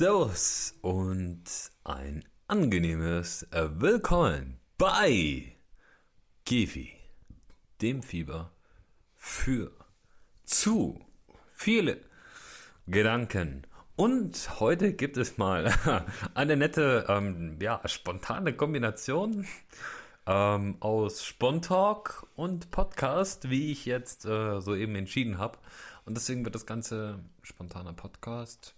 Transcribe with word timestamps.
Servus 0.00 0.78
und 0.80 1.44
ein 1.84 2.24
angenehmes 2.48 3.46
Willkommen 3.52 4.58
bei 4.78 5.54
Gefi, 6.46 6.96
dem 7.82 8.02
Fieber 8.02 8.50
für 9.14 9.72
zu 10.46 11.04
viele 11.50 12.00
Gedanken. 12.86 13.66
Und 13.94 14.58
heute 14.58 14.94
gibt 14.94 15.18
es 15.18 15.36
mal 15.36 15.70
eine 16.34 16.56
nette, 16.56 17.04
ähm, 17.06 17.58
ja, 17.60 17.82
spontane 17.84 18.54
Kombination 18.54 19.46
ähm, 20.26 20.78
aus 20.80 21.26
Spontalk 21.26 22.26
und 22.36 22.70
Podcast, 22.70 23.50
wie 23.50 23.70
ich 23.70 23.84
jetzt 23.84 24.24
äh, 24.24 24.62
soeben 24.62 24.96
entschieden 24.96 25.36
habe. 25.36 25.58
Und 26.06 26.16
deswegen 26.16 26.46
wird 26.46 26.54
das 26.54 26.64
Ganze 26.64 27.22
spontaner 27.42 27.92
Podcast 27.92 28.74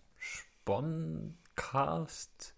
Sponcast 0.62 2.55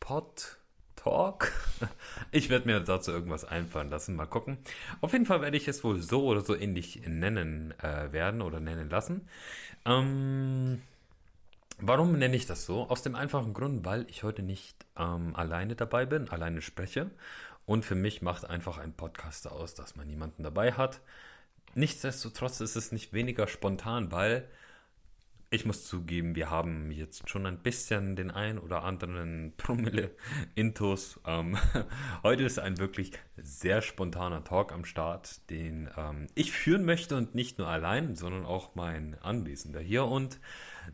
Pod 0.00 0.56
Talk. 0.96 1.52
Ich 2.32 2.48
werde 2.48 2.66
mir 2.66 2.80
dazu 2.80 3.12
irgendwas 3.12 3.44
einfallen 3.44 3.90
lassen. 3.90 4.16
Mal 4.16 4.24
gucken. 4.24 4.56
Auf 5.02 5.12
jeden 5.12 5.26
Fall 5.26 5.42
werde 5.42 5.58
ich 5.58 5.68
es 5.68 5.84
wohl 5.84 6.00
so 6.00 6.24
oder 6.24 6.40
so 6.40 6.56
ähnlich 6.56 7.02
nennen 7.06 7.74
äh, 7.80 8.10
werden 8.10 8.40
oder 8.40 8.58
nennen 8.58 8.88
lassen. 8.88 9.28
Ähm, 9.84 10.80
warum 11.78 12.18
nenne 12.18 12.36
ich 12.36 12.46
das 12.46 12.64
so? 12.64 12.88
Aus 12.88 13.02
dem 13.02 13.14
einfachen 13.14 13.52
Grund, 13.52 13.84
weil 13.84 14.06
ich 14.08 14.22
heute 14.22 14.42
nicht 14.42 14.86
ähm, 14.96 15.36
alleine 15.36 15.76
dabei 15.76 16.06
bin, 16.06 16.30
alleine 16.30 16.62
spreche. 16.62 17.10
Und 17.66 17.84
für 17.84 17.96
mich 17.96 18.22
macht 18.22 18.48
einfach 18.48 18.78
ein 18.78 18.94
Podcast 18.94 19.46
aus, 19.46 19.74
dass 19.74 19.94
man 19.94 20.06
niemanden 20.06 20.42
dabei 20.42 20.72
hat. 20.72 21.00
Nichtsdestotrotz 21.74 22.60
ist 22.62 22.76
es 22.76 22.92
nicht 22.92 23.12
weniger 23.12 23.46
spontan, 23.46 24.10
weil 24.10 24.48
ich 25.50 25.64
muss 25.64 25.84
zugeben, 25.84 26.34
wir 26.34 26.50
haben 26.50 26.90
jetzt 26.90 27.28
schon 27.30 27.46
ein 27.46 27.58
bisschen 27.58 28.16
den 28.16 28.30
ein 28.30 28.58
oder 28.58 28.82
anderen 28.82 29.52
Promille-Intos. 29.56 31.20
Ähm, 31.24 31.56
heute 32.22 32.42
ist 32.44 32.58
ein 32.58 32.78
wirklich 32.78 33.12
sehr 33.36 33.80
spontaner 33.80 34.42
Talk 34.42 34.72
am 34.72 34.84
Start, 34.84 35.48
den 35.50 35.88
ähm, 35.96 36.26
ich 36.34 36.50
führen 36.50 36.84
möchte 36.84 37.16
und 37.16 37.34
nicht 37.34 37.58
nur 37.58 37.68
allein, 37.68 38.16
sondern 38.16 38.44
auch 38.44 38.74
mein 38.74 39.16
Anwesender 39.22 39.80
hier. 39.80 40.04
Und 40.06 40.40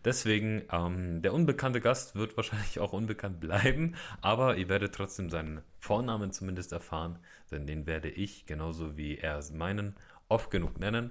deswegen, 0.05 0.62
ähm, 0.70 1.23
der 1.23 1.33
unbekannte 1.33 1.80
Gast 1.80 2.14
wird 2.14 2.36
wahrscheinlich 2.36 2.78
auch 2.78 2.92
unbekannt 2.92 3.41
bleiben, 3.41 3.95
aber 4.20 4.56
ihr 4.56 4.69
werdet 4.69 4.95
trotzdem 4.95 5.30
seinen 5.30 5.62
Vornamen 5.78 6.30
zumindest 6.30 6.73
erfahren, 6.73 7.19
denn 7.50 7.67
den 7.67 7.86
werde 7.86 8.11
ich, 8.11 8.45
genauso 8.45 8.98
wie 8.98 9.17
er 9.17 9.42
meinen, 9.55 9.97
oft 10.28 10.50
genug 10.50 10.78
nennen. 10.78 11.11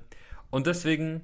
Und 0.52 0.68
deswegen 0.68 1.24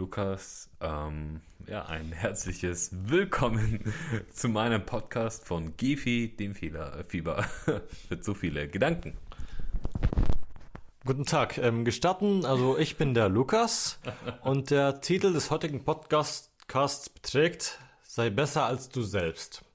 Lukas, 0.00 0.70
ähm, 0.80 1.42
ja, 1.66 1.84
ein 1.84 2.10
herzliches 2.10 2.88
Willkommen 2.90 3.92
zu 4.32 4.48
meinem 4.48 4.86
Podcast 4.86 5.46
von 5.46 5.76
Gefi, 5.76 6.34
dem 6.34 6.54
Fehler, 6.54 7.04
Fieber 7.06 7.42
für 8.08 8.18
zu 8.18 8.32
viele 8.32 8.66
Gedanken. 8.66 9.18
Guten 11.04 11.26
Tag, 11.26 11.58
ähm, 11.58 11.84
gestatten, 11.84 12.46
also 12.46 12.78
ich 12.78 12.96
bin 12.96 13.12
der 13.12 13.28
Lukas 13.28 14.00
und 14.40 14.70
der 14.70 15.02
Titel 15.02 15.34
des 15.34 15.50
heutigen 15.50 15.84
Podcasts 15.84 17.10
beträgt 17.10 17.78
Sei 18.02 18.30
besser 18.30 18.64
als 18.64 18.88
du 18.88 19.02
selbst. 19.02 19.66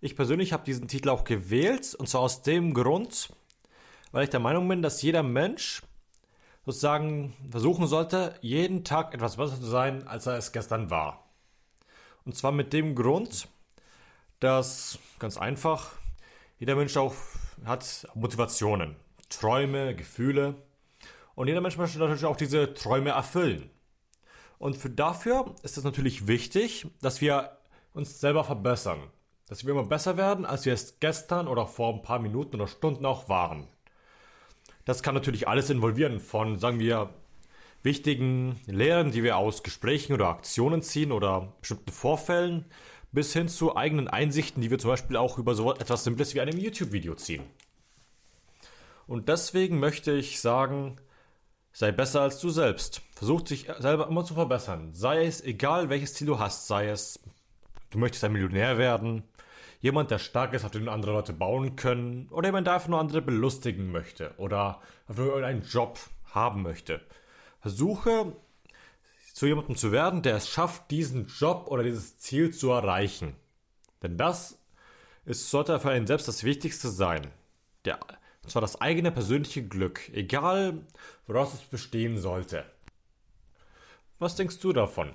Ich 0.00 0.16
persönlich 0.16 0.54
habe 0.54 0.64
diesen 0.64 0.88
Titel 0.88 1.10
auch 1.10 1.24
gewählt 1.24 1.94
und 1.94 2.08
zwar 2.08 2.22
aus 2.22 2.40
dem 2.40 2.72
Grund, 2.72 3.28
weil 4.12 4.24
ich 4.24 4.30
der 4.30 4.40
Meinung 4.40 4.66
bin, 4.66 4.80
dass 4.80 5.02
jeder 5.02 5.22
Mensch 5.22 5.82
sozusagen 6.66 7.32
versuchen 7.48 7.86
sollte, 7.86 8.34
jeden 8.42 8.84
Tag 8.84 9.14
etwas 9.14 9.36
besser 9.36 9.56
zu 9.56 9.66
sein, 9.66 10.06
als 10.06 10.26
er 10.26 10.36
es 10.36 10.52
gestern 10.52 10.90
war. 10.90 11.24
Und 12.24 12.36
zwar 12.36 12.52
mit 12.52 12.72
dem 12.72 12.96
Grund, 12.96 13.48
dass 14.40 14.98
ganz 15.18 15.38
einfach 15.38 15.92
jeder 16.58 16.74
Mensch 16.74 16.96
auch 16.96 17.14
hat 17.64 18.08
Motivationen, 18.14 18.96
Träume, 19.30 19.94
Gefühle 19.94 20.56
und 21.36 21.48
jeder 21.48 21.60
Mensch 21.60 21.78
möchte 21.78 21.98
natürlich 21.98 22.24
auch 22.24 22.36
diese 22.36 22.74
Träume 22.74 23.10
erfüllen. 23.10 23.70
Und 24.58 24.76
für 24.76 24.90
dafür 24.90 25.54
ist 25.62 25.78
es 25.78 25.84
natürlich 25.84 26.26
wichtig, 26.26 26.86
dass 27.00 27.20
wir 27.20 27.58
uns 27.92 28.20
selber 28.20 28.42
verbessern. 28.42 29.10
Dass 29.48 29.64
wir 29.64 29.72
immer 29.72 29.84
besser 29.84 30.16
werden, 30.16 30.44
als 30.44 30.64
wir 30.64 30.72
es 30.72 30.98
gestern 30.98 31.46
oder 31.46 31.66
vor 31.66 31.94
ein 31.94 32.02
paar 32.02 32.18
Minuten 32.18 32.56
oder 32.56 32.66
Stunden 32.66 33.06
auch 33.06 33.28
waren. 33.28 33.68
Das 34.86 35.02
kann 35.02 35.14
natürlich 35.14 35.48
alles 35.48 35.68
involvieren 35.68 36.20
von, 36.20 36.58
sagen 36.58 36.78
wir, 36.78 37.10
wichtigen 37.82 38.58
Lehren, 38.66 39.10
die 39.10 39.24
wir 39.24 39.36
aus 39.36 39.62
Gesprächen 39.62 40.12
oder 40.14 40.28
Aktionen 40.28 40.80
ziehen 40.80 41.12
oder 41.12 41.52
bestimmten 41.60 41.90
Vorfällen, 41.90 42.64
bis 43.10 43.32
hin 43.32 43.48
zu 43.48 43.76
eigenen 43.76 44.06
Einsichten, 44.08 44.62
die 44.62 44.70
wir 44.70 44.78
zum 44.78 44.90
Beispiel 44.90 45.16
auch 45.16 45.38
über 45.38 45.54
so 45.56 45.74
etwas 45.74 46.04
Simples 46.04 46.34
wie 46.34 46.40
einem 46.40 46.56
YouTube-Video 46.56 47.16
ziehen. 47.16 47.42
Und 49.08 49.28
deswegen 49.28 49.80
möchte 49.80 50.12
ich 50.12 50.40
sagen, 50.40 50.98
sei 51.72 51.90
besser 51.90 52.20
als 52.20 52.38
du 52.38 52.50
selbst. 52.50 53.02
Versuch 53.16 53.42
dich 53.42 53.66
selber 53.78 54.06
immer 54.06 54.24
zu 54.24 54.34
verbessern. 54.34 54.92
Sei 54.92 55.26
es 55.26 55.42
egal, 55.42 55.88
welches 55.88 56.14
Ziel 56.14 56.28
du 56.28 56.38
hast, 56.38 56.68
sei 56.68 56.88
es, 56.88 57.18
du 57.90 57.98
möchtest 57.98 58.22
ein 58.22 58.32
Millionär 58.32 58.78
werden, 58.78 59.24
jemand, 59.86 60.10
der 60.10 60.18
stark 60.18 60.52
ist, 60.52 60.64
auf 60.64 60.72
den 60.72 60.88
andere 60.88 61.12
Leute 61.12 61.32
bauen 61.32 61.76
können, 61.76 62.28
oder 62.30 62.48
jemand, 62.48 62.66
der 62.66 62.74
einfach 62.74 62.88
nur 62.88 62.98
andere 62.98 63.22
belustigen 63.22 63.92
möchte, 63.92 64.34
oder 64.36 64.82
einfach 65.08 65.22
nur 65.22 65.34
irgendeinen 65.34 65.62
Job 65.62 65.98
haben 66.32 66.62
möchte. 66.62 67.00
Versuche, 67.60 68.36
zu 69.32 69.46
jemandem 69.46 69.76
zu 69.76 69.92
werden, 69.92 70.22
der 70.22 70.36
es 70.36 70.48
schafft, 70.48 70.90
diesen 70.90 71.28
Job 71.28 71.68
oder 71.68 71.84
dieses 71.84 72.18
Ziel 72.18 72.52
zu 72.52 72.70
erreichen. 72.70 73.36
Denn 74.02 74.18
das 74.18 74.58
ist, 75.24 75.50
sollte 75.50 75.78
für 75.78 75.90
einen 75.90 76.06
selbst 76.06 76.26
das 76.26 76.42
Wichtigste 76.42 76.88
sein. 76.88 77.28
Der, 77.84 78.00
und 78.42 78.50
zwar 78.50 78.62
das 78.62 78.80
eigene 78.80 79.12
persönliche 79.12 79.66
Glück, 79.66 80.08
egal 80.12 80.84
woraus 81.26 81.54
es 81.54 81.60
bestehen 81.60 82.18
sollte. 82.18 82.64
Was 84.18 84.34
denkst 84.34 84.58
du 84.58 84.72
davon? 84.72 85.12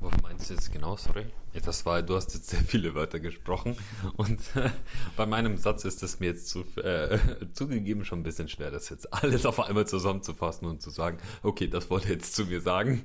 Was 0.00 0.22
meinst 0.22 0.48
du 0.48 0.54
jetzt 0.54 0.72
genau, 0.72 0.96
sorry? 0.96 1.26
Ja, 1.58 1.64
das 1.64 1.84
war, 1.84 2.02
du 2.02 2.14
hast 2.14 2.34
jetzt 2.34 2.50
sehr 2.50 2.60
viele 2.60 2.94
Wörter 2.94 3.18
gesprochen 3.18 3.76
und 4.16 4.38
äh, 4.54 4.70
bei 5.16 5.26
meinem 5.26 5.56
Satz 5.56 5.84
ist 5.84 6.04
es 6.04 6.20
mir 6.20 6.26
jetzt 6.26 6.48
zu, 6.48 6.60
äh, 6.76 7.18
zugegeben 7.52 8.04
schon 8.04 8.20
ein 8.20 8.22
bisschen 8.22 8.48
schwer, 8.48 8.70
das 8.70 8.90
jetzt 8.90 9.12
alles 9.12 9.44
auf 9.44 9.58
einmal 9.58 9.84
zusammenzufassen 9.84 10.68
und 10.68 10.80
zu 10.80 10.90
sagen, 10.90 11.18
okay, 11.42 11.66
das 11.66 11.90
wollte 11.90 12.10
jetzt 12.10 12.36
zu 12.36 12.44
mir 12.44 12.60
sagen. 12.60 13.04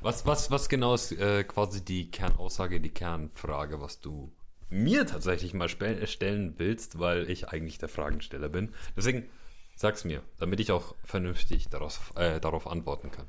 Was, 0.00 0.26
was, 0.26 0.52
was 0.52 0.68
genau 0.68 0.94
ist 0.94 1.10
äh, 1.10 1.42
quasi 1.42 1.84
die 1.84 2.08
Kernaussage, 2.08 2.80
die 2.80 2.90
Kernfrage, 2.90 3.80
was 3.80 3.98
du 3.98 4.32
mir 4.68 5.04
tatsächlich 5.04 5.52
mal 5.52 5.68
stellen 5.68 6.54
willst, 6.58 7.00
weil 7.00 7.28
ich 7.28 7.48
eigentlich 7.48 7.78
der 7.78 7.88
Fragensteller 7.88 8.48
bin. 8.48 8.74
Deswegen 8.96 9.28
sag's 9.74 10.04
mir, 10.04 10.22
damit 10.38 10.60
ich 10.60 10.70
auch 10.70 10.94
vernünftig 11.02 11.68
daraus, 11.68 11.98
äh, 12.14 12.38
darauf 12.38 12.68
antworten 12.68 13.10
kann. 13.10 13.26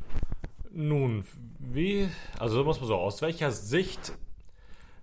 Nun, 0.70 1.26
wie, 1.58 2.08
also 2.38 2.64
muss 2.64 2.80
man 2.80 2.88
so, 2.88 2.98
aus 2.98 3.24
welcher 3.24 3.52
Sicht 3.52 4.14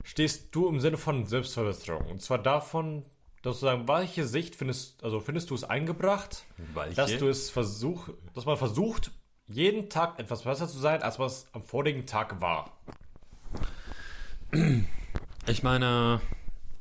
stehst 0.04 0.54
du 0.54 0.68
im 0.68 0.78
Sinne 0.78 0.96
von 0.96 1.26
Selbstverbesserung? 1.26 2.06
Und 2.06 2.22
zwar 2.22 2.38
davon, 2.38 3.04
dass 3.42 3.58
du 3.58 3.66
sagen, 3.66 3.88
welche 3.88 4.24
Sicht 4.24 4.54
findest, 4.54 5.02
also 5.02 5.18
findest 5.18 5.50
du 5.50 5.54
es 5.54 5.64
eingebracht, 5.64 6.44
welche? 6.72 6.94
dass 6.94 7.18
du 7.18 7.28
es 7.28 7.50
versucht, 7.50 8.12
dass 8.34 8.46
man 8.46 8.56
versucht, 8.56 9.10
jeden 9.48 9.90
Tag 9.90 10.18
etwas 10.18 10.42
besser 10.42 10.68
zu 10.68 10.78
sein, 10.78 11.02
als 11.02 11.18
was 11.18 11.48
am 11.52 11.62
vorigen 11.62 12.06
Tag 12.06 12.40
war? 12.40 12.78
Ich 15.46 15.62
meine, 15.62 16.20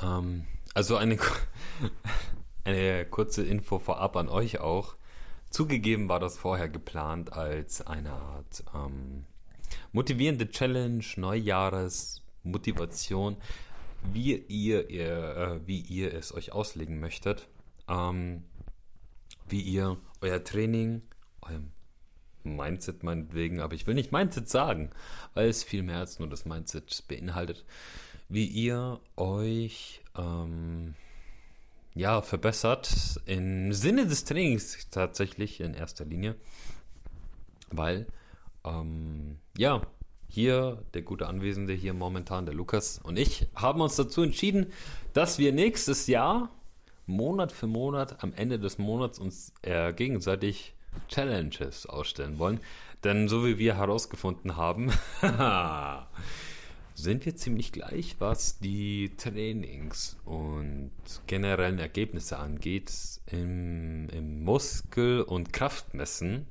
ähm, 0.01 0.45
also 0.73 0.95
eine, 0.95 1.17
eine 2.63 3.05
kurze 3.05 3.43
Info 3.43 3.79
vorab 3.79 4.15
an 4.15 4.29
euch 4.29 4.59
auch. 4.59 4.95
Zugegeben 5.49 6.09
war 6.09 6.19
das 6.19 6.37
vorher 6.37 6.69
geplant 6.69 7.33
als 7.33 7.85
eine 7.85 8.11
Art 8.13 8.63
ähm, 8.73 9.25
motivierende 9.91 10.49
Challenge, 10.49 11.03
Neujahres, 11.17 12.22
Motivation, 12.43 13.37
wie 14.11 14.35
ihr, 14.35 14.89
ihr 14.89 15.37
äh, 15.37 15.67
wie 15.67 15.79
ihr 15.79 16.13
es 16.13 16.33
euch 16.33 16.51
auslegen 16.51 16.99
möchtet, 16.99 17.47
ähm, 17.87 18.43
wie 19.47 19.61
ihr 19.61 19.97
euer 20.21 20.43
Training, 20.43 21.01
euer 21.41 21.61
Mindset 22.43 23.03
meinetwegen, 23.03 23.61
aber 23.61 23.73
ich 23.73 23.87
will 23.87 23.95
nicht 23.95 24.11
Mindset 24.11 24.49
sagen, 24.49 24.89
weil 25.33 25.47
es 25.47 25.63
viel 25.63 25.83
mehr 25.83 25.99
als 25.99 26.19
nur 26.19 26.27
das 26.27 26.45
Mindset 26.45 27.03
beinhaltet, 27.07 27.65
wie 28.29 28.45
ihr 28.45 28.99
euch 29.15 30.01
ähm, 30.17 30.95
ja, 31.95 32.21
verbessert 32.21 33.21
im 33.25 33.71
Sinne 33.71 34.07
des 34.07 34.25
Trainings 34.25 34.89
tatsächlich 34.89 35.61
in 35.61 35.73
erster 35.73 36.05
Linie, 36.05 36.35
weil 37.69 38.07
ähm, 38.65 39.37
ja, 39.57 39.81
hier 40.33 40.83
der 40.95 41.03
gute 41.03 41.27
Anwesende 41.27 41.73
hier 41.73 41.93
momentan, 41.93 42.47
der 42.47 42.55
Lukas 42.55 42.99
und 43.03 43.19
ich, 43.19 43.45
haben 43.53 43.81
uns 43.81 43.95
dazu 43.95 44.23
entschieden, 44.23 44.73
dass 45.13 45.37
wir 45.37 45.53
nächstes 45.53 46.07
Jahr 46.07 46.49
Monat 47.05 47.51
für 47.51 47.67
Monat 47.67 48.23
am 48.23 48.33
Ende 48.33 48.57
des 48.57 48.79
Monats 48.79 49.19
uns 49.19 49.53
äh, 49.61 49.93
gegenseitig 49.93 50.73
Challenges 51.07 51.85
ausstellen 51.85 52.39
wollen. 52.39 52.59
Denn 53.03 53.27
so 53.27 53.45
wie 53.45 53.59
wir 53.59 53.77
herausgefunden 53.77 54.57
haben, 54.57 54.91
sind 56.95 57.25
wir 57.27 57.35
ziemlich 57.35 57.71
gleich, 57.71 58.15
was 58.17 58.57
die 58.57 59.11
Trainings 59.17 60.17
und 60.25 60.91
generellen 61.27 61.77
Ergebnisse 61.77 62.39
angeht 62.39 62.91
im, 63.27 64.09
im 64.09 64.43
Muskel- 64.43 65.21
und 65.21 65.53
Kraftmessen. 65.53 66.47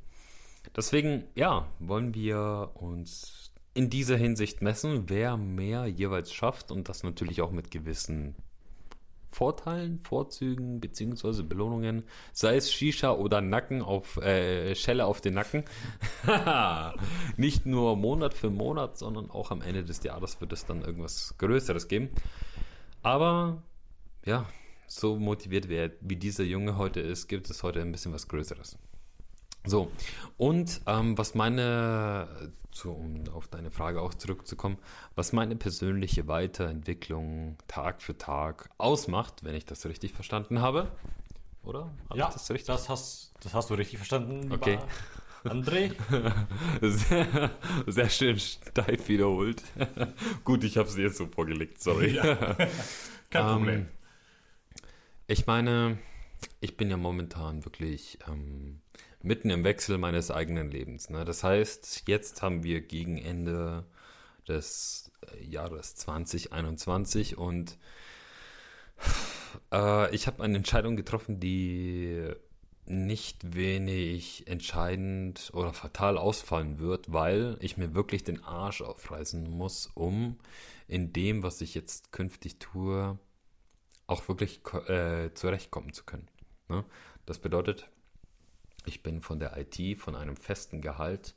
Deswegen, 0.77 1.25
ja, 1.35 1.67
wollen 1.81 2.15
wir 2.15 2.71
uns 2.75 3.52
in 3.75 3.91
dieser 3.91 4.17
Hinsicht 4.17 4.63
messen, 4.63 5.09
wer 5.09 5.37
mehr 5.37 5.87
jeweils 5.87 6.33
schafft 6.33 6.71
und 6.71 6.89
das 6.89 7.03
natürlich 7.03 7.41
auch 7.41 7.51
mit 7.51 7.71
gewissen 7.71 8.35
Vorteilen, 9.33 9.99
Vorzügen 9.99 10.79
bzw. 10.81 11.43
Belohnungen, 11.43 12.05
sei 12.35 12.57
es 12.57 12.71
Shisha 12.71 13.13
oder 13.13 13.41
Nacken 13.41 13.81
auf 13.81 14.19
äh, 14.19 14.75
Schelle 14.75 15.07
auf 15.07 15.23
den 15.23 15.35
Nacken. 15.35 15.65
Nicht 17.39 17.65
nur 17.65 17.97
Monat 17.97 18.35
für 18.35 18.51
Monat, 18.51 18.99
sondern 18.99 19.31
auch 19.31 19.51
am 19.51 19.63
Ende 19.63 19.85
des 19.85 20.03
Jahres 20.03 20.39
wird 20.43 20.53
es 20.53 20.67
dann 20.67 20.83
irgendwas 20.83 21.35
Größeres 21.39 21.89
geben. 21.89 22.11
Aber 23.03 23.63
ja, 24.27 24.47
so 24.87 25.17
motiviert 25.17 25.71
wie, 25.71 25.91
wie 26.03 26.17
dieser 26.17 26.45
Junge 26.45 26.77
heute 26.77 27.01
ist, 27.01 27.27
gibt 27.27 27.49
es 27.49 27.63
heute 27.63 27.81
ein 27.81 27.91
bisschen 27.91 28.13
was 28.13 28.29
Größeres. 28.29 28.77
So, 29.65 29.91
und 30.39 30.81
ähm, 30.87 31.17
was 31.17 31.35
meine, 31.35 32.53
so, 32.73 32.93
um 32.93 33.29
auf 33.33 33.47
deine 33.47 33.71
Frage 33.71 34.01
auch 34.01 34.15
zurückzukommen, 34.15 34.79
was 35.15 35.33
meine 35.33 35.55
persönliche 35.55 36.27
Weiterentwicklung 36.27 37.57
Tag 37.69 38.03
für 38.03 38.19
Tag 38.19 38.71
ausmacht, 38.79 39.45
wenn 39.45 39.55
ich 39.55 39.65
das 39.65 39.87
richtig 39.87 40.13
verstanden 40.13 40.61
habe, 40.61 40.91
oder? 41.63 41.93
Hab 42.11 42.17
ja, 42.17 42.31
das, 42.31 42.51
richtig? 42.51 42.67
Das, 42.67 42.89
hast, 42.89 43.33
das 43.41 43.55
hast 43.55 43.71
du 43.71 43.75
richtig 43.75 43.99
verstanden. 43.99 44.53
Okay. 44.53 44.79
André? 45.45 45.93
Sehr, 46.81 47.51
sehr 47.87 48.09
schön 48.11 48.39
steif 48.39 49.09
wiederholt. 49.09 49.63
Gut, 50.45 50.63
ich 50.63 50.77
habe 50.77 50.89
es 50.89 50.97
jetzt 50.97 51.17
so 51.17 51.27
vorgelegt, 51.27 51.83
sorry. 51.83 52.15
Ja, 52.15 52.37
kein 53.31 53.47
Problem. 53.47 53.81
Ähm, 53.81 53.89
ich 55.27 55.47
meine, 55.47 55.99
ich 56.61 56.77
bin 56.77 56.91
ja 56.91 56.97
momentan 56.97 57.65
wirklich 57.65 58.19
ähm, 58.29 58.82
mitten 59.25 59.51
im 59.51 59.65
Wechsel 59.65 59.99
meines 59.99 60.31
eigenen 60.31 60.71
Lebens. 60.71 61.11
Ne? 61.11 61.25
Das 61.25 61.45
heißt, 61.45 62.05
jetzt 62.07 62.43
haben 62.43 62.65
wir 62.65 62.81
gegen 62.81 63.19
Ende 63.19 63.85
des 64.49 65.13
äh, 65.33 65.45
Jahres 65.45 65.95
2021 65.97 67.39
und 67.39 67.79
äh, 69.73 70.15
ich 70.15 70.27
habe 70.27 70.43
eine 70.43 70.57
Entscheidung 70.57 70.97
getroffen, 70.97 71.41
die 71.41 72.33
nicht 72.85 73.55
wenig 73.55 74.47
entscheidend 74.49 75.51
oder 75.55 75.73
fatal 75.73 76.19
ausfallen 76.19 76.79
wird, 76.79 77.13
weil 77.13 77.57
ich 77.61 77.77
mir 77.77 77.95
wirklich 77.95 78.25
den 78.25 78.43
Arsch 78.43 78.83
aufreißen 78.83 79.49
muss, 79.49 79.89
um 79.95 80.39
in 80.89 81.13
dem, 81.13 81.43
was 81.43 81.61
ich 81.61 81.75
jetzt 81.75 82.13
künftig 82.13 82.59
tue, 82.59 83.19
auch 84.07 84.29
wirklich 84.29 84.61
äh, 84.89 85.33
zurechtkommen 85.35 85.93
zu 85.93 86.05
können. 86.05 86.29
Ne? 86.69 86.85
Das 87.25 87.39
bedeutet, 87.39 87.89
ich 88.85 89.03
bin 89.03 89.21
von 89.21 89.39
der 89.39 89.57
IT, 89.57 89.99
von 89.99 90.17
einem 90.17 90.37
festen 90.37 90.81
Gehalt 90.81 91.35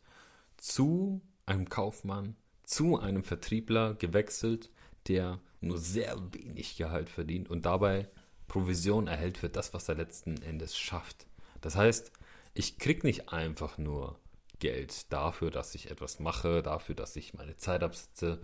zu 0.58 1.22
einem 1.46 1.70
Kaufmann, 1.70 2.36
zu 2.64 3.00
einem 3.00 3.24
Vertriebler 3.24 3.94
gewechselt, 3.96 4.72
der 5.08 5.40
nur 5.62 5.78
sehr 5.78 6.18
wenig 6.34 6.78
Gehalt 6.78 7.10
verdient 7.10 7.50
und 7.50 7.66
dabei 7.66 8.08
Provision 8.48 9.08
erhält 9.08 9.38
für 9.38 9.50
das, 9.50 9.74
was 9.74 9.90
er 9.90 9.96
letzten 9.96 10.42
Endes 10.42 10.78
schafft. 10.78 11.26
Das 11.62 11.76
heißt, 11.76 12.12
ich 12.54 12.78
krieg 12.78 13.04
nicht 13.04 13.30
einfach 13.30 13.78
nur 13.78 14.20
Geld 14.60 15.12
dafür, 15.12 15.52
dass 15.52 15.76
ich 15.76 15.92
etwas 15.92 16.20
mache, 16.20 16.62
dafür, 16.62 16.96
dass 16.96 17.16
ich 17.16 17.34
meine 17.34 17.58
Zeit 17.58 17.84
absitze, 17.84 18.40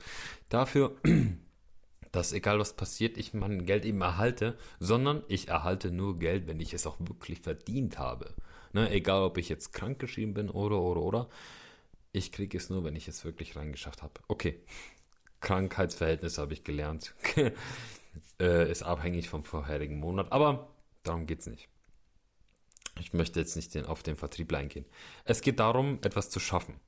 dafür, 0.50 0.95
dass 2.12 2.33
egal 2.33 2.59
was 2.59 2.74
passiert, 2.74 3.18
ich 3.18 3.33
mein 3.33 3.65
Geld 3.65 3.86
eben 3.86 4.01
erhalte, 4.01 4.57
sondern 4.80 5.24
ich 5.27 5.48
erhalte 5.48 5.92
nur 5.92 6.19
Geld, 6.19 6.48
wenn 6.48 6.59
ich 6.59 6.74
es 6.74 6.86
auch 6.86 6.98
wirklich 7.00 7.39
verdient 7.39 7.98
habe. 8.00 8.33
Ne, 8.73 8.89
egal, 8.91 9.23
ob 9.23 9.38
ich 9.38 9.50
jetzt 9.50 9.73
krank 9.73 10.00
geschrieben 10.00 10.33
bin 10.33 10.50
oder, 10.50 10.79
oder, 10.79 11.01
oder. 11.01 11.29
Ich 12.13 12.31
kriege 12.31 12.57
es 12.57 12.69
nur, 12.69 12.83
wenn 12.83 12.95
ich 12.95 13.07
es 13.07 13.25
wirklich 13.25 13.56
reingeschafft 13.56 14.01
habe. 14.01 14.13
Okay. 14.27 14.63
Krankheitsverhältnis 15.41 16.38
habe 16.38 16.53
ich 16.53 16.63
gelernt. 16.63 17.13
äh, 18.39 18.71
ist 18.71 18.83
abhängig 18.83 19.29
vom 19.29 19.44
vorherigen 19.44 20.00
Monat. 20.00 20.31
Aber 20.31 20.69
darum 21.03 21.25
geht 21.25 21.39
es 21.41 21.47
nicht. 21.47 21.69
Ich 23.00 23.13
möchte 23.13 23.39
jetzt 23.39 23.56
nicht 23.56 23.73
den, 23.73 23.85
auf 23.85 24.03
den 24.03 24.15
Vertrieb 24.15 24.53
eingehen. 24.53 24.85
Es 25.25 25.41
geht 25.41 25.59
darum, 25.59 26.00
etwas 26.03 26.29
zu 26.29 26.39
schaffen. 26.39 26.79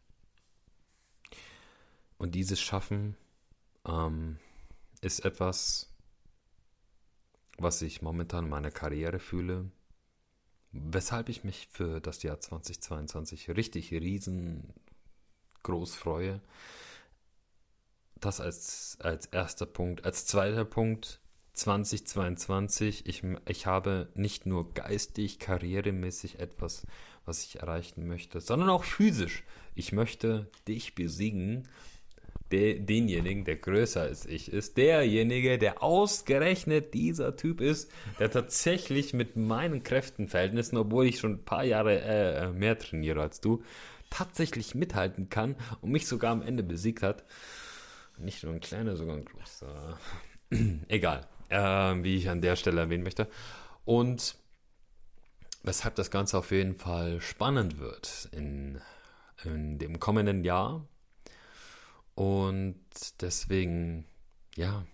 Und 2.18 2.36
dieses 2.36 2.62
Schaffen 2.62 3.18
ähm, 3.88 4.38
ist 5.01 5.25
etwas, 5.25 5.94
was 7.57 7.81
ich 7.81 8.01
momentan 8.01 8.45
in 8.45 8.50
meiner 8.50 8.71
Karriere 8.71 9.19
fühle, 9.19 9.71
Weshalb 10.74 11.30
ich 11.30 11.44
mich 11.44 11.68
für 11.72 12.02
das 12.02 12.24
Jahr 12.24 12.40
2022 12.40 13.52
richtig 13.52 13.92
riesengroß 13.92 14.66
freue. 15.96 16.42
Das 18.20 18.40
als, 18.40 18.98
als 19.00 19.28
erster 19.28 19.68
Punkt. 19.68 20.04
Als 20.04 20.25
zweiter 20.25 20.66
Punkt 20.66 21.20
2022. 21.54 23.06
Ich, 23.06 23.24
ich 23.48 23.66
habe 23.68 24.10
nicht 24.16 24.48
nur 24.48 24.74
geistig, 24.74 25.38
karrieremäßig 25.38 26.40
etwas, 26.40 26.88
was 27.25 27.44
ich 27.44 27.60
erreichen 27.60 28.08
möchte, 28.08 28.42
sondern 28.42 28.70
auch 28.70 28.84
physisch. 28.84 29.44
Ich 29.75 29.92
möchte 29.92 30.50
dich 30.68 30.96
besiegen 30.96 31.68
de, 32.53 32.79
denjenigen, 32.79 33.44
der 33.45 33.55
größer 33.55 34.01
als 34.01 34.25
ich 34.27 34.51
ist, 34.51 34.77
derjenige, 34.77 35.57
der 35.57 35.81
ausgerechnet 35.81 36.94
dieser 36.94 37.35
Typ 37.35 37.59
ist, 37.59 37.91
der 38.19 38.29
tatsächlich 38.29 39.13
mit 39.13 39.35
meinen 39.35 39.81
Kräftenverhältnissen, 39.81 40.77
obwohl 40.77 41.07
ich 41.07 41.19
schon 41.19 41.33
ein 41.33 41.44
paar 41.44 41.63
Jahre 41.63 42.00
äh, 42.01 42.50
mehr 42.51 42.77
trainiere 42.77 43.21
als 43.21 43.41
du, 43.41 43.63
tatsächlich 44.11 44.75
mithalten 44.75 45.29
kann 45.29 45.55
und 45.81 45.91
mich 45.91 46.07
sogar 46.07 46.31
am 46.31 46.44
Ende 46.44 46.61
besiegt 46.61 47.01
hat. 47.01 47.23
Nicht 48.19 48.43
nur 48.43 48.53
ein 48.53 48.60
kleiner, 48.60 48.95
sogar 48.95 49.15
ein 49.15 49.25
großer. 49.25 49.98
Egal, 50.88 51.27
äh, 51.50 51.57
wie 52.03 52.17
ich 52.17 52.29
an 52.29 52.41
der 52.41 52.55
Stelle 52.55 52.81
erwähnen 52.81 53.03
möchte. 53.03 53.27
Und 53.83 54.36
weshalb 55.63 55.95
das 55.95 56.12
Ganze 56.12 56.38
auf 56.38 56.51
jeden 56.51 56.75
Fall 56.75 57.19
spannend 57.19 57.79
wird 57.79 58.29
in, 58.31 58.79
in 59.43 59.79
dem 59.79 60.00
kommenden 60.00 60.43
Jahr, 60.43 60.88
und 62.15 62.79
deswegen, 63.22 64.05
ja, 64.55 64.86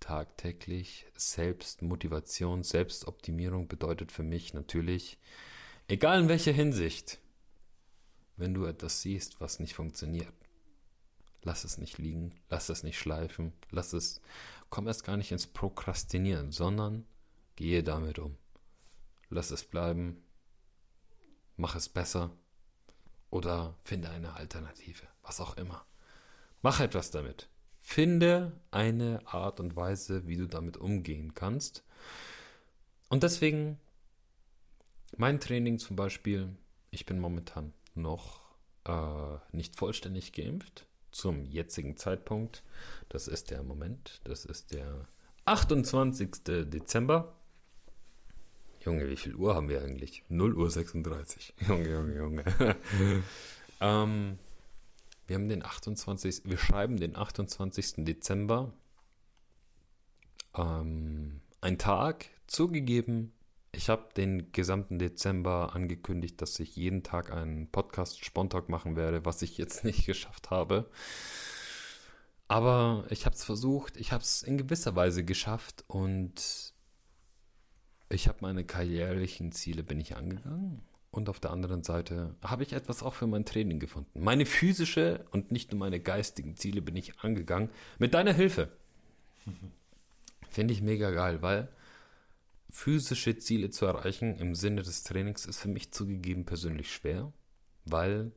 tagtäglich 0.00 1.06
Selbstmotivation, 1.14 2.62
Selbstoptimierung 2.62 3.68
bedeutet 3.68 4.12
für 4.12 4.22
mich 4.22 4.54
natürlich, 4.54 5.18
egal 5.86 6.22
in 6.22 6.28
welcher 6.28 6.52
Hinsicht, 6.52 7.20
wenn 8.36 8.54
du 8.54 8.64
etwas 8.64 9.02
siehst, 9.02 9.40
was 9.40 9.60
nicht 9.60 9.74
funktioniert, 9.74 10.32
lass 11.42 11.64
es 11.64 11.78
nicht 11.78 11.98
liegen, 11.98 12.34
lass 12.48 12.68
es 12.68 12.82
nicht 12.82 12.98
schleifen, 12.98 13.52
lass 13.70 13.92
es, 13.92 14.20
komm 14.70 14.86
erst 14.86 15.04
gar 15.04 15.16
nicht 15.16 15.32
ins 15.32 15.46
Prokrastinieren, 15.46 16.52
sondern 16.52 17.04
gehe 17.56 17.82
damit 17.82 18.18
um. 18.18 18.36
Lass 19.28 19.50
es 19.50 19.64
bleiben, 19.64 20.22
mach 21.56 21.74
es 21.74 21.88
besser 21.88 22.30
oder 23.30 23.76
finde 23.82 24.08
eine 24.10 24.34
Alternative, 24.34 25.06
was 25.22 25.40
auch 25.40 25.56
immer. 25.56 25.84
Mach 26.62 26.80
etwas 26.80 27.10
damit. 27.10 27.48
Finde 27.80 28.52
eine 28.70 29.20
Art 29.26 29.60
und 29.60 29.76
Weise, 29.76 30.26
wie 30.26 30.36
du 30.36 30.46
damit 30.46 30.76
umgehen 30.76 31.34
kannst. 31.34 31.84
Und 33.08 33.22
deswegen 33.22 33.78
mein 35.16 35.40
Training 35.40 35.78
zum 35.78 35.96
Beispiel, 35.96 36.48
ich 36.90 37.06
bin 37.06 37.18
momentan 37.18 37.72
noch 37.94 38.40
äh, 38.84 39.38
nicht 39.52 39.76
vollständig 39.76 40.32
geimpft 40.32 40.86
zum 41.10 41.44
jetzigen 41.44 41.96
Zeitpunkt. 41.96 42.62
Das 43.08 43.28
ist 43.28 43.50
der 43.50 43.62
Moment, 43.62 44.20
das 44.24 44.44
ist 44.44 44.72
der 44.72 45.08
28. 45.46 46.30
Dezember. 46.44 47.34
Junge, 48.84 49.08
wie 49.08 49.16
viel 49.16 49.34
Uhr 49.34 49.54
haben 49.54 49.68
wir 49.68 49.82
eigentlich? 49.82 50.24
0 50.28 50.54
Uhr 50.54 50.70
36. 50.70 51.54
Junge, 51.68 51.90
Junge, 51.90 52.16
Junge. 52.16 52.44
ähm, 53.80 54.38
wir 55.28 55.36
haben 55.36 55.48
den 55.48 55.62
28. 55.64 56.42
Wir 56.44 56.56
schreiben 56.56 56.96
den 56.96 57.14
28. 57.14 57.96
Dezember. 57.98 58.72
Ähm, 60.56 61.42
ein 61.60 61.76
Tag 61.76 62.30
zugegeben. 62.46 63.34
Ich 63.72 63.90
habe 63.90 64.08
den 64.16 64.50
gesamten 64.52 64.98
Dezember 64.98 65.74
angekündigt, 65.74 66.40
dass 66.40 66.58
ich 66.58 66.74
jeden 66.76 67.02
Tag 67.02 67.30
einen 67.30 67.70
Podcast 67.70 68.24
Spontalk 68.24 68.70
machen 68.70 68.96
werde, 68.96 69.26
was 69.26 69.42
ich 69.42 69.58
jetzt 69.58 69.84
nicht 69.84 70.06
geschafft 70.06 70.50
habe. 70.50 70.90
Aber 72.48 73.04
ich 73.10 73.26
habe 73.26 73.36
es 73.36 73.44
versucht, 73.44 73.98
ich 73.98 74.12
habe 74.12 74.22
es 74.22 74.42
in 74.42 74.56
gewisser 74.56 74.96
Weise 74.96 75.22
geschafft 75.22 75.84
und 75.88 76.72
ich 78.08 78.28
habe 78.28 78.38
meine 78.40 78.64
karrierlichen 78.64 79.52
Ziele 79.52 79.82
bin 79.82 80.00
ich 80.00 80.16
angegangen 80.16 80.87
Und 81.10 81.28
auf 81.28 81.40
der 81.40 81.50
anderen 81.50 81.82
Seite 81.82 82.34
habe 82.42 82.62
ich 82.62 82.74
etwas 82.74 83.02
auch 83.02 83.14
für 83.14 83.26
mein 83.26 83.44
Training 83.44 83.80
gefunden. 83.80 84.22
Meine 84.22 84.44
physische 84.44 85.24
und 85.30 85.50
nicht 85.50 85.72
nur 85.72 85.78
meine 85.78 86.00
geistigen 86.00 86.56
Ziele 86.56 86.82
bin 86.82 86.96
ich 86.96 87.20
angegangen. 87.20 87.70
Mit 87.98 88.14
deiner 88.14 88.32
Hilfe. 88.32 88.70
Finde 90.50 90.74
ich 90.74 90.82
mega 90.82 91.10
geil, 91.10 91.40
weil 91.40 91.68
physische 92.70 93.38
Ziele 93.38 93.70
zu 93.70 93.86
erreichen 93.86 94.36
im 94.36 94.54
Sinne 94.54 94.82
des 94.82 95.02
Trainings 95.02 95.46
ist 95.46 95.60
für 95.60 95.68
mich 95.68 95.92
zugegeben 95.92 96.44
persönlich 96.44 96.92
schwer, 96.92 97.32
weil 97.84 98.32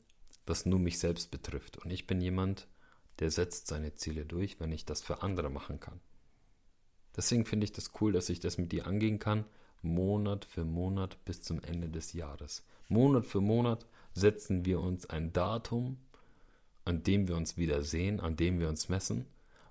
das 0.46 0.66
nur 0.66 0.80
mich 0.80 1.00
selbst 1.00 1.32
betrifft. 1.32 1.78
Und 1.78 1.92
ich 1.92 2.08
bin 2.08 2.22
jemand, 2.22 2.68
der 3.20 3.32
setzt 3.32 3.68
seine 3.68 3.96
Ziele 3.96 4.26
durch, 4.26 4.60
wenn 4.60 4.72
ich 4.72 4.86
das 4.86 5.02
für 5.02 5.22
andere 5.22 5.50
machen 5.50 5.80
kann. 5.80 6.00
Deswegen 7.16 7.46
finde 7.46 7.66
ich 7.66 7.74
das 7.74 7.92
cool, 8.00 8.14
dass 8.14 8.30
ich 8.30 8.40
das 8.40 8.58
mit 8.58 8.72
dir 8.72 8.88
angehen 8.88 9.20
kann, 9.20 9.46
Monat 9.82 10.46
für 10.46 10.66
Monat 10.66 11.24
bis 11.26 11.42
zum 11.42 11.62
Ende 11.64 11.90
des 11.90 12.14
Jahres. 12.14 12.64
Monat 12.88 13.26
für 13.26 13.42
Monat 13.42 13.86
setzen 14.14 14.66
wir 14.66 14.80
uns 14.80 15.10
ein 15.10 15.34
Datum, 15.34 15.98
an 16.86 17.04
dem 17.04 17.28
wir 17.28 17.36
uns 17.36 17.58
wiedersehen, 17.58 18.20
an 18.20 18.36
dem 18.36 18.60
wir 18.60 18.70
uns 18.70 18.90
messen. 18.90 19.26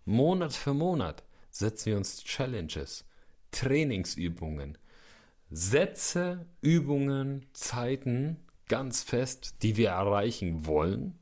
Monat 0.04 0.52
für 0.52 0.74
Monat 0.74 1.22
setzen 1.50 1.86
wir 1.86 1.96
uns 1.96 2.24
Challenges, 2.24 3.04
Trainingsübungen, 3.50 4.78
Sätze, 5.50 6.46
Übungen, 6.60 7.46
Zeiten 7.52 8.36
ganz 8.68 9.02
fest, 9.02 9.56
die 9.62 9.76
wir 9.76 9.90
erreichen 9.90 10.64
wollen. 10.66 11.18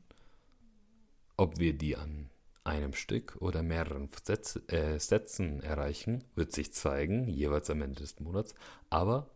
Ob 1.35 1.57
wir 1.57 1.73
die 1.73 1.95
an 1.95 2.29
einem 2.69 2.93
Stück 2.93 3.35
oder 3.39 3.63
mehreren 3.63 4.09
Sätz, 4.23 4.59
äh, 4.67 4.99
Sätzen 4.99 5.61
erreichen, 5.61 6.23
wird 6.35 6.51
sich 6.51 6.71
zeigen, 6.73 7.27
jeweils 7.27 7.69
am 7.69 7.81
Ende 7.81 8.01
des 8.01 8.19
Monats. 8.19 8.53
Aber 8.89 9.29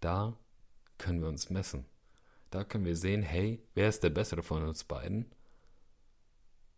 da 0.00 0.36
können 0.98 1.20
wir 1.20 1.28
uns 1.28 1.50
messen. 1.50 1.86
Da 2.50 2.64
können 2.64 2.84
wir 2.84 2.96
sehen, 2.96 3.22
hey, 3.22 3.62
wer 3.74 3.88
ist 3.88 4.02
der 4.02 4.10
Bessere 4.10 4.42
von 4.42 4.64
uns 4.64 4.84
beiden? 4.84 5.30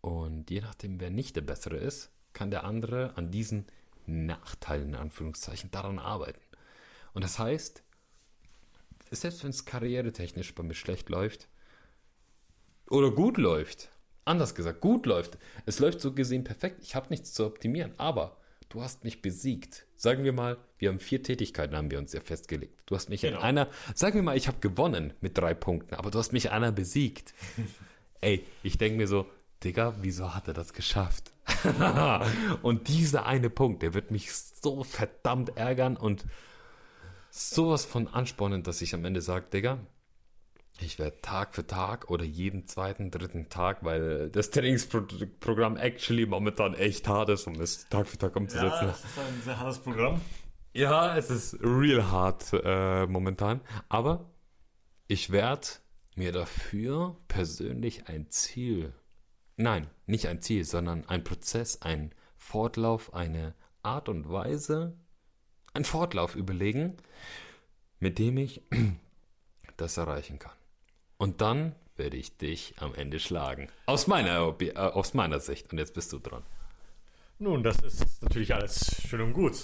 Und 0.02 0.50
je 0.50 0.60
nachdem, 0.60 1.00
wer 1.00 1.10
nicht 1.10 1.36
der 1.36 1.42
Bessere 1.42 1.76
ist, 1.76 2.10
kann 2.32 2.50
der 2.50 2.64
andere 2.64 3.16
an 3.16 3.30
diesen 3.30 3.66
Nachteilen, 4.06 4.90
in 4.90 4.94
Anführungszeichen, 4.96 5.70
daran 5.70 5.98
arbeiten. 5.98 6.40
Und 7.14 7.24
das 7.24 7.38
heißt, 7.38 7.82
selbst 9.10 9.42
wenn 9.44 9.50
es 9.50 9.64
karrieretechnisch 9.64 10.54
bei 10.54 10.62
mir 10.62 10.74
schlecht 10.74 11.08
läuft 11.08 11.48
oder 12.88 13.10
gut 13.10 13.38
läuft, 13.38 13.91
anders 14.24 14.54
gesagt, 14.54 14.80
gut 14.80 15.06
läuft, 15.06 15.38
es 15.66 15.78
läuft 15.78 16.00
so 16.00 16.12
gesehen 16.12 16.44
perfekt, 16.44 16.78
ich 16.82 16.94
habe 16.94 17.08
nichts 17.10 17.32
zu 17.32 17.46
optimieren, 17.46 17.92
aber 17.98 18.36
du 18.68 18.82
hast 18.82 19.04
mich 19.04 19.22
besiegt. 19.22 19.86
Sagen 19.96 20.24
wir 20.24 20.32
mal, 20.32 20.56
wir 20.78 20.88
haben 20.88 20.98
vier 20.98 21.22
Tätigkeiten, 21.22 21.76
haben 21.76 21.90
wir 21.90 21.98
uns 21.98 22.12
ja 22.12 22.20
festgelegt. 22.20 22.80
Du 22.86 22.96
hast 22.96 23.08
mich 23.08 23.20
genau. 23.20 23.38
in 23.38 23.42
einer, 23.42 23.68
sagen 23.94 24.14
wir 24.14 24.22
mal, 24.22 24.36
ich 24.36 24.48
habe 24.48 24.58
gewonnen 24.60 25.12
mit 25.20 25.38
drei 25.38 25.54
Punkten, 25.54 25.94
aber 25.94 26.10
du 26.10 26.18
hast 26.18 26.32
mich 26.32 26.50
einer 26.50 26.72
besiegt. 26.72 27.34
Ey, 28.20 28.44
ich 28.62 28.78
denke 28.78 28.96
mir 28.96 29.06
so, 29.06 29.26
Digga, 29.62 29.94
wieso 30.00 30.34
hat 30.34 30.48
er 30.48 30.54
das 30.54 30.72
geschafft? 30.72 31.32
und 32.62 32.88
dieser 32.88 33.26
eine 33.26 33.50
Punkt, 33.50 33.82
der 33.82 33.94
wird 33.94 34.10
mich 34.10 34.32
so 34.32 34.84
verdammt 34.84 35.56
ärgern 35.56 35.96
und 35.96 36.24
sowas 37.30 37.84
von 37.84 38.08
anspornen, 38.08 38.62
dass 38.62 38.82
ich 38.82 38.94
am 38.94 39.04
Ende 39.04 39.20
sage, 39.20 39.46
Digga, 39.52 39.78
ich 40.80 40.98
werde 40.98 41.20
Tag 41.20 41.54
für 41.54 41.66
Tag 41.66 42.10
oder 42.10 42.24
jeden 42.24 42.66
zweiten, 42.66 43.10
dritten 43.10 43.48
Tag, 43.48 43.84
weil 43.84 44.30
das 44.30 44.50
Trainingsprogramm 44.50 45.76
actually 45.76 46.26
momentan 46.26 46.74
echt 46.74 47.06
hart 47.08 47.28
ist, 47.28 47.46
um 47.46 47.60
es 47.60 47.88
Tag 47.88 48.06
für 48.08 48.18
Tag 48.18 48.36
umzusetzen. 48.36 48.70
Ja, 48.70 48.86
das 48.86 49.04
ist 49.04 49.18
ein 49.18 49.42
sehr 49.44 49.60
hartes 49.60 49.78
Programm. 49.78 50.20
Ja, 50.74 51.16
es 51.16 51.30
ist 51.30 51.58
real 51.62 52.10
hart 52.10 52.52
äh, 52.52 53.06
momentan. 53.06 53.60
Aber 53.88 54.30
ich 55.06 55.30
werde 55.30 55.66
mir 56.14 56.32
dafür 56.32 57.16
persönlich 57.28 58.08
ein 58.08 58.30
Ziel, 58.30 58.92
nein, 59.56 59.88
nicht 60.06 60.28
ein 60.28 60.40
Ziel, 60.40 60.64
sondern 60.64 61.06
ein 61.08 61.24
Prozess, 61.24 61.82
ein 61.82 62.14
Fortlauf, 62.36 63.14
eine 63.14 63.54
Art 63.82 64.08
und 64.08 64.30
Weise, 64.30 64.96
ein 65.74 65.84
Fortlauf 65.84 66.34
überlegen, 66.36 66.96
mit 67.98 68.18
dem 68.18 68.36
ich 68.38 68.62
das 69.76 69.96
erreichen 69.96 70.38
kann. 70.38 70.56
Und 71.22 71.40
dann 71.40 71.76
werde 71.96 72.16
ich 72.16 72.36
dich 72.36 72.74
am 72.80 72.96
Ende 72.96 73.20
schlagen. 73.20 73.68
Aus 73.86 74.08
meiner, 74.08 74.56
äh, 74.58 74.72
aus 74.74 75.14
meiner 75.14 75.38
Sicht. 75.38 75.70
Und 75.70 75.78
jetzt 75.78 75.94
bist 75.94 76.12
du 76.12 76.18
dran. 76.18 76.42
Nun, 77.38 77.62
das 77.62 77.78
ist 77.78 78.20
natürlich 78.24 78.52
alles 78.52 79.00
schön 79.06 79.20
und 79.20 79.32
gut. 79.32 79.54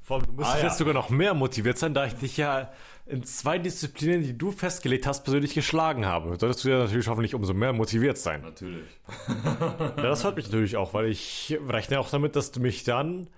Vor 0.00 0.16
allem, 0.16 0.26
du 0.26 0.32
müsstest 0.32 0.56
ah, 0.56 0.60
ja. 0.60 0.68
jetzt 0.68 0.78
sogar 0.78 0.94
noch 0.94 1.10
mehr 1.10 1.34
motiviert 1.34 1.76
sein, 1.76 1.92
da 1.92 2.06
ich 2.06 2.14
dich 2.14 2.38
ja 2.38 2.72
in 3.04 3.24
zwei 3.24 3.58
Disziplinen, 3.58 4.22
die 4.22 4.38
du 4.38 4.52
festgelegt 4.52 5.06
hast, 5.06 5.24
persönlich 5.24 5.52
geschlagen 5.52 6.06
habe. 6.06 6.34
Solltest 6.40 6.64
du 6.64 6.70
ja 6.70 6.78
natürlich 6.78 7.08
hoffentlich 7.08 7.34
umso 7.34 7.52
mehr 7.52 7.74
motiviert 7.74 8.16
sein. 8.16 8.40
Natürlich. 8.40 8.88
ja, 9.28 9.90
das 9.90 10.22
freut 10.22 10.36
mich 10.36 10.46
natürlich 10.46 10.78
auch, 10.78 10.94
weil 10.94 11.08
ich 11.08 11.58
rechne 11.68 12.00
auch 12.00 12.08
damit, 12.08 12.36
dass 12.36 12.52
du 12.52 12.60
mich 12.60 12.84
dann 12.84 13.28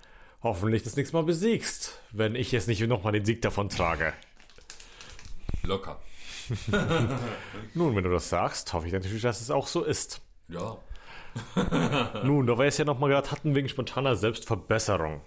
hoffentlich 0.41 0.83
das 0.83 0.95
nächste 0.95 1.17
Mal 1.17 1.23
besiegst, 1.23 1.99
wenn 2.13 2.35
ich 2.35 2.53
jetzt 2.53 2.69
nicht 2.69 2.79
nochmal 2.87 3.11
den 3.11 3.25
Sieg 3.25 3.41
davon 3.41 3.67
trage. 3.67 4.13
Locker. 5.63 5.99
Nun, 7.73 7.95
wenn 7.95 8.03
du 8.03 8.09
das 8.09 8.29
sagst, 8.29 8.73
hoffe 8.73 8.87
ich 8.87 8.93
natürlich, 8.93 9.21
dass 9.21 9.41
es 9.41 9.51
auch 9.51 9.67
so 9.67 9.83
ist. 9.83 10.21
Ja. 10.47 10.77
Nun, 12.23 12.47
da 12.47 12.57
wir 12.57 12.65
es 12.65 12.77
ja 12.77 12.85
nochmal 12.85 13.09
gerade 13.09 13.31
hatten 13.31 13.55
wegen 13.55 13.67
spontaner 13.67 14.15
Selbstverbesserung. 14.15 15.21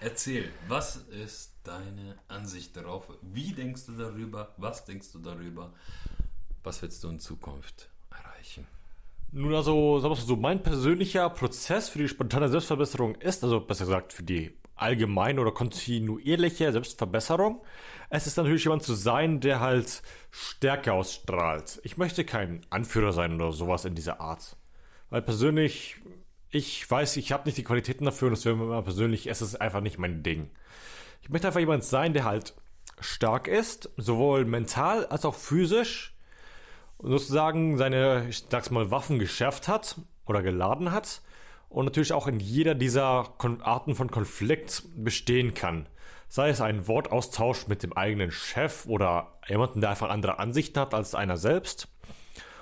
Erzähl, 0.00 0.50
was 0.66 0.96
ist 0.96 1.52
deine 1.62 2.16
Ansicht 2.28 2.74
darauf? 2.76 3.08
Wie 3.20 3.52
denkst 3.52 3.86
du 3.86 3.92
darüber? 3.92 4.54
Was 4.56 4.84
denkst 4.84 5.12
du 5.12 5.18
darüber? 5.18 5.72
Was 6.64 6.80
willst 6.80 7.04
du 7.04 7.08
in 7.08 7.20
Zukunft 7.20 7.90
erreichen? 8.10 8.66
Nun, 9.32 9.54
also, 9.54 10.00
sagen 10.00 10.14
wir 10.14 10.20
so, 10.20 10.36
mein 10.36 10.62
persönlicher 10.62 11.28
Prozess 11.30 11.88
für 11.88 11.98
die 11.98 12.08
spontane 12.08 12.48
Selbstverbesserung 12.48 13.14
ist, 13.16 13.44
also 13.44 13.60
besser 13.60 13.84
gesagt 13.84 14.12
für 14.12 14.22
die 14.22 14.52
allgemeine 14.74 15.40
oder 15.40 15.52
kontinuierliche 15.52 16.72
Selbstverbesserung. 16.72 17.60
Es 18.12 18.26
ist 18.26 18.36
natürlich 18.36 18.64
jemand 18.64 18.82
zu 18.82 18.94
sein, 18.94 19.38
der 19.38 19.60
halt 19.60 20.02
Stärke 20.32 20.92
ausstrahlt. 20.92 21.80
Ich 21.84 21.96
möchte 21.96 22.24
kein 22.24 22.60
Anführer 22.68 23.12
sein 23.12 23.34
oder 23.34 23.52
sowas 23.52 23.84
in 23.84 23.94
dieser 23.94 24.20
Art. 24.20 24.56
Weil 25.10 25.22
persönlich, 25.22 25.96
ich 26.50 26.90
weiß, 26.90 27.16
ich 27.18 27.30
habe 27.30 27.44
nicht 27.46 27.56
die 27.56 27.64
Qualitäten 27.64 28.04
dafür 28.04 28.26
und 28.26 28.34
es 28.34 28.44
wäre 28.44 28.56
mir 28.56 28.82
persönlich, 28.82 29.28
es 29.28 29.42
ist 29.42 29.60
einfach 29.60 29.80
nicht 29.80 29.98
mein 29.98 30.24
Ding. 30.24 30.50
Ich 31.22 31.30
möchte 31.30 31.46
einfach 31.46 31.60
jemand 31.60 31.84
sein, 31.84 32.12
der 32.12 32.24
halt 32.24 32.54
stark 32.98 33.46
ist, 33.46 33.90
sowohl 33.96 34.44
mental 34.44 35.06
als 35.06 35.24
auch 35.24 35.36
physisch 35.36 36.12
und 36.98 37.12
sozusagen 37.12 37.78
seine, 37.78 38.26
ich 38.28 38.44
sag's 38.50 38.70
mal, 38.70 38.90
Waffen 38.90 39.20
geschärft 39.20 39.68
hat 39.68 40.00
oder 40.26 40.42
geladen 40.42 40.90
hat 40.90 41.22
und 41.68 41.84
natürlich 41.84 42.12
auch 42.12 42.26
in 42.26 42.40
jeder 42.40 42.74
dieser 42.74 43.34
Arten 43.62 43.94
von 43.94 44.10
Konflikt 44.10 44.82
bestehen 44.96 45.54
kann. 45.54 45.86
Sei 46.30 46.48
es 46.48 46.62
ein 46.62 46.88
Wortaustausch 46.88 47.68
mit 47.68 47.82
dem 47.82 47.92
eigenen 47.92 48.30
Chef 48.30 48.86
oder 48.86 49.38
jemanden, 49.46 49.82
der 49.82 49.90
einfach 49.90 50.08
andere 50.08 50.38
Ansichten 50.38 50.80
hat 50.80 50.94
als 50.94 51.14
einer 51.14 51.36
selbst. 51.36 51.88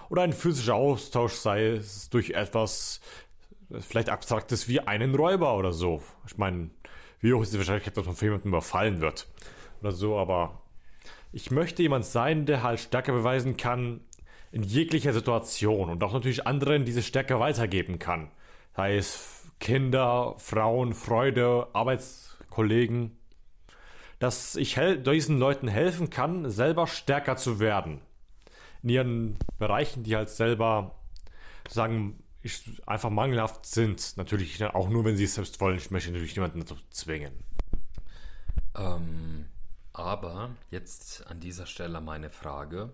Oder 0.08 0.22
ein 0.22 0.32
physischer 0.32 0.74
Austausch, 0.74 1.34
sei 1.34 1.66
es 1.68 2.10
durch 2.10 2.30
etwas 2.30 3.00
vielleicht 3.78 4.08
Abstraktes 4.08 4.66
wie 4.66 4.80
einen 4.80 5.14
Räuber 5.14 5.56
oder 5.56 5.72
so. 5.72 6.02
Ich 6.26 6.36
meine, 6.36 6.70
wie 7.20 7.32
hoch 7.32 7.42
ist 7.42 7.52
die 7.52 7.58
Wahrscheinlichkeit, 7.58 7.96
dass 7.96 8.06
man 8.06 8.16
von 8.16 8.26
jemandem 8.26 8.48
überfallen 8.48 9.00
wird? 9.00 9.28
Oder 9.80 9.92
so, 9.92 10.18
aber 10.18 10.62
ich 11.30 11.52
möchte 11.52 11.82
jemand 11.82 12.04
sein, 12.04 12.46
der 12.46 12.64
halt 12.64 12.80
Stärke 12.80 13.12
beweisen 13.12 13.56
kann 13.56 14.00
in 14.50 14.64
jeglicher 14.64 15.12
Situation 15.12 15.90
und 15.90 16.02
auch 16.02 16.14
natürlich 16.14 16.48
anderen 16.48 16.84
diese 16.84 17.02
Stärke 17.02 17.38
weitergeben 17.38 18.00
kann 18.00 18.32
sei 18.78 18.96
es 18.96 19.42
Kinder, 19.58 20.36
Frauen, 20.38 20.94
Freude, 20.94 21.66
Arbeitskollegen, 21.72 23.17
dass 24.18 24.56
ich 24.56 24.78
diesen 25.06 25.38
Leuten 25.38 25.68
helfen 25.68 26.10
kann, 26.10 26.50
selber 26.50 26.86
stärker 26.86 27.36
zu 27.36 27.60
werden. 27.60 28.00
In 28.82 28.88
ihren 28.90 29.38
Bereichen, 29.58 30.02
die 30.02 30.16
halt 30.16 30.30
selber 30.30 30.94
sagen, 31.68 32.22
einfach 32.86 33.10
mangelhaft 33.10 33.66
sind. 33.66 34.16
Natürlich 34.16 34.62
auch 34.64 34.88
nur, 34.88 35.04
wenn 35.04 35.16
sie 35.16 35.24
es 35.24 35.34
selbst 35.34 35.60
wollen. 35.60 35.76
Ich 35.76 35.90
möchte 35.90 36.10
natürlich 36.10 36.36
niemanden 36.36 36.60
dazu 36.60 36.76
zwingen. 36.90 37.32
Ähm, 38.76 39.46
aber 39.92 40.50
jetzt 40.70 41.26
an 41.26 41.40
dieser 41.40 41.66
Stelle 41.66 42.00
meine 42.00 42.30
Frage. 42.30 42.92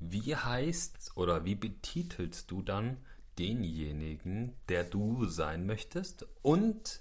Wie 0.00 0.36
heißt 0.36 1.12
oder 1.16 1.44
wie 1.44 1.56
betitelst 1.56 2.50
du 2.50 2.62
dann 2.62 2.98
denjenigen, 3.38 4.54
der 4.68 4.84
du 4.84 5.24
sein 5.26 5.66
möchtest 5.66 6.26
und 6.42 7.00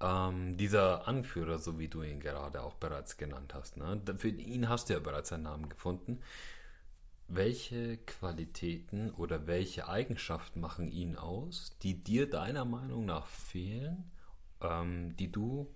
ähm, 0.00 0.56
dieser 0.56 1.06
Anführer, 1.06 1.58
so 1.58 1.78
wie 1.78 1.88
du 1.88 2.02
ihn 2.02 2.20
gerade 2.20 2.62
auch 2.62 2.74
bereits 2.74 3.16
genannt 3.16 3.54
hast. 3.54 3.76
Ne? 3.76 4.00
Für 4.16 4.28
ihn 4.28 4.68
hast 4.68 4.88
du 4.88 4.94
ja 4.94 5.00
bereits 5.00 5.32
einen 5.32 5.44
Namen 5.44 5.68
gefunden. 5.68 6.20
Welche 7.28 7.98
Qualitäten 7.98 9.10
oder 9.10 9.46
welche 9.46 9.88
Eigenschaften 9.88 10.60
machen 10.60 10.90
ihn 10.90 11.16
aus, 11.16 11.76
die 11.82 12.02
dir 12.02 12.28
deiner 12.28 12.64
Meinung 12.64 13.04
nach 13.04 13.26
fehlen, 13.26 14.10
ähm, 14.60 15.16
die 15.16 15.30
du 15.30 15.72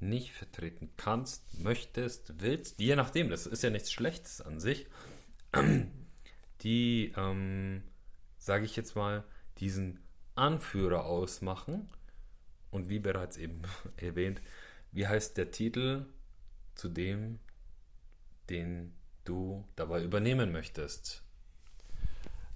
nicht 0.00 0.32
vertreten 0.32 0.90
kannst, 0.96 1.58
möchtest, 1.58 2.40
willst, 2.40 2.80
je 2.80 2.94
nachdem, 2.94 3.30
das 3.30 3.46
ist 3.46 3.62
ja 3.62 3.70
nichts 3.70 3.90
Schlechtes 3.90 4.40
an 4.40 4.60
sich, 4.60 4.86
die, 6.62 7.12
ähm, 7.16 7.82
sage 8.38 8.64
ich 8.64 8.76
jetzt 8.76 8.94
mal, 8.94 9.24
diesen 9.58 9.98
Anführer 10.34 11.04
ausmachen. 11.04 11.88
Und 12.70 12.88
wie 12.88 12.98
bereits 12.98 13.36
eben 13.36 13.62
erwähnt, 13.96 14.40
wie 14.92 15.06
heißt 15.06 15.36
der 15.36 15.50
Titel 15.50 16.06
zu 16.74 16.88
dem, 16.88 17.38
den 18.50 18.92
du 19.24 19.64
dabei 19.76 20.02
übernehmen 20.02 20.52
möchtest? 20.52 21.22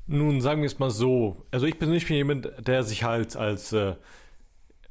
Nun, 0.07 0.41
sagen 0.41 0.63
wir 0.63 0.67
es 0.67 0.79
mal 0.79 0.91
so. 0.91 1.47
Also 1.51 1.67
ich 1.67 1.79
persönlich 1.79 2.07
bin 2.07 2.17
jemand, 2.17 2.67
der 2.67 2.83
sich 2.83 3.05
halt 3.05 3.37
als 3.37 3.73
äh, 3.73 3.95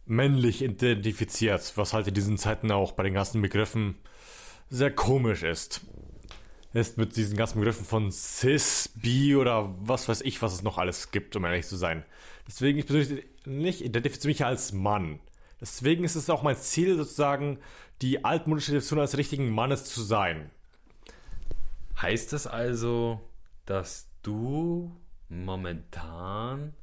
männlich 0.05 0.61
identifiziert, 0.61 1.73
was 1.75 1.93
halt 1.93 2.07
in 2.07 2.13
diesen 2.13 2.37
Zeiten 2.37 2.71
auch 2.71 2.93
bei 2.93 3.03
den 3.03 3.13
ganzen 3.13 3.41
Begriffen 3.41 3.95
sehr 4.69 4.91
komisch 4.91 5.43
ist. 5.43 5.81
Ist 6.73 6.97
mit 6.97 7.17
diesen 7.17 7.35
ganzen 7.35 7.59
Begriffen 7.59 7.85
von 7.85 8.11
cis, 8.11 8.89
bi 8.95 9.35
oder 9.35 9.75
was 9.79 10.07
weiß 10.07 10.21
ich, 10.21 10.41
was 10.41 10.53
es 10.53 10.63
noch 10.63 10.77
alles 10.77 11.11
gibt, 11.11 11.35
um 11.35 11.43
ehrlich 11.43 11.67
zu 11.67 11.75
sein. 11.75 12.05
Deswegen, 12.48 12.79
ich 12.79 12.86
persönlich 12.86 13.25
nicht 13.45 13.81
identifiziere 13.81 14.29
mich 14.29 14.45
als 14.45 14.74
Mann. 14.74 15.19
Deswegen 15.60 16.03
ist 16.03 16.15
es 16.15 16.29
auch 16.29 16.43
mein 16.43 16.57
Ziel, 16.57 16.98
sozusagen 16.98 17.60
die 18.01 18.25
altmodische 18.25 18.71
Definition 18.71 19.00
als 19.00 19.17
richtigen 19.17 19.50
Mannes 19.50 19.86
zu 19.86 20.01
sein. 20.01 20.50
Heißt 22.01 22.33
das 22.33 22.48
also, 22.48 23.21
dass 23.65 24.07
du 24.24 24.95
momentan 25.29 26.74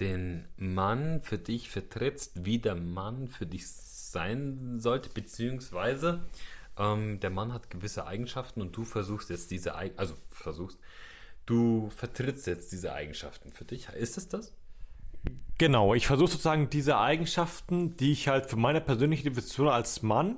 den 0.00 0.46
Mann 0.56 1.22
für 1.22 1.38
dich 1.38 1.70
vertrittst, 1.70 2.44
wie 2.44 2.58
der 2.58 2.74
Mann 2.74 3.28
für 3.28 3.46
dich 3.46 3.66
sein 3.68 4.78
sollte, 4.78 5.08
beziehungsweise 5.08 6.20
ähm, 6.76 7.20
der 7.20 7.30
Mann 7.30 7.52
hat 7.52 7.70
gewisse 7.70 8.06
Eigenschaften 8.06 8.60
und 8.60 8.76
du 8.76 8.84
versuchst 8.84 9.30
jetzt 9.30 9.50
diese, 9.50 9.74
also 9.74 10.14
versuchst, 10.30 10.78
du 11.48 11.88
vertrittst 11.90 12.46
jetzt 12.46 12.72
diese 12.72 12.92
Eigenschaften 12.92 13.52
für 13.52 13.64
dich. 13.64 13.88
Ist 13.88 14.18
es 14.18 14.28
das? 14.28 14.52
Genau, 15.56 15.94
ich 15.94 16.06
versuche 16.06 16.30
sozusagen 16.30 16.70
diese 16.70 16.98
Eigenschaften, 16.98 17.96
die 17.96 18.12
ich 18.12 18.28
halt 18.28 18.46
für 18.46 18.56
meine 18.56 18.80
persönliche 18.80 19.24
Definition 19.24 19.68
als 19.68 20.02
Mann 20.02 20.36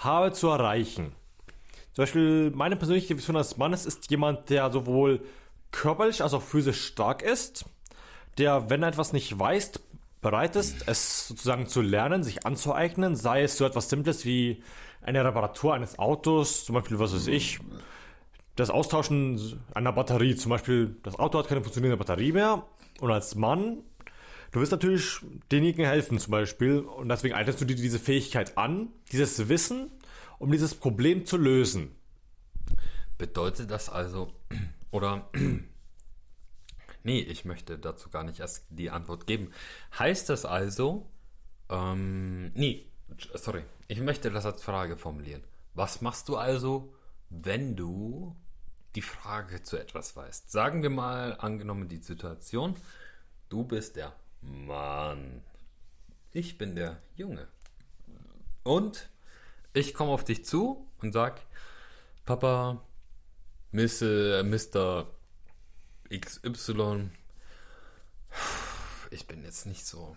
habe, 0.00 0.32
zu 0.32 0.48
erreichen. 0.48 1.12
Zum 1.92 2.02
Beispiel 2.02 2.50
meine 2.50 2.76
persönliche 2.76 3.08
Definition 3.08 3.36
als 3.36 3.56
Mann 3.56 3.72
ist, 3.72 3.86
ist 3.86 4.10
jemand, 4.10 4.50
der 4.50 4.70
sowohl 4.70 5.22
körperlich 5.70 6.22
als 6.22 6.34
auch 6.34 6.42
physisch 6.42 6.84
stark 6.84 7.22
ist, 7.22 7.64
der, 8.38 8.70
wenn 8.70 8.82
er 8.82 8.88
etwas 8.88 9.12
nicht 9.12 9.38
weiß, 9.38 9.72
bereit 10.20 10.56
ist, 10.56 10.86
es 10.86 11.28
sozusagen 11.28 11.66
zu 11.66 11.80
lernen, 11.80 12.22
sich 12.22 12.44
anzueignen, 12.44 13.16
sei 13.16 13.42
es 13.42 13.56
so 13.56 13.64
etwas 13.64 13.88
Simples 13.88 14.24
wie 14.24 14.62
eine 15.00 15.24
Reparatur 15.24 15.74
eines 15.74 15.98
Autos, 15.98 16.64
zum 16.64 16.74
Beispiel, 16.74 16.98
was 16.98 17.14
weiß 17.14 17.28
ich, 17.28 17.60
das 18.60 18.70
Austauschen 18.70 19.60
einer 19.74 19.92
Batterie, 19.92 20.36
zum 20.36 20.50
Beispiel, 20.50 20.96
das 21.02 21.18
Auto 21.18 21.38
hat 21.38 21.48
keine 21.48 21.62
funktionierende 21.62 21.96
Batterie 21.96 22.32
mehr 22.32 22.64
und 23.00 23.10
als 23.10 23.34
Mann 23.34 23.82
Du 24.52 24.60
wirst 24.60 24.72
natürlich 24.72 25.20
denjenigen 25.52 25.84
helfen 25.84 26.18
zum 26.18 26.32
Beispiel 26.32 26.80
und 26.80 27.08
deswegen 27.08 27.34
eignest 27.34 27.60
du 27.60 27.64
dir 27.64 27.76
diese 27.76 28.00
Fähigkeit 28.00 28.58
an, 28.58 28.88
dieses 29.12 29.48
Wissen, 29.48 29.92
um 30.38 30.50
dieses 30.50 30.74
Problem 30.74 31.24
zu 31.24 31.36
lösen. 31.36 31.94
Bedeutet 33.16 33.70
das 33.70 33.88
also, 33.88 34.32
oder 34.90 35.30
nee, 37.04 37.20
ich 37.20 37.44
möchte 37.44 37.78
dazu 37.78 38.10
gar 38.10 38.24
nicht 38.24 38.40
erst 38.40 38.66
die 38.70 38.90
Antwort 38.90 39.28
geben. 39.28 39.52
Heißt 39.96 40.28
das 40.28 40.44
also, 40.44 41.08
ähm, 41.68 42.50
nee, 42.54 42.86
sorry, 43.34 43.62
ich 43.86 44.00
möchte 44.00 44.32
das 44.32 44.46
als 44.46 44.64
Frage 44.64 44.96
formulieren. 44.96 45.44
Was 45.74 46.00
machst 46.00 46.28
du 46.28 46.36
also, 46.36 46.92
wenn 47.28 47.76
du 47.76 48.34
die 48.94 49.02
Frage 49.02 49.62
zu 49.62 49.76
etwas 49.76 50.16
weißt? 50.16 50.50
Sagen 50.50 50.82
wir 50.82 50.90
mal, 50.90 51.36
angenommen 51.38 51.88
die 51.88 51.98
Situation, 51.98 52.74
du 53.48 53.64
bist 53.64 53.96
der 53.96 54.12
Mann, 54.40 55.42
ich 56.32 56.58
bin 56.58 56.74
der 56.74 57.00
Junge. 57.16 57.48
Und 58.62 59.08
ich 59.72 59.94
komme 59.94 60.12
auf 60.12 60.24
dich 60.24 60.44
zu 60.44 60.88
und 61.00 61.12
sag, 61.12 61.40
Papa, 62.24 62.82
Miss, 63.72 64.02
äh, 64.02 64.42
Mr. 64.42 65.06
XY, 66.10 67.10
ich 69.10 69.26
bin 69.26 69.44
jetzt 69.44 69.66
nicht 69.66 69.86
so 69.86 70.16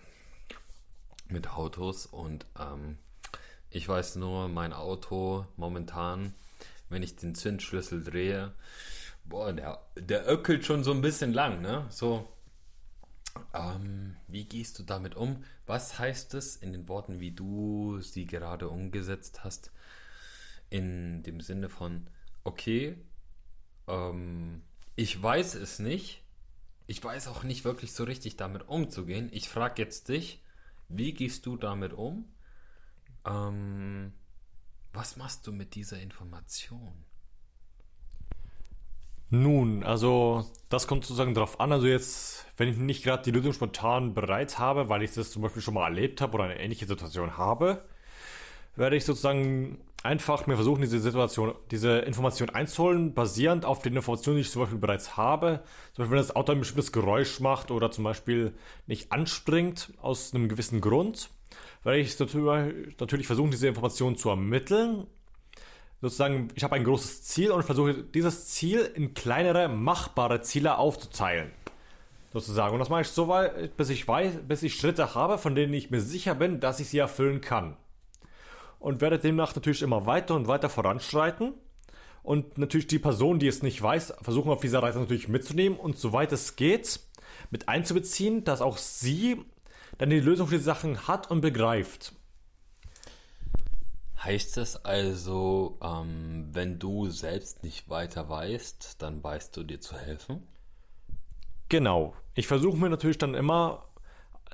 mit 1.28 1.50
Autos 1.50 2.06
und 2.06 2.46
ähm, 2.58 2.98
ich 3.70 3.88
weiß 3.88 4.16
nur, 4.16 4.48
mein 4.48 4.72
Auto 4.72 5.46
momentan, 5.56 6.34
wenn 6.94 7.02
ich 7.02 7.16
den 7.16 7.34
Zündschlüssel 7.34 8.02
drehe, 8.02 8.54
boah, 9.24 9.52
der, 9.52 9.84
der 9.96 10.26
öckelt 10.26 10.64
schon 10.64 10.84
so 10.84 10.92
ein 10.92 11.02
bisschen 11.02 11.32
lang, 11.32 11.60
ne? 11.60 11.86
So 11.90 12.28
ähm, 13.52 14.16
wie 14.28 14.44
gehst 14.44 14.78
du 14.78 14.82
damit 14.82 15.14
um? 15.14 15.44
Was 15.66 15.98
heißt 15.98 16.34
es 16.34 16.56
in 16.56 16.72
den 16.72 16.88
Worten, 16.88 17.20
wie 17.20 17.32
du 17.32 18.00
sie 18.00 18.26
gerade 18.26 18.68
umgesetzt 18.68 19.44
hast? 19.44 19.72
In 20.70 21.22
dem 21.22 21.40
Sinne 21.40 21.68
von, 21.68 22.06
okay, 22.42 22.96
ähm, 23.86 24.62
ich 24.96 25.20
weiß 25.20 25.54
es 25.54 25.78
nicht. 25.78 26.22
Ich 26.86 27.02
weiß 27.02 27.28
auch 27.28 27.44
nicht 27.44 27.64
wirklich 27.64 27.92
so 27.92 28.04
richtig 28.04 28.36
damit 28.36 28.68
umzugehen. 28.68 29.28
Ich 29.32 29.48
frage 29.48 29.82
jetzt 29.82 30.08
dich, 30.08 30.42
wie 30.88 31.12
gehst 31.12 31.46
du 31.46 31.56
damit 31.56 31.92
um? 31.92 32.26
Ähm, 33.24 34.12
was 34.94 35.16
machst 35.16 35.46
du 35.46 35.52
mit 35.52 35.74
dieser 35.74 36.00
Information? 36.00 37.04
Nun, 39.30 39.82
also 39.82 40.46
das 40.68 40.86
kommt 40.86 41.04
sozusagen 41.04 41.34
darauf 41.34 41.58
an. 41.58 41.72
Also 41.72 41.86
jetzt, 41.86 42.46
wenn 42.56 42.68
ich 42.68 42.76
nicht 42.76 43.02
gerade 43.02 43.22
die 43.24 43.32
Lösung 43.32 43.52
spontan 43.52 44.14
bereit 44.14 44.58
habe, 44.58 44.88
weil 44.88 45.02
ich 45.02 45.12
das 45.12 45.32
zum 45.32 45.42
Beispiel 45.42 45.62
schon 45.62 45.74
mal 45.74 45.84
erlebt 45.84 46.20
habe 46.20 46.34
oder 46.34 46.44
eine 46.44 46.60
ähnliche 46.60 46.86
Situation 46.86 47.36
habe, 47.36 47.84
werde 48.76 48.96
ich 48.96 49.04
sozusagen 49.04 49.78
einfach 50.04 50.46
mir 50.46 50.56
versuchen, 50.56 50.82
diese 50.82 51.00
Situation, 51.00 51.54
diese 51.70 51.98
Information 52.00 52.50
einzuholen, 52.50 53.14
basierend 53.14 53.64
auf 53.64 53.80
den 53.80 53.96
Informationen, 53.96 54.36
die 54.36 54.42
ich 54.42 54.50
zum 54.50 54.62
Beispiel 54.62 54.78
bereits 54.78 55.16
habe. 55.16 55.64
Zum 55.94 56.02
Beispiel, 56.02 56.18
wenn 56.18 56.26
das 56.26 56.36
Auto 56.36 56.52
ein 56.52 56.58
bestimmtes 56.58 56.92
Geräusch 56.92 57.40
macht 57.40 57.70
oder 57.70 57.90
zum 57.90 58.04
Beispiel 58.04 58.54
nicht 58.86 59.10
anspringt 59.10 59.92
aus 60.00 60.34
einem 60.34 60.48
gewissen 60.48 60.80
Grund, 60.80 61.30
werde 61.84 61.98
ich 62.00 62.18
natürlich 62.18 63.26
versuchen, 63.26 63.50
diese 63.50 63.68
Informationen 63.68 64.16
zu 64.16 64.30
ermitteln 64.30 65.06
sozusagen, 66.04 66.48
ich 66.54 66.62
habe 66.62 66.76
ein 66.76 66.84
großes 66.84 67.22
Ziel 67.22 67.50
und 67.50 67.62
versuche 67.64 67.94
dieses 67.94 68.48
Ziel 68.48 68.90
in 68.94 69.14
kleinere, 69.14 69.68
machbare 69.68 70.42
Ziele 70.42 70.78
aufzuteilen. 70.78 71.50
Sozusagen. 72.32 72.74
Und 72.74 72.80
das 72.80 72.88
mache 72.88 73.02
ich 73.02 73.08
so 73.08 73.28
weit, 73.28 73.76
bis 73.76 73.90
ich 73.90 74.06
weiß, 74.06 74.40
bis 74.48 74.62
ich 74.64 74.74
Schritte 74.74 75.14
habe, 75.14 75.38
von 75.38 75.54
denen 75.54 75.72
ich 75.72 75.90
mir 75.90 76.00
sicher 76.00 76.34
bin, 76.34 76.58
dass 76.60 76.80
ich 76.80 76.88
sie 76.88 76.98
erfüllen 76.98 77.40
kann. 77.40 77.76
Und 78.80 79.00
werde 79.00 79.18
demnach 79.18 79.54
natürlich 79.54 79.82
immer 79.82 80.04
weiter 80.04 80.34
und 80.34 80.48
weiter 80.48 80.68
voranschreiten. 80.68 81.54
Und 82.22 82.58
natürlich 82.58 82.88
die 82.88 82.98
Person, 82.98 83.38
die 83.38 83.46
es 83.46 83.62
nicht 83.62 83.80
weiß, 83.80 84.14
versuchen 84.20 84.50
auf 84.50 84.60
dieser 84.60 84.82
Reise 84.82 84.98
natürlich 84.98 85.28
mitzunehmen 85.28 85.78
und 85.78 85.96
soweit 85.96 86.32
es 86.32 86.56
geht, 86.56 87.00
mit 87.50 87.68
einzubeziehen, 87.68 88.44
dass 88.44 88.62
auch 88.62 88.78
sie 88.78 89.44
dann 89.98 90.10
die 90.10 90.20
Lösung 90.20 90.48
für 90.48 90.58
die 90.58 90.62
Sachen 90.62 91.06
hat 91.06 91.30
und 91.30 91.40
begreift. 91.40 92.12
Heißt 94.22 94.56
das 94.56 94.84
also, 94.84 95.78
ähm, 95.82 96.48
wenn 96.52 96.78
du 96.78 97.10
selbst 97.10 97.62
nicht 97.62 97.90
weiter 97.90 98.28
weißt, 98.28 99.02
dann 99.02 99.22
weißt 99.22 99.54
du 99.56 99.64
dir 99.64 99.80
zu 99.80 99.96
helfen? 99.96 100.42
Genau. 101.68 102.14
Ich 102.34 102.46
versuche 102.46 102.76
mir 102.76 102.88
natürlich 102.88 103.18
dann 103.18 103.34
immer 103.34 103.84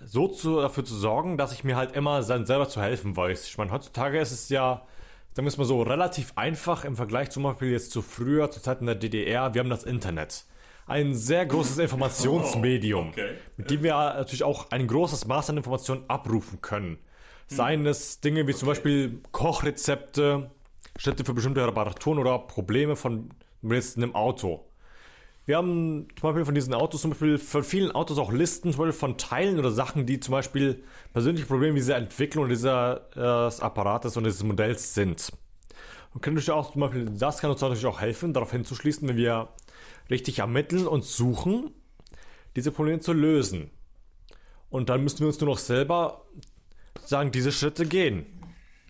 so 0.02 0.28
zu, 0.28 0.60
dafür 0.60 0.84
zu 0.84 0.94
sorgen, 0.94 1.38
dass 1.38 1.52
ich 1.52 1.64
mir 1.64 1.76
halt 1.76 1.92
immer 1.92 2.22
selber 2.22 2.68
zu 2.68 2.80
helfen 2.80 3.16
weiß. 3.16 3.46
Ich 3.46 3.58
meine, 3.58 3.70
heutzutage 3.70 4.18
ist 4.18 4.32
es 4.32 4.48
ja, 4.48 4.86
sagen 5.34 5.46
wir 5.46 5.48
es 5.48 5.58
mal 5.58 5.64
so, 5.64 5.82
relativ 5.82 6.32
einfach 6.36 6.84
im 6.84 6.96
Vergleich 6.96 7.30
zum 7.30 7.44
Beispiel 7.44 7.70
jetzt 7.70 7.92
zu 7.92 8.02
früher, 8.02 8.50
zur 8.50 8.62
Zeit 8.62 8.80
in 8.80 8.86
der 8.86 8.94
DDR. 8.96 9.54
Wir 9.54 9.60
haben 9.60 9.70
das 9.70 9.84
Internet. 9.84 10.44
Ein 10.90 11.14
sehr 11.14 11.46
großes 11.46 11.78
Informationsmedium, 11.86 13.10
okay. 13.10 13.34
mit 13.56 13.70
dem 13.70 13.84
wir 13.84 13.92
natürlich 13.92 14.42
auch 14.42 14.72
ein 14.72 14.88
großes 14.88 15.24
Maß 15.24 15.50
an 15.50 15.58
Informationen 15.58 16.02
abrufen 16.08 16.60
können. 16.60 16.98
Seien 17.46 17.86
es 17.86 18.20
Dinge 18.20 18.48
wie 18.48 18.54
zum 18.54 18.66
Beispiel 18.66 19.20
Kochrezepte, 19.30 20.50
Schritte 20.98 21.24
für 21.24 21.32
bestimmte 21.32 21.64
Reparaturen 21.64 22.18
oder 22.18 22.40
Probleme 22.40 22.96
von 22.96 23.30
jetzt 23.62 23.96
einem 23.96 24.16
Auto. 24.16 24.64
Wir 25.46 25.58
haben 25.58 26.08
zum 26.18 26.28
Beispiel 26.28 26.44
von 26.44 26.56
diesen 26.56 26.74
Autos, 26.74 27.02
zum 27.02 27.10
Beispiel 27.10 27.38
von 27.38 27.62
vielen 27.62 27.92
Autos 27.92 28.18
auch 28.18 28.32
Listen, 28.32 28.72
zum 28.72 28.80
Beispiel 28.80 28.98
von 28.98 29.16
Teilen 29.16 29.60
oder 29.60 29.70
Sachen, 29.70 30.06
die 30.06 30.18
zum 30.18 30.32
Beispiel 30.32 30.82
persönliche 31.12 31.46
Probleme 31.46 31.76
dieser 31.76 31.98
Entwicklung 31.98 32.48
dieses 32.48 32.64
äh, 32.64 33.62
Apparates 33.64 34.16
und 34.16 34.24
dieses 34.24 34.42
Modells 34.42 34.94
sind. 34.94 35.32
Und 36.12 36.20
kann 36.20 36.34
natürlich 36.34 36.50
auch 36.50 36.72
zum 36.72 36.80
Beispiel, 36.80 37.04
das 37.04 37.38
kann 37.38 37.50
uns 37.50 37.60
natürlich 37.60 37.86
auch 37.86 38.00
helfen, 38.00 38.32
darauf 38.32 38.50
hinzuschließen, 38.50 39.08
wenn 39.08 39.16
wir 39.16 39.48
richtig 40.10 40.40
ermitteln 40.40 40.86
und 40.86 41.04
suchen, 41.04 41.70
diese 42.56 42.72
Probleme 42.72 43.00
zu 43.00 43.12
lösen. 43.12 43.70
Und 44.68 44.88
dann 44.88 45.02
müssen 45.02 45.20
wir 45.20 45.26
uns 45.28 45.40
nur 45.40 45.50
noch 45.50 45.58
selber 45.58 46.24
sagen, 47.04 47.32
diese 47.32 47.52
Schritte 47.52 47.86
gehen. 47.86 48.26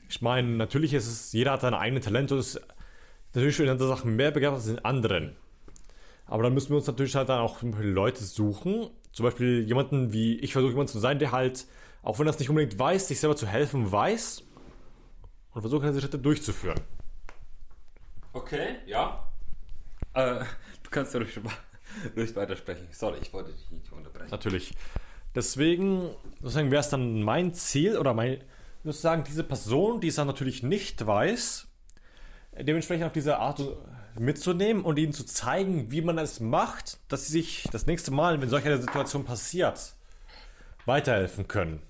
Ich 0.09 0.22
meine, 0.22 0.48
natürlich 0.48 0.92
ist 0.94 1.06
es, 1.06 1.33
jeder 1.33 1.52
hat 1.52 1.61
seine 1.61 1.78
eigenen 1.78 2.02
Talente 2.02 2.35
und 2.35 2.40
ist 2.40 2.61
natürlich 3.35 3.61
in 3.61 3.68
anderen 3.68 3.90
Sachen 3.90 4.16
mehr 4.16 4.30
begabt 4.30 4.56
als 4.56 4.66
in 4.66 4.78
anderen. 4.80 5.37
Aber 6.26 6.42
dann 6.42 6.54
müssen 6.54 6.70
wir 6.70 6.76
uns 6.76 6.87
natürlich 6.87 7.14
halt 7.14 7.28
dann 7.28 7.40
auch 7.40 7.62
Leute 7.62 8.22
suchen. 8.24 8.90
Zum 9.12 9.24
Beispiel 9.24 9.62
jemanden 9.62 10.12
wie, 10.12 10.38
ich 10.38 10.52
versuche 10.52 10.70
jemanden 10.72 10.92
zu 10.92 10.98
sein, 10.98 11.18
der 11.18 11.33
halt, 11.33 11.66
auch 12.02 12.18
wenn 12.18 12.26
er 12.26 12.30
es 12.30 12.38
nicht 12.38 12.50
unbedingt 12.50 12.78
weiß, 12.78 13.09
sich 13.09 13.18
selber 13.18 13.37
zu 13.37 13.46
helfen 13.46 13.90
weiß 13.90 14.44
und 15.52 15.61
versucht 15.62 15.85
diese 15.85 16.00
Schritte 16.00 16.18
durchzuführen. 16.18 16.80
Okay, 18.33 18.76
ja. 18.87 19.28
Äh, 20.14 20.44
kannst 20.90 21.14
ja 21.14 21.20
ruhig, 21.20 21.38
ruhig 22.16 22.37
weitersprechen. 22.37 22.88
Sorry, 22.90 23.18
ich 23.22 23.33
wollte 23.33 23.53
dich 23.53 23.70
nicht 23.70 23.92
unterbrechen. 23.92 24.31
Natürlich. 24.31 24.74
Deswegen, 25.35 26.11
sozusagen 26.40 26.70
wäre 26.70 26.81
es 26.81 26.88
dann 26.88 27.22
mein 27.22 27.55
Ziel 27.55 27.96
oder 27.96 28.14
mein, 28.14 28.42
sozusagen 28.83 29.24
diese 29.24 29.44
Person, 29.44 30.00
die 30.00 30.09
es 30.09 30.16
dann 30.16 30.26
natürlich 30.26 30.62
nicht 30.62 31.07
weiß, 31.07 31.68
dementsprechend 32.59 33.07
auf 33.07 33.12
diese 33.12 33.38
Art 33.38 33.62
mitzunehmen 34.18 34.83
und 34.83 34.98
ihnen 34.98 35.12
zu 35.12 35.24
zeigen, 35.24 35.90
wie 35.92 36.03
man 36.03 36.18
es 36.18 36.40
macht, 36.40 36.98
dass 37.09 37.26
sie 37.26 37.33
sich 37.33 37.68
das 37.70 37.87
nächste 37.87 38.11
Mal, 38.11 38.40
wenn 38.40 38.48
solch 38.48 38.64
eine 38.66 38.81
Situation 38.81 39.24
passiert, 39.24 39.94
weiterhelfen 40.85 41.46
können. 41.46 41.81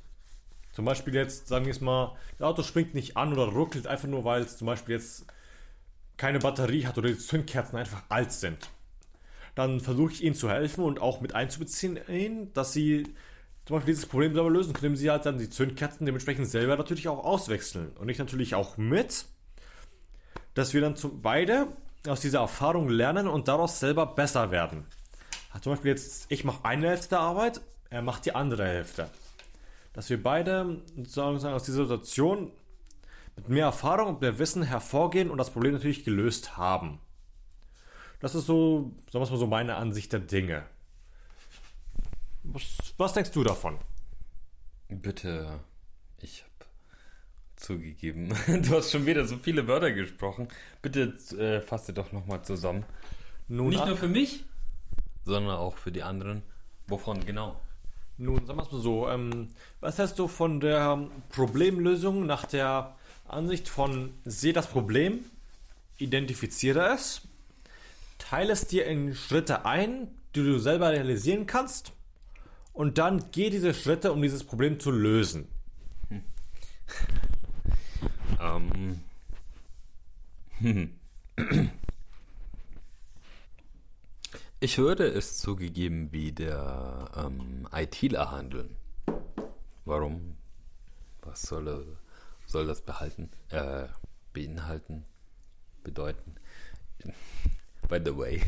Zum 0.72 0.84
Beispiel 0.84 1.14
jetzt, 1.14 1.48
sagen 1.48 1.64
wir 1.64 1.72
es 1.72 1.80
mal, 1.80 2.16
das 2.38 2.46
Auto 2.46 2.62
springt 2.62 2.94
nicht 2.94 3.16
an 3.16 3.32
oder 3.32 3.44
ruckelt 3.44 3.86
einfach 3.86 4.08
nur, 4.08 4.24
weil 4.24 4.42
es 4.42 4.58
zum 4.58 4.66
Beispiel 4.66 4.96
jetzt 4.96 5.24
keine 6.16 6.38
Batterie 6.38 6.86
hat 6.86 6.98
oder 6.98 7.08
die 7.08 7.18
Zündkerzen 7.18 7.78
einfach 7.78 8.02
alt 8.08 8.32
sind. 8.32 8.68
Dann 9.54 9.80
versuche 9.80 10.12
ich 10.12 10.22
ihnen 10.22 10.34
zu 10.34 10.48
helfen 10.48 10.84
und 10.84 11.00
auch 11.00 11.20
mit 11.20 11.34
einzubeziehen, 11.34 12.52
dass 12.54 12.72
sie 12.72 13.04
zum 13.66 13.76
Beispiel 13.76 13.94
dieses 13.94 14.06
Problem 14.06 14.34
selber 14.34 14.50
lösen 14.50 14.74
indem 14.74 14.96
sie 14.96 15.10
halt 15.10 15.26
dann 15.26 15.38
die 15.38 15.50
Zündkerzen 15.50 16.06
dementsprechend 16.06 16.48
selber 16.48 16.76
natürlich 16.76 17.08
auch 17.08 17.24
auswechseln. 17.24 17.92
Und 17.98 18.08
ich 18.08 18.18
natürlich 18.18 18.54
auch 18.54 18.76
mit, 18.76 19.26
dass 20.54 20.74
wir 20.74 20.80
dann 20.80 20.96
zum, 20.96 21.22
beide 21.22 21.68
aus 22.08 22.20
dieser 22.20 22.40
Erfahrung 22.40 22.88
lernen 22.88 23.28
und 23.28 23.48
daraus 23.48 23.78
selber 23.78 24.06
besser 24.06 24.50
werden. 24.50 24.86
Zum 25.60 25.72
Beispiel 25.72 25.90
jetzt, 25.90 26.26
ich 26.30 26.44
mache 26.44 26.64
eine 26.64 26.88
Hälfte 26.88 27.10
der 27.10 27.20
Arbeit, 27.20 27.60
er 27.90 28.02
macht 28.02 28.24
die 28.24 28.34
andere 28.34 28.66
Hälfte. 28.66 29.10
Dass 29.92 30.08
wir 30.08 30.22
beide 30.22 30.80
sozusagen 30.96 31.54
aus 31.54 31.64
dieser 31.64 31.82
Situation 31.82 32.52
mit 33.36 33.48
mehr 33.48 33.66
Erfahrung 33.66 34.08
und 34.08 34.20
mehr 34.20 34.38
Wissen 34.38 34.62
hervorgehen 34.62 35.30
und 35.30 35.38
das 35.38 35.50
Problem 35.50 35.72
natürlich 35.72 36.04
gelöst 36.04 36.56
haben. 36.56 37.00
Das 38.20 38.34
ist 38.34 38.46
so, 38.46 38.92
sagen 39.10 39.24
wir 39.24 39.30
mal 39.30 39.38
so, 39.38 39.46
meine 39.46 39.76
Ansicht 39.76 40.12
der 40.12 40.20
Dinge. 40.20 40.64
Was, 42.42 42.62
was 42.96 43.12
denkst 43.14 43.32
du 43.32 43.44
davon? 43.44 43.78
Bitte, 44.88 45.60
ich 46.18 46.42
habe 46.42 46.70
zugegeben, 47.56 48.34
du 48.46 48.76
hast 48.76 48.90
schon 48.90 49.06
wieder 49.06 49.24
so 49.26 49.36
viele 49.36 49.66
Wörter 49.66 49.92
gesprochen. 49.92 50.48
Bitte 50.82 51.14
äh, 51.38 51.60
fasse 51.60 51.92
doch 51.92 52.12
nochmal 52.12 52.42
zusammen. 52.42 52.84
Nun, 53.48 53.70
Nicht 53.70 53.86
nur 53.86 53.96
für 53.96 54.08
mich, 54.08 54.44
sondern 55.24 55.56
auch 55.56 55.76
für 55.76 55.92
die 55.92 56.02
anderen. 56.02 56.42
Wovon 56.86 57.24
genau? 57.24 57.60
Nun, 58.18 58.44
sagen 58.46 58.58
wir 58.58 58.64
es 58.64 58.72
mal 58.72 58.80
so. 58.80 59.08
Ähm, 59.08 59.48
was 59.80 59.98
hältst 59.98 60.18
du 60.18 60.28
von 60.28 60.60
der 60.60 61.08
Problemlösung 61.30 62.26
nach 62.26 62.44
der 62.44 62.96
Ansicht 63.26 63.68
von 63.68 64.12
sehe 64.24 64.52
das 64.52 64.66
Problem, 64.66 65.24
identifiziere 65.98 66.92
es, 66.94 67.22
teile 68.30 68.52
es 68.52 68.68
dir 68.68 68.86
in 68.86 69.16
Schritte 69.16 69.64
ein, 69.64 70.06
die 70.36 70.44
du 70.44 70.60
selber 70.60 70.90
realisieren 70.90 71.46
kannst 71.46 71.92
und 72.72 72.96
dann 72.98 73.32
geh 73.32 73.50
diese 73.50 73.74
Schritte, 73.74 74.12
um 74.12 74.22
dieses 74.22 74.44
Problem 74.44 74.78
zu 74.78 74.92
lösen. 74.92 75.48
Hm. 76.08 76.22
ähm. 78.40 79.00
Hm. 80.58 80.92
Ich 84.60 84.78
würde 84.78 85.08
es 85.08 85.38
zugegeben 85.38 86.12
wie 86.12 86.30
der 86.30 87.10
ähm, 87.16 87.66
ITler 87.72 88.30
handeln. 88.30 88.76
Warum? 89.84 90.36
Was 91.22 91.42
soll, 91.42 91.96
soll 92.46 92.66
das 92.68 92.82
behalten? 92.82 93.30
Äh, 93.48 93.88
beinhalten? 94.32 95.04
Bedeuten? 95.82 96.36
By 97.90 97.98
the 98.04 98.16
way, 98.16 98.40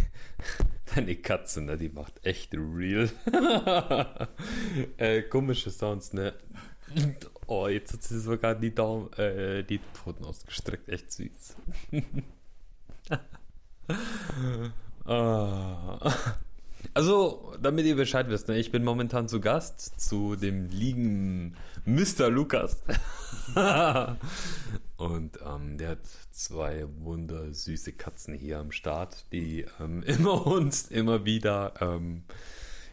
deine 0.94 1.16
Katze, 1.16 1.62
ne, 1.62 1.76
die 1.76 1.88
macht 1.88 2.24
echt 2.24 2.54
real. 2.54 3.10
äh, 4.96 5.22
komische 5.22 5.72
Sounds, 5.72 6.12
ne? 6.12 6.32
Oh, 7.48 7.66
jetzt 7.66 7.92
hat 7.92 8.04
sie 8.04 8.20
sogar 8.20 8.54
die 8.54 8.72
Daumen, 8.72 9.12
äh, 9.14 9.64
die 9.64 9.80
Pfoten 9.94 10.24
ausgestreckt. 10.24 10.88
Echt 10.88 11.12
süß. 11.12 11.56
Ah. 15.04 15.98
Also, 16.94 17.54
damit 17.60 17.84
ihr 17.86 17.96
Bescheid 17.96 18.28
wisst, 18.28 18.46
ne, 18.46 18.56
ich 18.56 18.70
bin 18.70 18.84
momentan 18.84 19.26
zu 19.26 19.40
Gast 19.40 20.00
zu 20.00 20.36
dem 20.36 20.68
lieben 20.68 21.56
Mr. 21.84 22.30
Lukas. 22.30 22.80
Und 25.02 25.40
ähm, 25.44 25.78
der 25.78 25.88
hat 25.88 26.06
zwei 26.30 26.86
wundersüße 27.00 27.92
Katzen 27.92 28.34
hier 28.34 28.60
am 28.60 28.70
Start, 28.70 29.24
die 29.32 29.66
ähm, 29.80 30.00
immer 30.06 30.46
uns 30.46 30.92
immer 30.92 31.24
wieder 31.24 31.74
ähm, 31.80 32.22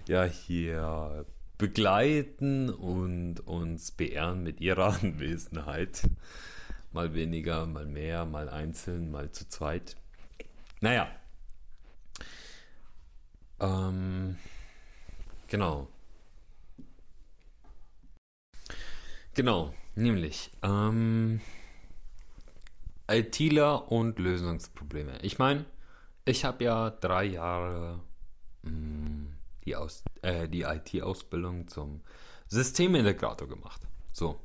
ja 0.08 0.24
hier 0.24 1.28
begleiten 1.60 2.72
und 2.72 3.42
uns 3.42 3.92
beehren 3.92 4.42
mit 4.42 4.60
ihrer 4.60 5.00
Anwesenheit. 5.04 6.02
Mal 6.94 7.14
weniger, 7.14 7.68
mal 7.68 7.86
mehr, 7.86 8.26
mal 8.26 8.50
einzeln, 8.50 9.12
mal 9.12 9.32
zu 9.32 9.48
zweit. 9.48 9.96
Naja, 10.82 11.12
ähm, 13.60 14.36
genau. 15.48 15.88
Genau, 19.36 19.76
nämlich 19.94 20.50
ähm, 20.64 21.40
ITler 23.10 23.92
und 23.92 24.20
Lösungsprobleme. 24.20 25.20
Ich 25.22 25.40
meine, 25.40 25.66
ich 26.26 26.46
habe 26.46 26.64
ja 26.64 26.90
drei 26.90 27.26
Jahre 27.26 28.00
mh, 28.64 28.72
mm, 28.72 29.34
die, 29.66 29.76
äh, 30.22 30.48
die 30.48 30.62
IT-Ausbildung 30.62 31.68
zum 31.68 32.02
Systemintegrator 32.48 33.48
gemacht. 33.48 33.82
So. 34.12 34.40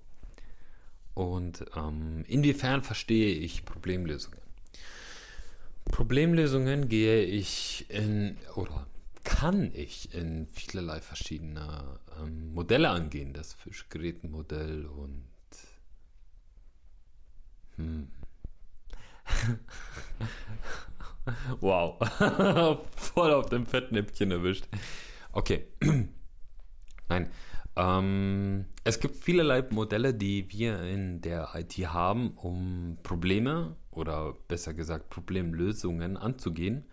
Und 1.14 1.64
ähm, 1.77 2.24
inwiefern 2.27 2.83
verstehe 2.83 3.35
ich 3.35 3.64
Problemlösungen? 3.64 4.40
Problemlösungen 5.87 6.88
gehe 6.88 7.22
ich 7.22 7.87
in, 7.88 8.37
oder 8.57 8.87
kann 9.22 9.70
ich 9.74 10.12
in 10.14 10.46
vielerlei 10.46 11.00
verschiedene 11.00 11.98
ähm, 12.20 12.53
Modelle 12.53 12.90
angehen. 12.90 13.33
Das 13.33 13.55
Fischgerätenmodell 13.55 14.87
und 14.87 15.24
hm. 17.77 18.09
Wow, 21.60 21.98
voll 22.96 23.32
auf 23.32 23.48
dem 23.48 23.66
Fettnäpfchen 23.66 24.30
erwischt. 24.30 24.66
Okay, 25.32 25.66
nein. 27.08 27.30
Ähm, 27.76 28.66
es 28.84 29.00
gibt 29.00 29.16
vielerlei 29.16 29.62
Modelle, 29.70 30.14
die 30.14 30.48
wir 30.52 30.80
in 30.82 31.20
der 31.20 31.50
IT 31.54 31.76
haben, 31.88 32.30
um 32.37 32.98
Probleme 33.02 33.74
oder 33.90 34.34
besser 34.46 34.74
gesagt 34.74 35.10
Problemlösungen 35.10 36.16
anzugehen 36.16 36.87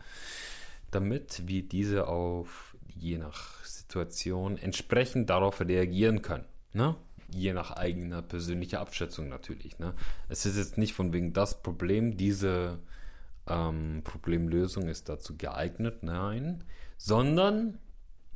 damit 0.92 1.48
wir 1.48 1.64
diese 1.64 2.08
auf 2.08 2.76
je 2.88 3.18
nach 3.18 3.64
Situation 3.64 4.58
entsprechend 4.58 5.30
darauf 5.30 5.62
reagieren 5.62 6.22
können. 6.22 6.46
Ne? 6.74 6.96
Je 7.34 7.54
nach 7.54 7.72
eigener 7.72 8.22
persönlicher 8.22 8.80
Abschätzung 8.80 9.30
natürlich. 9.30 9.80
Ne? 9.80 9.94
Es 10.30 10.46
ist 10.46 10.58
jetzt 10.58 10.78
nicht 10.78 10.94
von 10.94 11.14
wegen 11.14 11.34
das 11.34 11.62
Problem, 11.62 12.18
diese 12.18 12.80
ähm, 13.48 14.02
Problemlösung 14.04 14.88
ist 14.88 15.10
dazu 15.10 15.38
geeignet, 15.38 16.04
nein, 16.04 16.64
sondern 16.98 17.80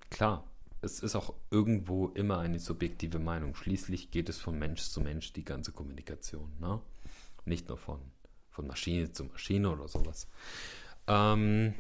klar, 0.10 0.46
es 0.82 1.00
ist 1.00 1.16
auch 1.16 1.34
irgendwo 1.52 2.10
immer 2.10 2.40
eine 2.40 2.60
subjektive 2.60 3.20
Meinung. 3.20 3.56
Schließlich 3.56 4.12
geht 4.12 4.30
es 4.30 4.40
von 4.40 4.58
Mensch 4.58 4.82
zu 4.84 5.02
Mensch 5.02 5.34
die 5.34 5.44
ganze 5.44 5.72
Kommunikation. 5.72 6.52
Ne? 6.60 6.80
Nicht 7.46 7.70
nur 7.70 7.78
von, 7.78 8.00
von 8.50 8.68
Maschine 8.68 9.12
zu 9.12 9.26
Maschine 9.26 9.72
oder 9.72 9.88
sowas. 9.88 10.28
Ähm, 11.08 11.74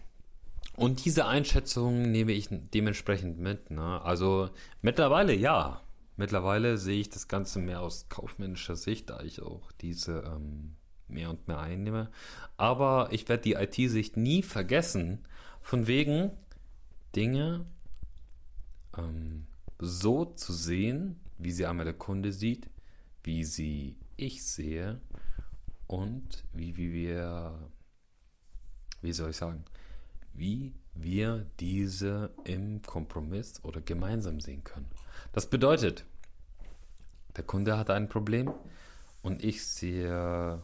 und 0.75 1.06
diese 1.06 1.25
Einschätzung 1.25 2.12
nehme 2.12 2.34
ich 2.34 2.49
dementsprechend 2.49 3.39
mit. 3.39 3.71
Ne? 3.71 4.01
Also 4.01 4.49
mittlerweile 4.82 5.34
ja. 5.34 5.82
Mittlerweile 6.17 6.78
sehe 6.78 7.01
ich 7.01 7.10
das 7.10 7.28
Ganze 7.28 7.60
mehr 7.60 7.82
aus 7.82 8.08
kaufmännischer 8.10 8.75
Sicht, 8.75 9.10
da 9.10 9.21
ich 9.21 9.41
auch 9.41 9.71
diese 9.73 10.23
ähm, 10.25 10.75
mehr 11.08 11.30
und 11.30 11.47
mehr 11.47 11.60
einnehme. 11.60 12.10
Aber 12.58 13.10
ich 13.12 13.28
werde 13.28 13.43
die 13.43 13.54
IT-Sicht 13.54 14.15
nie 14.17 14.41
vergessen, 14.41 15.25
von 15.62 15.88
wegen 15.88 16.32
Dinge 17.15 17.65
ähm, 18.97 19.47
so 19.80 20.25
zu 20.25 20.54
sehen, 20.54 21.19
wie 21.38 21.51
sie 21.51 21.65
einmal 21.65 21.86
der 21.86 21.93
Kunde 21.93 22.32
sieht, 22.32 22.69
wie 23.23 23.43
sie 23.43 23.97
ich 24.15 24.43
sehe 24.43 25.01
und 25.88 26.45
wie, 26.54 26.78
wie 26.78 26.93
wir, 26.93 27.69
wie 29.01 29.13
soll 29.13 29.32
ich 29.32 29.38
sagen, 29.38 29.65
wie 30.34 30.73
wir 30.93 31.45
diese 31.60 32.34
im 32.45 32.82
Kompromiss 32.82 33.63
oder 33.63 33.82
gemeinsam 33.82 34.39
sehen 34.39 34.63
können. 34.63 34.88
Das 35.36 35.48
bedeutet, 35.48 36.06
der 37.36 37.43
Kunde 37.43 37.78
hat 37.78 37.89
ein 37.89 38.08
Problem 38.08 38.54
und 39.21 39.43
ich 39.43 39.67
sehe 39.67 40.63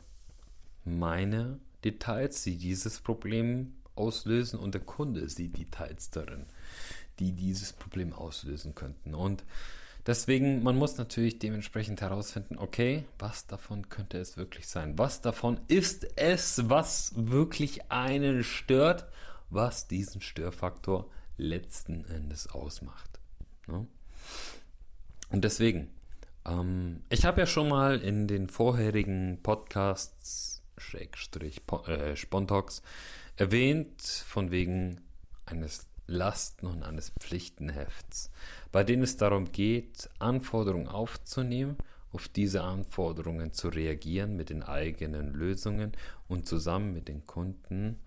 meine 0.86 1.60
Details, 1.84 2.44
die 2.44 2.56
dieses 2.56 3.02
Problem 3.02 3.74
auslösen 3.96 4.58
und 4.58 4.74
der 4.74 4.80
Kunde 4.80 5.28
sieht 5.28 5.58
Details 5.58 6.10
darin, 6.12 6.46
die 7.20 7.34
dieses 7.34 7.74
Problem 7.74 8.14
auslösen 8.14 8.74
könnten. 8.74 9.14
Und 9.14 9.44
deswegen, 10.08 10.64
man 10.64 10.78
muss 10.78 10.98
natürlich 10.98 11.38
dementsprechend 11.38 12.00
herausfinden, 12.00 12.58
okay, 12.58 13.04
was 13.20 13.48
davon 13.48 13.90
könnte 13.90 14.20
es 14.20 14.38
wirklich 14.38 14.70
sein? 14.70 14.98
Was 14.98 15.20
davon 15.20 15.60
ist 15.68 16.18
es, 16.18 16.70
was 16.70 17.12
wirklich 17.18 17.92
einen 17.92 18.46
stört, 18.46 19.06
was 19.50 19.90
diesen 19.90 20.22
Störfaktor 20.22 21.12
letzten 21.36 22.06
Endes 22.06 22.48
ausmacht? 22.48 23.20
Ne? 23.68 23.86
Und 25.32 25.44
deswegen, 25.44 25.90
ähm, 26.46 27.02
ich 27.10 27.26
habe 27.26 27.42
ja 27.42 27.48
schon 27.48 27.70
mal 27.70 28.00
in 28.02 28.28
den 28.28 28.50
vorherigen 28.50 29.40
Podcasts, 29.42 30.62
Schrägstrich, 30.78 31.62
äh, 31.88 32.16
Spontox, 32.16 32.82
erwähnt, 33.38 34.02
von 34.02 34.52
wegen 34.52 35.00
eines 35.46 35.88
Lasten- 36.08 36.68
und 36.68 36.84
eines 36.84 37.12
Pflichtenhefts, 37.20 38.30
bei 38.72 38.84
denen 38.84 39.04
es 39.04 39.16
darum 39.16 39.52
geht, 39.52 40.10
Anforderungen 40.20 40.88
aufzunehmen, 40.88 41.78
auf 42.12 42.28
diese 42.28 42.64
Anforderungen 42.64 43.54
zu 43.54 43.70
reagieren 43.70 44.36
mit 44.36 44.50
den 44.50 44.64
eigenen 44.64 45.34
Lösungen 45.34 45.94
und 46.28 46.46
zusammen 46.46 46.94
mit 46.94 47.08
den 47.08 47.26
Kunden 47.26 48.00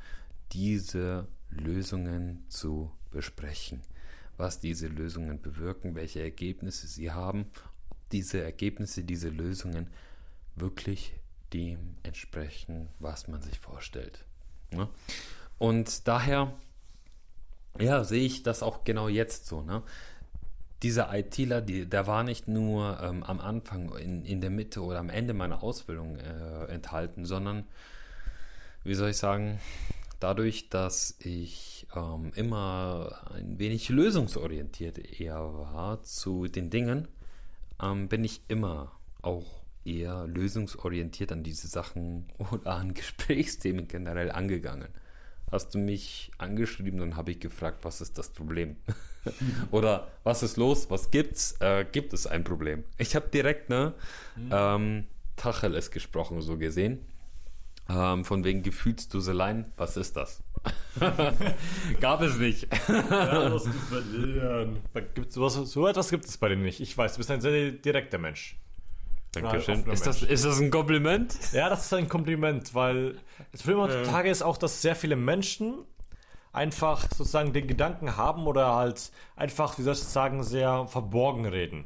diese 0.52 1.26
Lösungen 1.48 2.44
zu 2.48 2.90
besprechen. 3.10 3.80
Was 4.36 4.60
diese 4.60 4.88
Lösungen 4.88 5.40
bewirken, 5.40 5.94
welche 5.94 6.22
Ergebnisse 6.22 6.86
sie 6.86 7.12
haben, 7.12 7.46
diese 8.12 8.42
Ergebnisse, 8.42 9.04
diese 9.04 9.28
Lösungen 9.28 9.88
wirklich 10.56 11.12
dem 11.52 11.96
entsprechen, 12.02 12.88
was 12.98 13.28
man 13.28 13.42
sich 13.42 13.58
vorstellt. 13.58 14.24
Ne? 14.70 14.88
Und 15.58 16.08
daher, 16.08 16.52
ja, 17.78 18.04
sehe 18.04 18.24
ich 18.24 18.42
das 18.42 18.62
auch 18.62 18.84
genau 18.84 19.08
jetzt 19.08 19.46
so. 19.46 19.62
Ne? 19.62 19.82
Dieser 20.82 21.14
ITler, 21.14 21.60
die, 21.60 21.86
der 21.86 22.06
war 22.06 22.24
nicht 22.24 22.48
nur 22.48 23.00
ähm, 23.00 23.22
am 23.22 23.40
Anfang, 23.40 23.96
in, 23.96 24.24
in 24.24 24.40
der 24.40 24.50
Mitte 24.50 24.82
oder 24.82 24.98
am 24.98 25.08
Ende 25.08 25.32
meiner 25.32 25.62
Ausbildung 25.62 26.16
äh, 26.16 26.66
enthalten, 26.66 27.24
sondern, 27.24 27.64
wie 28.82 28.94
soll 28.94 29.10
ich 29.10 29.16
sagen, 29.16 29.60
dadurch, 30.20 30.68
dass 30.68 31.16
ich 31.20 31.86
ähm, 31.94 32.32
immer 32.34 33.30
ein 33.34 33.58
wenig 33.58 33.88
lösungsorientiert 33.88 35.20
eher 35.20 35.38
war 35.38 36.02
zu 36.02 36.46
den 36.46 36.70
Dingen, 36.70 37.08
ähm, 37.82 38.08
bin 38.08 38.24
ich 38.24 38.42
immer 38.48 38.92
auch 39.22 39.64
eher 39.84 40.26
lösungsorientiert 40.26 41.32
an 41.32 41.42
diese 41.42 41.68
Sachen 41.68 42.26
oder 42.52 42.74
an 42.74 42.94
Gesprächsthemen 42.94 43.88
generell 43.88 44.30
angegangen. 44.30 44.88
Hast 45.52 45.74
du 45.74 45.78
mich 45.78 46.32
angeschrieben, 46.38 46.98
dann 46.98 47.16
habe 47.16 47.30
ich 47.30 47.38
gefragt, 47.38 47.84
was 47.84 48.00
ist 48.00 48.18
das 48.18 48.30
Problem? 48.30 48.76
oder 49.70 50.08
was 50.24 50.42
ist 50.42 50.56
los? 50.56 50.90
Was 50.90 51.10
gibt's? 51.10 51.54
Äh, 51.60 51.84
gibt 51.90 52.12
es 52.12 52.26
ein 52.26 52.44
Problem? 52.44 52.84
Ich 52.98 53.14
habe 53.14 53.28
direkt 53.28 53.68
ne 53.68 53.94
mhm. 54.36 54.50
ähm, 54.50 55.06
Tacheles 55.36 55.90
gesprochen, 55.90 56.40
so 56.40 56.56
gesehen. 56.56 57.06
Ähm, 57.88 58.24
von 58.24 58.44
wegen 58.44 58.62
Gefühlsduseleien, 58.62 59.72
was 59.76 59.96
ist 59.96 60.16
das? 60.16 60.42
Gab 62.00 62.22
es 62.22 62.38
nicht. 62.38 62.66
ja, 62.88 63.50
gibt's 63.50 63.90
bei 63.90 64.00
dir? 64.00 64.68
Gibt's, 65.14 65.38
was, 65.38 65.54
so 65.54 65.86
etwas 65.86 66.08
gibt 66.08 66.24
es 66.24 66.38
bei 66.38 66.48
dir 66.48 66.56
nicht. 66.56 66.80
Ich 66.80 66.96
weiß, 66.96 67.12
du 67.12 67.18
bist 67.18 67.30
ein 67.30 67.42
sehr 67.42 67.72
direkter 67.72 68.18
Mensch. 68.18 68.58
Dankeschön. 69.32 69.84
Ist 69.86 70.06
das, 70.06 70.22
ist 70.22 70.44
das 70.44 70.60
ein 70.60 70.70
Kompliment? 70.70 71.36
Ja, 71.52 71.68
das 71.68 71.86
ist 71.86 71.92
ein 71.92 72.08
Kompliment, 72.08 72.74
weil 72.74 73.18
das 73.52 73.62
Problem 73.62 73.80
heutzutage 73.80 74.30
ist 74.30 74.42
auch, 74.42 74.56
dass 74.56 74.80
sehr 74.80 74.94
viele 74.94 75.16
Menschen 75.16 75.84
einfach 76.52 77.02
sozusagen 77.10 77.52
den 77.52 77.66
Gedanken 77.66 78.16
haben 78.16 78.46
oder 78.46 78.74
halt 78.74 79.10
einfach, 79.36 79.76
wie 79.78 79.82
soll 79.82 79.94
ich 79.94 80.00
sagen, 80.00 80.42
sehr 80.44 80.86
verborgen 80.86 81.46
reden. 81.46 81.84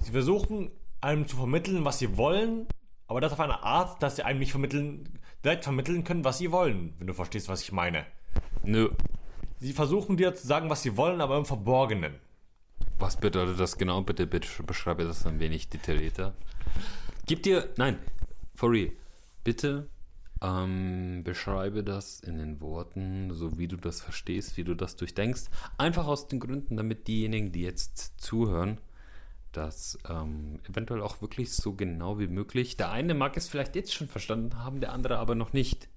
Sie 0.00 0.10
versuchen 0.10 0.70
einem 1.00 1.26
zu 1.26 1.36
vermitteln, 1.36 1.84
was 1.84 2.00
sie 2.00 2.16
wollen, 2.16 2.66
aber 3.06 3.20
das 3.20 3.32
auf 3.32 3.40
eine 3.40 3.62
Art, 3.62 4.02
dass 4.02 4.16
sie 4.16 4.24
einem 4.24 4.40
nicht 4.40 4.50
vermitteln, 4.50 5.17
direkt 5.44 5.64
vermitteln 5.64 6.04
können, 6.04 6.24
was 6.24 6.38
sie 6.38 6.50
wollen, 6.52 6.94
wenn 6.98 7.06
du 7.06 7.14
verstehst, 7.14 7.48
was 7.48 7.62
ich 7.62 7.72
meine. 7.72 8.06
Nö. 8.62 8.90
Sie 9.60 9.72
versuchen 9.72 10.16
dir 10.16 10.34
zu 10.34 10.46
sagen, 10.46 10.70
was 10.70 10.82
sie 10.82 10.96
wollen, 10.96 11.20
aber 11.20 11.36
im 11.36 11.44
Verborgenen. 11.44 12.14
Was 12.98 13.16
bedeutet 13.16 13.58
das 13.58 13.78
genau? 13.78 14.02
Bitte, 14.02 14.26
bitte 14.26 14.62
beschreibe 14.62 15.04
das 15.04 15.26
ein 15.26 15.40
wenig 15.40 15.68
detaillierter. 15.68 16.34
Gib 17.26 17.42
dir, 17.42 17.68
nein, 17.76 17.98
for 18.54 18.70
real, 18.70 18.90
bitte 19.44 19.88
ähm, 20.42 21.22
beschreibe 21.24 21.82
das 21.82 22.20
in 22.20 22.38
den 22.38 22.60
Worten, 22.60 23.30
so 23.32 23.58
wie 23.58 23.68
du 23.68 23.76
das 23.76 24.00
verstehst, 24.00 24.56
wie 24.56 24.64
du 24.64 24.74
das 24.74 24.96
durchdenkst. 24.96 25.44
Einfach 25.76 26.06
aus 26.06 26.28
den 26.28 26.40
Gründen, 26.40 26.76
damit 26.76 27.08
diejenigen, 27.08 27.52
die 27.52 27.62
jetzt 27.62 28.20
zuhören, 28.20 28.78
das 29.52 29.98
ähm, 30.08 30.60
eventuell 30.68 31.02
auch 31.02 31.20
wirklich 31.22 31.52
so 31.52 31.74
genau 31.74 32.18
wie 32.18 32.28
möglich. 32.28 32.76
Der 32.76 32.90
eine 32.90 33.14
mag 33.14 33.36
es 33.36 33.48
vielleicht 33.48 33.76
jetzt 33.76 33.94
schon 33.94 34.08
verstanden 34.08 34.58
haben, 34.58 34.80
der 34.80 34.92
andere 34.92 35.18
aber 35.18 35.34
noch 35.34 35.52
nicht. 35.52 35.88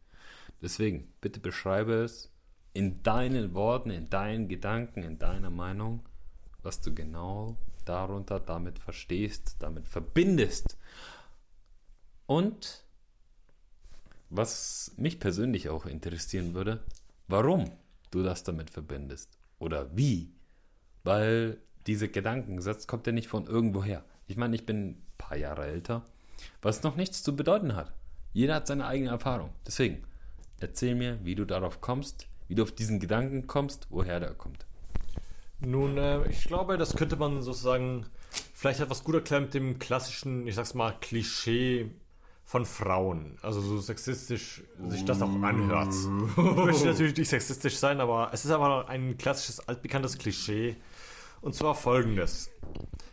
Deswegen, 0.61 1.11
bitte 1.21 1.39
beschreibe 1.39 1.93
es 1.93 2.31
in 2.73 3.03
deinen 3.03 3.53
Worten, 3.53 3.89
in 3.89 4.09
deinen 4.09 4.47
Gedanken, 4.47 5.03
in 5.03 5.19
deiner 5.19 5.49
Meinung, 5.49 6.07
was 6.61 6.81
du 6.81 6.93
genau 6.93 7.57
darunter 7.85 8.39
damit 8.39 8.79
verstehst, 8.79 9.57
damit 9.59 9.87
verbindest. 9.87 10.77
Und 12.27 12.85
was 14.29 14.93
mich 14.95 15.19
persönlich 15.19 15.69
auch 15.69 15.85
interessieren 15.85 16.53
würde, 16.53 16.83
warum 17.27 17.69
du 18.11 18.23
das 18.23 18.43
damit 18.43 18.69
verbindest 18.69 19.37
oder 19.59 19.95
wie. 19.95 20.31
Weil 21.03 21.57
dieser 21.87 22.07
Gedankensatz 22.07 22.87
kommt 22.87 23.07
ja 23.07 23.13
nicht 23.13 23.27
von 23.27 23.47
irgendwoher. 23.47 24.03
Ich 24.27 24.37
meine, 24.37 24.55
ich 24.55 24.65
bin 24.65 24.89
ein 24.89 25.05
paar 25.17 25.37
Jahre 25.37 25.65
älter, 25.65 26.05
was 26.61 26.83
noch 26.83 26.95
nichts 26.95 27.23
zu 27.23 27.35
bedeuten 27.35 27.75
hat. 27.75 27.91
Jeder 28.33 28.55
hat 28.55 28.67
seine 28.67 28.85
eigene 28.87 29.09
Erfahrung. 29.09 29.49
Deswegen, 29.67 30.03
erzähl 30.59 30.95
mir, 30.95 31.19
wie 31.23 31.35
du 31.35 31.45
darauf 31.45 31.81
kommst, 31.81 32.27
wie 32.47 32.55
du 32.55 32.63
auf 32.63 32.71
diesen 32.71 32.99
Gedanken 32.99 33.47
kommst, 33.47 33.87
woher 33.89 34.19
der 34.19 34.33
kommt. 34.33 34.65
Nun, 35.59 35.97
äh, 35.97 36.27
ich 36.29 36.45
glaube, 36.45 36.77
das 36.77 36.95
könnte 36.95 37.15
man 37.15 37.41
sozusagen 37.41 38.05
vielleicht 38.53 38.79
etwas 38.79 39.03
gut 39.03 39.15
erklären 39.15 39.43
mit 39.43 39.53
dem 39.53 39.79
klassischen, 39.79 40.47
ich 40.47 40.55
sag's 40.55 40.73
mal, 40.73 40.95
Klischee 41.01 41.91
von 42.45 42.65
Frauen. 42.65 43.37
Also 43.41 43.61
so 43.61 43.79
sexistisch 43.79 44.63
sich 44.89 45.05
das 45.05 45.21
auch 45.21 45.29
anhört. 45.41 45.93
Ich 46.37 46.65
möchte 46.65 46.85
natürlich 46.85 47.15
nicht 47.15 47.29
sexistisch 47.29 47.77
sein, 47.77 48.01
aber 48.01 48.29
es 48.33 48.43
ist 48.43 48.51
aber 48.51 48.89
ein 48.89 49.17
klassisches, 49.17 49.67
altbekanntes 49.67 50.17
Klischee. 50.17 50.75
Und 51.41 51.55
zwar 51.55 51.75
folgendes. 51.75 52.49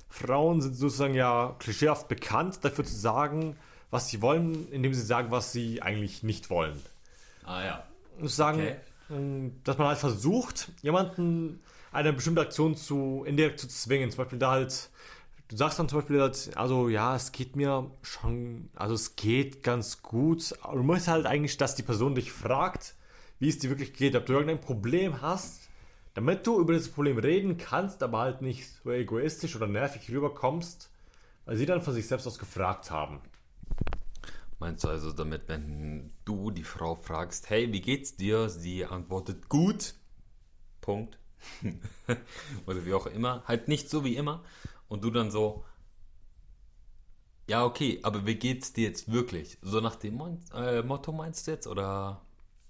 Frauen 0.09 0.61
sind 0.61 0.75
sozusagen 0.75 1.15
ja 1.15 1.55
klischeehaft 1.59 2.09
bekannt 2.09 2.59
dafür 2.63 2.85
zu 2.85 2.95
sagen, 2.95 3.57
was 3.91 4.09
sie 4.09 4.21
wollen, 4.21 4.71
indem 4.71 4.93
sie 4.95 5.03
sagen, 5.03 5.31
was 5.31 5.53
sie 5.53 5.81
eigentlich 5.83 6.23
nicht 6.23 6.51
wollen. 6.51 6.81
Ah 7.45 7.65
ja. 7.65 7.85
Und 8.19 8.29
sagen, 8.29 8.61
okay. 8.61 8.77
Ähm, 9.11 9.61
dass 9.65 9.79
man 9.79 9.89
halt 9.89 9.99
versucht, 9.99 10.71
jemanden 10.83 11.61
eine 11.93 12.13
bestimmte 12.13 12.43
Aktion 12.43 12.77
zu 12.77 13.25
indirekt 13.27 13.61
zu 13.61 13.69
zwingen. 13.69 14.11
Zum 14.11 14.19
Beispiel 14.19 14.39
da 14.39 14.51
halt, 14.51 14.91
du 15.49 15.57
sagst 15.57 15.79
dann 15.79 15.89
zum 15.89 16.01
Beispiel 16.01 16.21
halt, 16.21 16.51
also 16.57 16.89
ja, 16.89 17.17
es 17.17 17.33
geht 17.33 17.57
mir 17.57 17.91
schon, 18.03 18.69
also 18.77 18.95
es 18.95 19.17
geht 19.17 19.63
ganz 19.63 20.03
gut. 20.03 20.55
Aber 20.61 20.77
du 20.77 20.83
möchtest 20.83 21.09
halt 21.09 21.27
eigentlich, 21.27 21.57
dass 21.57 21.75
die 21.75 21.83
Person 21.83 22.15
dich 22.15 22.33
fragt, 22.33 22.95
wie 23.39 23.49
es 23.49 23.59
dir 23.59 23.71
wirklich 23.71 23.95
geht, 23.95 24.15
ob 24.17 24.27
du 24.27 24.35
irgendein 24.35 24.61
Problem 24.61 25.23
hast, 25.23 25.68
damit 26.19 26.49
du 26.49 26.59
über 26.59 26.73
das 26.73 26.89
Problem 26.89 27.17
reden 27.17 27.59
kannst, 27.59 28.03
aber 28.03 28.19
halt 28.19 28.43
nicht 28.43 28.69
so 28.69 28.91
egoistisch 28.91 29.55
oder 29.55 29.69
nervig 29.69 30.11
rüberkommst, 30.11 30.91
weil 31.45 31.57
sie 31.57 31.65
dann 31.65 31.81
von 31.81 31.95
sich 31.95 32.09
selbst 32.09 32.27
aus 32.27 32.41
gefragt 32.41 32.91
haben. 32.91 33.21
Meinst 34.59 34.83
du 34.83 34.89
also 34.89 35.13
damit, 35.13 35.43
wenn 35.47 36.11
du 36.25 36.51
die 36.51 36.65
Frau 36.65 36.97
fragst, 36.97 37.51
hey, 37.51 37.73
wie 37.73 37.81
geht's 37.81 38.17
dir? 38.17 38.49
Sie 38.49 38.85
antwortet 38.85 39.49
gut. 39.49 39.95
Punkt. 40.81 41.21
Oder 42.67 42.85
wie 42.85 42.95
auch 42.95 43.07
immer. 43.07 43.45
Halt 43.47 43.69
nicht 43.69 43.89
so 43.89 44.05
wie 44.05 44.17
immer. 44.17 44.43
Und 44.89 45.05
du 45.05 45.13
dann 45.13 45.31
so, 45.31 45.65
ja, 47.49 47.65
okay, 47.65 48.01
aber 48.03 48.27
wie 48.27 48.35
geht's 48.35 48.73
dir 48.73 48.89
jetzt 48.89 49.13
wirklich? 49.13 49.57
So 49.63 49.81
nach 49.81 49.95
dem 49.95 50.17
Mon 50.17 50.41
äh, 50.53 50.83
Motto 50.83 51.13
meinst 51.13 51.47
du 51.47 51.53
jetzt? 51.53 51.69
Oder 51.69 52.23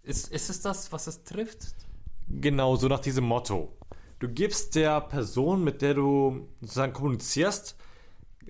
ist, 0.03 0.31
ist 0.31 0.51
es 0.51 0.61
das, 0.61 0.93
was 0.93 1.07
es 1.07 1.25
trifft? 1.25 1.88
Genau, 2.31 2.77
so 2.77 2.89
nach 2.89 3.01
diesem 3.01 3.25
Motto. 3.25 3.73
Du 4.19 4.29
gibst 4.29 4.75
der 4.75 5.01
Person, 5.01 5.65
mit 5.65 5.81
der 5.81 5.95
du 5.95 6.49
sozusagen 6.61 6.93
kommunizierst, 6.93 7.77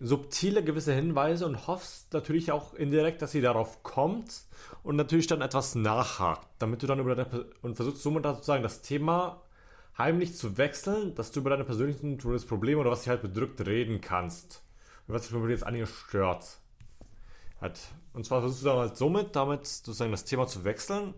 subtile 0.00 0.64
gewisse 0.64 0.92
Hinweise 0.92 1.46
und 1.46 1.66
hoffst 1.66 2.12
natürlich 2.12 2.52
auch 2.52 2.74
indirekt, 2.74 3.22
dass 3.22 3.32
sie 3.32 3.40
darauf 3.40 3.82
kommt 3.82 4.42
und 4.82 4.96
natürlich 4.96 5.26
dann 5.26 5.42
etwas 5.42 5.74
nachhakt, 5.74 6.46
damit 6.58 6.82
du 6.82 6.86
dann 6.86 7.00
über 7.00 7.14
deine 7.14 7.46
und 7.62 7.76
versuchst 7.76 8.02
somit 8.02 8.24
sozusagen 8.24 8.62
das 8.62 8.80
Thema 8.80 9.42
heimlich 9.96 10.36
zu 10.36 10.56
wechseln, 10.56 11.14
dass 11.14 11.32
du 11.32 11.40
über 11.40 11.50
deine 11.50 11.64
persönlichen 11.64 12.18
Probleme 12.18 12.80
oder 12.80 12.90
was 12.90 13.00
dich 13.00 13.08
halt 13.08 13.22
bedrückt 13.22 13.66
reden 13.66 14.00
kannst. 14.00 14.62
Und 15.06 15.14
was 15.14 15.28
dich 15.28 15.36
jetzt 15.48 15.66
an 15.66 15.74
ihr 15.74 15.86
stört. 15.86 16.58
Und 18.12 18.24
zwar 18.24 18.40
versuchst 18.40 18.62
du 18.62 18.68
dann 18.68 18.78
halt 18.78 18.96
somit, 18.96 19.34
damit 19.34 19.66
sozusagen 19.66 20.12
das 20.12 20.24
Thema 20.24 20.46
zu 20.46 20.64
wechseln, 20.64 21.14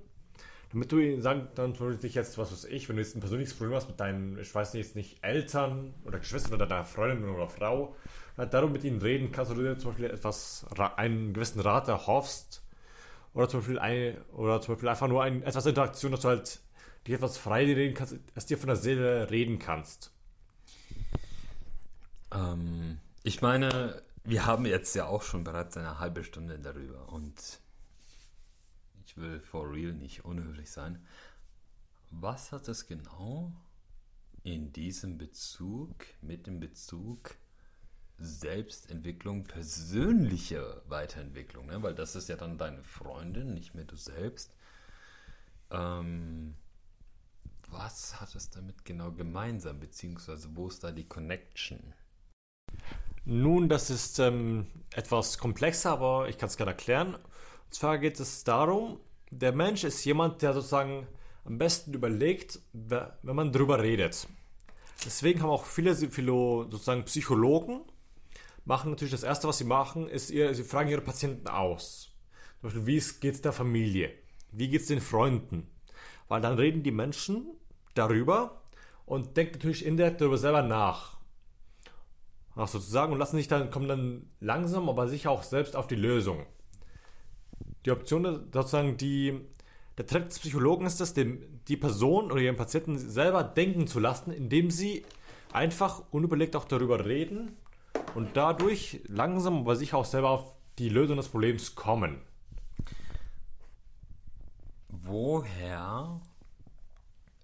damit 0.73 0.93
du 0.93 0.99
ihnen 0.99 1.21
sagen, 1.21 1.49
dann 1.57 1.75
dich 1.99 2.15
jetzt, 2.15 2.39
was 2.39 2.53
weiß 2.53 2.65
ich, 2.65 2.89
wenn 2.89 2.97
du 2.97 3.03
jetzt 3.03 3.17
ein 3.17 3.21
persönliches 3.21 3.55
Problem 3.55 3.75
hast 3.75 3.89
mit 3.89 3.99
deinen, 3.99 4.39
ich 4.39 4.55
weiß 4.55 4.75
nicht, 4.75 4.87
jetzt 4.87 4.97
nicht 4.97 5.19
Eltern 5.23 5.95
oder 6.05 6.19
Geschwistern 6.19 6.55
oder 6.55 6.67
deiner 6.67 6.85
Freundin 6.85 7.29
oder 7.29 7.49
Frau, 7.49 7.97
halt 8.37 8.55
darum 8.55 8.73
mit 8.73 8.85
ihnen 8.85 9.03
reden 9.03 9.33
kannst 9.33 9.51
oder 9.51 9.63
du 9.63 9.75
dir 9.75 9.79
zum 9.79 9.91
Beispiel 9.91 10.11
etwas, 10.11 10.65
einen 10.97 11.33
gewissen 11.33 11.61
Rat 11.61 11.89
erhoffst 11.89 12.63
oder 13.35 13.49
zum 13.49 13.61
Beispiel, 13.61 13.79
ein, 13.79 14.17
oder 14.33 14.61
zum 14.61 14.75
Beispiel 14.75 14.89
einfach 14.89 15.09
nur 15.09 15.23
ein, 15.23 15.43
etwas 15.43 15.67
Interaktion, 15.67 16.13
dass 16.13 16.21
du 16.21 16.29
halt 16.29 16.61
dich 17.07 17.15
etwas 17.15 17.37
frei 17.37 17.65
reden 17.65 17.95
kannst, 17.95 18.17
dass 18.35 18.47
dir 18.47 18.59
von 18.59 18.69
der 18.69 18.77
Seele 18.77 19.31
reden 19.31 19.59
kannst. 19.59 20.13
Ähm, 22.33 22.99
ich 23.25 23.43
meine, 23.43 24.03
wir 24.25 24.47
haben 24.47 24.67
jetzt 24.67 24.95
ja 24.95 25.07
auch 25.07 25.23
schon 25.23 25.43
bereits 25.43 25.77
eine 25.77 25.99
halbe 25.99 26.23
Stunde 26.23 26.59
darüber 26.59 27.13
und 27.13 27.35
ich 29.11 29.17
will 29.17 29.41
for 29.41 29.73
real 29.73 29.93
nicht 29.93 30.25
unhöflich 30.25 30.71
sein. 30.71 31.05
Was 32.13 32.53
hat 32.53 32.69
es 32.69 32.87
genau 32.87 33.53
in 34.45 34.73
diesem 34.73 35.19
Bezug, 35.19 35.95
mit 36.23 36.47
dem 36.47 36.61
Bezug 36.61 37.35
Selbstentwicklung, 38.19 39.45
persönliche 39.45 40.83
Weiterentwicklung, 40.87 41.67
ne? 41.67 41.83
weil 41.83 41.95
das 41.95 42.15
ist 42.15 42.29
ja 42.29 42.37
dann 42.37 42.59
deine 42.59 42.85
Freundin, 42.85 43.55
nicht 43.55 43.75
mehr 43.75 43.85
du 43.85 43.97
selbst. 43.97 44.55
Ähm, 45.71 46.55
was 47.69 48.21
hat 48.21 48.35
es 48.35 48.51
damit 48.51 48.85
genau 48.85 49.13
gemeinsam, 49.13 49.81
beziehungsweise 49.81 50.55
wo 50.55 50.69
ist 50.69 50.85
da 50.85 50.93
die 50.93 51.09
Connection? 51.09 51.95
Nun, 53.25 53.69
das 53.69 53.91
ist 53.91 54.19
ähm, 54.19 54.67
etwas 54.93 55.39
komplexer, 55.39 55.91
aber 55.91 56.29
ich 56.29 56.39
kann 56.39 56.49
es 56.49 56.57
gerne 56.57 56.73
erklären. 56.73 57.19
Und 57.71 57.75
zwar 57.75 57.99
geht 57.99 58.19
es 58.19 58.43
darum, 58.43 58.99
der 59.31 59.53
Mensch 59.53 59.85
ist 59.85 60.05
jemand, 60.05 60.43
der 60.43 60.55
sozusagen 60.55 61.07
am 61.45 61.57
besten 61.57 61.95
überlegt, 61.95 62.59
wenn 62.73 63.37
man 63.37 63.53
drüber 63.53 63.81
redet. 63.81 64.27
Deswegen 65.05 65.41
haben 65.41 65.51
auch 65.51 65.67
viele 65.67 65.95
sozusagen 65.95 67.05
Psychologen, 67.05 67.83
machen 68.65 68.91
natürlich 68.91 69.13
das 69.13 69.23
Erste, 69.23 69.47
was 69.47 69.59
sie 69.59 69.65
machen, 69.65 70.09
ist, 70.09 70.33
ihr, 70.33 70.53
sie 70.53 70.65
fragen 70.65 70.91
ihre 70.91 71.01
Patienten 71.01 71.47
aus. 71.47 72.11
Zum 72.61 72.71
Beispiel, 72.71 72.87
wie 72.87 73.21
geht 73.21 73.35
es 73.37 73.41
der 73.41 73.53
Familie? 73.53 74.15
Wie 74.51 74.69
geht 74.69 74.81
es 74.81 74.89
den 74.89 75.01
Freunden? 75.01 75.71
Weil 76.27 76.41
dann 76.41 76.59
reden 76.59 76.83
die 76.83 76.91
Menschen 76.91 77.53
darüber 77.95 78.63
und 79.07 79.37
denken 79.37 79.59
natürlich 79.59 79.87
indirekt 79.87 80.21
darüber 80.21 80.39
selber 80.39 80.63
nach. 80.63 81.19
Ach, 82.57 82.67
sozusagen 82.67 83.13
und 83.13 83.21
lassen 83.21 83.37
sich 83.37 83.47
dann, 83.47 83.71
kommen 83.71 83.87
dann 83.87 84.31
langsam, 84.41 84.89
aber 84.89 85.07
sicher 85.07 85.31
auch 85.31 85.45
selbst 85.45 85.77
auf 85.77 85.87
die 85.87 85.95
Lösung. 85.95 86.47
Die 87.85 87.91
Option 87.91 88.49
sozusagen, 88.53 88.97
die, 88.97 89.41
der 89.97 90.07
Trick 90.07 90.29
des 90.29 90.39
Psychologen 90.39 90.87
ist 90.87 91.01
es, 91.01 91.15
die 91.15 91.77
Person 91.77 92.31
oder 92.31 92.41
ihren 92.41 92.57
Patienten 92.57 92.99
selber 92.99 93.43
denken 93.43 93.87
zu 93.87 94.01
lassen, 94.01 94.33
indem 94.33 94.71
sie 94.71 95.05
einfach 95.53 96.03
unüberlegt 96.11 96.57
auch 96.57 96.65
darüber 96.65 97.05
reden 97.05 97.57
und 98.15 98.37
dadurch 98.37 99.01
langsam, 99.07 99.61
aber 99.61 99.77
sicher 99.77 99.99
auch 99.99 100.05
selber 100.05 100.31
auf 100.31 100.55
die 100.79 100.89
Lösung 100.89 101.17
des 101.17 101.29
Problems 101.29 101.75
kommen. 101.75 102.21
Woher 104.89 106.21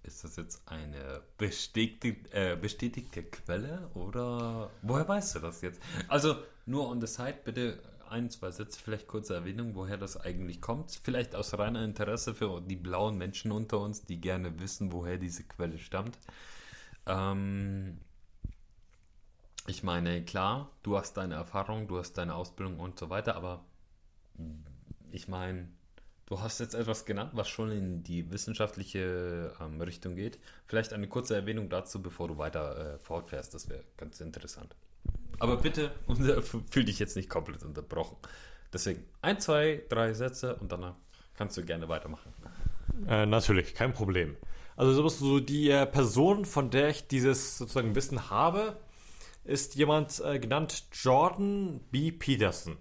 ist 0.03 0.23
das 0.23 0.37
jetzt 0.37 0.61
eine 0.67 1.21
bestätigte, 1.37 2.31
äh, 2.31 2.55
bestätigte 2.55 3.23
Quelle 3.23 3.89
oder 3.93 4.69
woher 4.81 5.07
weißt 5.07 5.35
du 5.35 5.39
das 5.39 5.61
jetzt? 5.61 5.81
Also 6.07 6.35
nur 6.65 6.89
on 6.89 7.01
the 7.01 7.07
side, 7.07 7.39
bitte 7.43 7.79
ein, 8.11 8.29
zwei 8.29 8.51
Sätze, 8.51 8.79
vielleicht 8.83 9.07
kurze 9.07 9.35
Erwähnung, 9.35 9.75
woher 9.75 9.97
das 9.97 10.17
eigentlich 10.17 10.61
kommt. 10.61 10.91
Vielleicht 10.91 11.35
aus 11.35 11.57
reiner 11.57 11.83
Interesse 11.83 12.33
für 12.35 12.61
die 12.61 12.75
blauen 12.75 13.17
Menschen 13.17 13.51
unter 13.51 13.79
uns, 13.79 14.05
die 14.05 14.19
gerne 14.19 14.59
wissen, 14.59 14.91
woher 14.91 15.17
diese 15.17 15.43
Quelle 15.43 15.77
stammt. 15.77 16.17
Ähm, 17.05 17.99
ich 19.67 19.83
meine, 19.83 20.23
klar, 20.23 20.71
du 20.83 20.97
hast 20.97 21.17
deine 21.17 21.35
Erfahrung, 21.35 21.87
du 21.87 21.97
hast 21.99 22.13
deine 22.13 22.35
Ausbildung 22.35 22.79
und 22.79 22.97
so 22.97 23.09
weiter, 23.09 23.35
aber 23.35 23.65
ich 25.11 25.27
meine, 25.27 25.67
du 26.25 26.39
hast 26.39 26.59
jetzt 26.59 26.73
etwas 26.73 27.05
genannt, 27.05 27.31
was 27.33 27.49
schon 27.49 27.71
in 27.71 28.03
die 28.03 28.31
wissenschaftliche 28.31 29.53
ähm, 29.59 29.81
Richtung 29.81 30.15
geht. 30.15 30.39
Vielleicht 30.67 30.93
eine 30.93 31.07
kurze 31.07 31.35
Erwähnung 31.35 31.69
dazu, 31.69 32.01
bevor 32.01 32.27
du 32.27 32.37
weiter 32.37 32.95
äh, 32.95 32.99
fortfährst, 32.99 33.53
das 33.53 33.69
wäre 33.69 33.83
ganz 33.97 34.21
interessant. 34.21 34.75
Aber 35.39 35.57
bitte, 35.57 35.91
fühl 36.69 36.85
dich 36.85 36.99
jetzt 36.99 37.15
nicht 37.15 37.29
komplett 37.29 37.63
unterbrochen. 37.63 38.17
Deswegen 38.73 39.03
ein, 39.21 39.39
zwei, 39.39 39.83
drei 39.89 40.13
Sätze 40.13 40.55
und 40.55 40.71
danach 40.71 40.95
kannst 41.35 41.55
du 41.57 41.63
gerne 41.63 41.87
weitermachen. 41.87 42.33
Äh, 43.07 43.25
natürlich, 43.25 43.75
kein 43.75 43.93
Problem. 43.93 44.35
Also 44.75 45.07
so 45.09 45.39
die 45.39 45.69
äh, 45.69 45.85
Person, 45.85 46.45
von 46.45 46.69
der 46.69 46.89
ich 46.89 47.07
dieses 47.07 47.57
sozusagen 47.57 47.95
Wissen 47.95 48.29
habe, 48.29 48.77
ist 49.43 49.75
jemand 49.75 50.19
äh, 50.19 50.39
genannt 50.39 50.85
Jordan 50.91 51.79
B. 51.91 52.11
Peterson. 52.11 52.77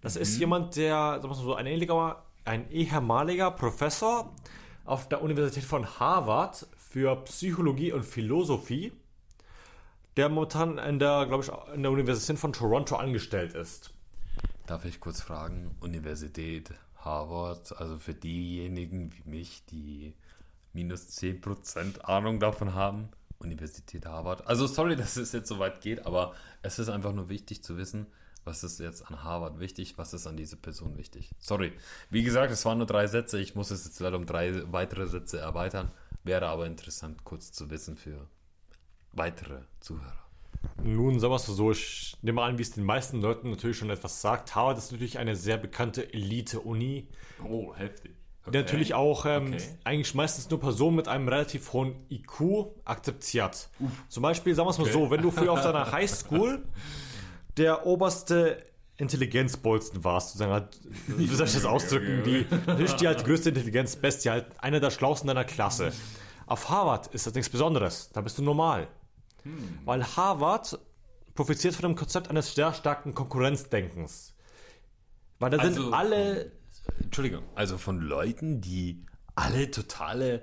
Das 0.00 0.14
mhm. 0.14 0.22
ist 0.22 0.38
jemand, 0.38 0.76
der, 0.76 1.20
so, 1.32 1.54
ein 1.54 1.66
ehemaliger, 1.66 2.24
ein 2.44 2.70
ehemaliger 2.70 3.50
Professor 3.50 4.34
auf 4.84 5.08
der 5.08 5.22
Universität 5.22 5.64
von 5.64 5.86
Harvard 6.00 6.66
für 6.76 7.16
Psychologie 7.24 7.92
und 7.92 8.04
Philosophie, 8.04 8.92
der 10.18 10.28
momentan 10.28 10.78
in 10.78 10.98
der, 10.98 11.26
glaube 11.26 11.44
ich, 11.44 11.74
in 11.74 11.82
der 11.82 11.92
Universität 11.92 12.38
von 12.38 12.52
Toronto 12.52 12.96
angestellt 12.96 13.54
ist. 13.54 13.90
Darf 14.66 14.84
ich 14.84 14.98
kurz 14.98 15.22
fragen, 15.22 15.76
Universität 15.80 16.72
Harvard, 16.96 17.78
also 17.80 17.96
für 17.98 18.14
diejenigen 18.14 19.12
wie 19.12 19.30
mich, 19.30 19.64
die 19.66 20.14
minus 20.72 21.08
10% 21.08 22.00
Ahnung 22.00 22.40
davon 22.40 22.74
haben, 22.74 23.10
Universität 23.38 24.06
Harvard. 24.06 24.44
Also 24.48 24.66
sorry, 24.66 24.96
dass 24.96 25.16
es 25.16 25.30
jetzt 25.30 25.48
so 25.48 25.60
weit 25.60 25.80
geht, 25.80 26.04
aber 26.04 26.34
es 26.62 26.80
ist 26.80 26.88
einfach 26.88 27.12
nur 27.12 27.28
wichtig 27.28 27.62
zu 27.62 27.76
wissen, 27.76 28.08
was 28.44 28.64
ist 28.64 28.80
jetzt 28.80 29.06
an 29.08 29.22
Harvard 29.22 29.60
wichtig, 29.60 29.98
was 29.98 30.14
ist 30.14 30.26
an 30.26 30.36
diese 30.36 30.56
Person 30.56 30.96
wichtig. 30.96 31.30
Sorry. 31.38 31.72
Wie 32.10 32.24
gesagt, 32.24 32.52
es 32.52 32.64
waren 32.64 32.78
nur 32.78 32.86
drei 32.88 33.06
Sätze. 33.06 33.38
Ich 33.38 33.54
muss 33.54 33.70
es 33.70 33.84
jetzt 33.84 34.00
leider 34.00 34.16
um 34.16 34.26
drei 34.26 34.72
weitere 34.72 35.06
Sätze 35.06 35.38
erweitern. 35.38 35.92
Wäre 36.24 36.46
aber 36.48 36.66
interessant, 36.66 37.22
kurz 37.24 37.52
zu 37.52 37.70
wissen 37.70 37.96
für 37.96 38.26
weitere 39.12 39.60
Zuhörer. 39.80 40.14
Nun, 40.82 41.20
sagen 41.20 41.32
wir 41.32 41.36
es 41.36 41.46
so, 41.46 41.70
ich 41.70 42.16
nehme 42.22 42.42
an, 42.42 42.58
wie 42.58 42.62
es 42.62 42.72
den 42.72 42.84
meisten 42.84 43.20
Leuten 43.20 43.50
natürlich 43.50 43.78
schon 43.78 43.90
etwas 43.90 44.20
sagt. 44.20 44.54
Harvard 44.54 44.78
ist 44.78 44.90
natürlich 44.92 45.18
eine 45.18 45.36
sehr 45.36 45.56
bekannte 45.56 46.12
Elite-Uni. 46.12 47.08
Oh, 47.44 47.74
heftig. 47.74 48.12
Okay. 48.48 48.58
natürlich 48.58 48.94
auch 48.94 49.26
ähm, 49.26 49.48
okay. 49.48 49.62
eigentlich 49.84 50.14
meistens 50.14 50.48
nur 50.48 50.58
Personen 50.58 50.96
mit 50.96 51.06
einem 51.06 51.28
relativ 51.28 51.72
hohen 51.72 51.94
IQ 52.10 52.68
akzeptiert. 52.84 53.68
Uff. 53.78 53.90
Zum 54.08 54.22
Beispiel, 54.22 54.54
sagen 54.54 54.66
wir 54.66 54.70
es 54.70 54.78
mal 54.78 54.84
okay. 54.84 54.92
so, 54.92 55.10
wenn 55.10 55.22
du 55.22 55.30
früher 55.30 55.52
auf 55.52 55.62
deiner 55.62 55.92
Highschool 55.92 56.64
der 57.56 57.86
oberste 57.86 58.64
Intelligenzbolzen 58.96 60.02
warst, 60.02 60.32
sozusagen, 60.32 60.68
wie 61.06 61.26
soll 61.26 61.46
ich 61.46 61.52
das 61.52 61.64
ausdrücken? 61.66 62.22
Die, 62.24 62.46
nicht 62.80 63.00
die 63.00 63.06
halt 63.06 63.24
größte 63.24 63.50
Intelligenz, 63.50 63.96
beste, 63.96 64.30
halt 64.30 64.46
einer 64.58 64.80
der 64.80 64.90
Schlausten 64.90 65.28
deiner 65.28 65.44
Klasse. 65.44 65.92
Auf 66.46 66.70
Harvard 66.70 67.08
ist 67.08 67.26
das 67.26 67.34
nichts 67.34 67.50
Besonderes, 67.50 68.10
da 68.12 68.22
bist 68.22 68.38
du 68.38 68.42
normal. 68.42 68.88
Hm. 69.48 69.78
Weil 69.84 70.04
Harvard 70.16 70.78
profitiert 71.34 71.74
von 71.74 71.90
dem 71.90 71.96
Konzept 71.96 72.28
eines 72.28 72.54
sehr 72.54 72.72
starken 72.74 73.14
Konkurrenzdenkens. 73.14 74.34
Weil 75.38 75.50
da 75.50 75.58
also, 75.58 75.82
sind 75.82 75.94
alle 75.94 76.52
Entschuldigung, 77.02 77.44
also 77.54 77.78
von 77.78 78.00
Leuten, 78.00 78.60
die 78.60 79.04
alle 79.34 79.70
totale 79.70 80.42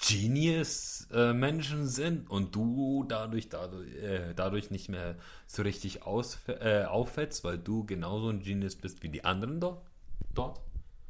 Genius-Menschen 0.00 1.82
äh, 1.82 1.86
sind 1.86 2.30
und 2.30 2.54
du 2.54 3.04
dadurch, 3.06 3.50
dadurch, 3.50 3.94
äh, 3.96 4.32
dadurch 4.34 4.70
nicht 4.70 4.88
mehr 4.88 5.16
so 5.46 5.62
richtig 5.62 6.04
aus, 6.04 6.38
äh, 6.46 6.84
auffällst, 6.84 7.44
weil 7.44 7.58
du 7.58 7.84
genauso 7.84 8.30
ein 8.30 8.40
Genius 8.40 8.76
bist 8.76 9.02
wie 9.02 9.10
die 9.10 9.24
anderen 9.24 9.60
dort? 9.60 9.82
dort? 10.34 10.60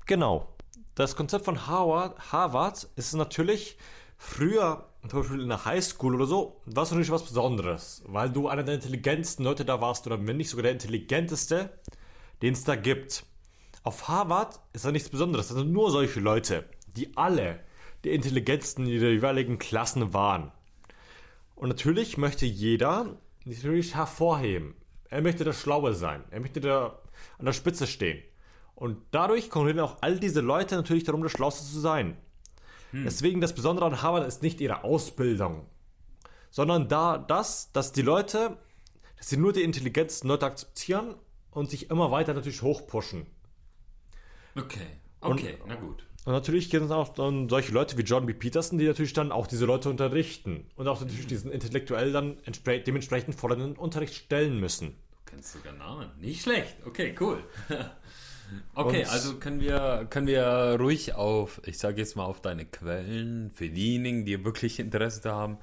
Genau. 0.07 0.57
Das 0.97 1.15
Konzept 1.15 1.45
von 1.45 1.69
Harvard, 1.69 2.33
Harvard 2.33 2.89
ist 2.97 3.15
natürlich 3.15 3.79
früher, 4.17 4.89
zum 5.09 5.21
Beispiel 5.21 5.41
in 5.41 5.49
der 5.49 5.65
Highschool 5.65 6.15
oder 6.15 6.27
so, 6.27 6.61
war 6.67 6.83
es 6.83 6.91
natürlich 6.91 7.11
was 7.11 7.25
Besonderes, 7.25 8.03
weil 8.07 8.31
du 8.31 8.49
einer 8.49 8.63
der 8.63 8.75
intelligentesten 8.75 9.45
Leute 9.45 9.65
da 9.65 9.81
warst 9.81 10.07
oder 10.07 10.27
wenn 10.27 10.37
nicht 10.37 10.51
sogar 10.51 10.65
der 10.65 10.73
intelligenteste, 10.73 11.71
den 12.43 12.53
es 12.53 12.65
da 12.65 12.77
gibt. 12.77 13.25
Auf 13.83 14.09
Harvard 14.09 14.61
ist 14.73 14.85
da 14.85 14.93
nichts 14.93 15.09
Besonderes. 15.09 15.49
Das 15.49 15.57
sind 15.57 15.73
nur 15.73 15.91
solche 15.91 16.21
Leute, 16.21 16.65
die 16.97 17.17
alle 17.17 17.61
die 18.05 18.11
intelligentesten 18.11 18.85
in 18.87 18.93
ihrer 18.93 19.09
jeweiligen 19.09 19.59
Klassen 19.59 20.13
waren. 20.13 20.53
Und 21.55 21.69
natürlich 21.69 22.17
möchte 22.17 22.47
jeder 22.47 23.19
natürlich 23.45 23.95
hervorheben. 23.95 24.75
Er 25.09 25.23
möchte 25.23 25.45
der 25.45 25.53
Schlaue 25.53 25.93
sein. 25.95 26.25
Er 26.31 26.41
möchte 26.41 26.61
der, 26.61 26.99
an 27.39 27.45
der 27.47 27.53
Spitze 27.53 27.87
stehen. 27.87 28.23
Und 28.75 28.99
dadurch 29.11 29.51
konkurrieren 29.51 29.81
auch 29.81 29.99
all 30.01 30.19
diese 30.19 30.41
Leute 30.41 30.77
natürlich 30.77 31.05
darum, 31.05 31.23
der 31.23 31.29
Schlauste 31.29 31.71
zu 31.71 31.81
sein. 31.81 32.17
Hm. 32.93 33.05
Deswegen 33.05 33.41
das 33.41 33.55
Besondere 33.55 33.87
an 33.87 34.03
Harvard 34.03 34.27
ist 34.27 34.43
nicht 34.43 34.61
ihre 34.61 34.85
Ausbildung, 34.85 35.67
sondern 36.51 36.89
da 36.89 37.19
das, 37.19 37.73
dass 37.73 37.93
die 37.93 38.03
Leute, 38.03 38.57
dass 39.17 39.29
sie 39.29 39.37
nur 39.37 39.53
die 39.53 39.63
intelligentesten 39.63 40.29
Leute 40.29 40.47
akzeptieren 40.47 41.15
und 41.51 41.71
sich 41.71 41.91
immer 41.91 42.11
weiter 42.11 42.35
natürlich 42.35 42.63
hochpushen. 42.63 43.27
Okay, 44.57 44.87
okay, 45.21 45.59
und, 45.63 45.69
na 45.69 45.75
gut. 45.77 46.05
Und 46.25 46.33
natürlich 46.35 46.69
gibt 46.69 46.85
es 46.85 46.91
auch 46.91 47.11
dann 47.11 47.49
solche 47.49 47.73
Leute 47.73 47.97
wie 47.97 48.03
John 48.03 48.27
B. 48.27 48.35
Peterson, 48.35 48.79
die 48.79 48.87
natürlich 48.87 49.15
dann 49.15 49.33
auch 49.33 49.47
diese 49.47 49.65
Leute 49.65 49.89
unterrichten 49.89 50.67
und 50.77 50.87
auch 50.87 51.01
natürlich 51.01 51.27
diesen 51.27 51.51
intellektuell 51.51 52.13
dann 52.13 52.37
dementsprechend 52.67 53.35
fordernden 53.35 53.77
Unterricht 53.77 54.15
stellen 54.15 54.61
müssen. 54.61 54.89
Du 54.91 55.33
kennst 55.33 55.53
sogar 55.53 55.73
Namen. 55.73 56.11
Nicht 56.21 56.43
schlecht. 56.43 56.77
Okay, 56.85 57.15
cool. 57.21 57.43
okay, 58.75 59.03
und 59.05 59.11
also 59.11 59.37
können 59.39 59.61
wir, 59.61 60.07
können 60.11 60.27
wir 60.27 60.77
ruhig 60.79 61.15
auf, 61.15 61.61
ich 61.65 61.79
sage 61.79 62.01
jetzt 62.01 62.17
mal 62.17 62.25
auf 62.25 62.41
deine 62.41 62.65
Quellen, 62.67 63.51
für 63.51 63.69
diejenigen, 63.69 64.25
die 64.25 64.45
wirklich 64.45 64.79
Interesse 64.79 65.31
haben, 65.31 65.59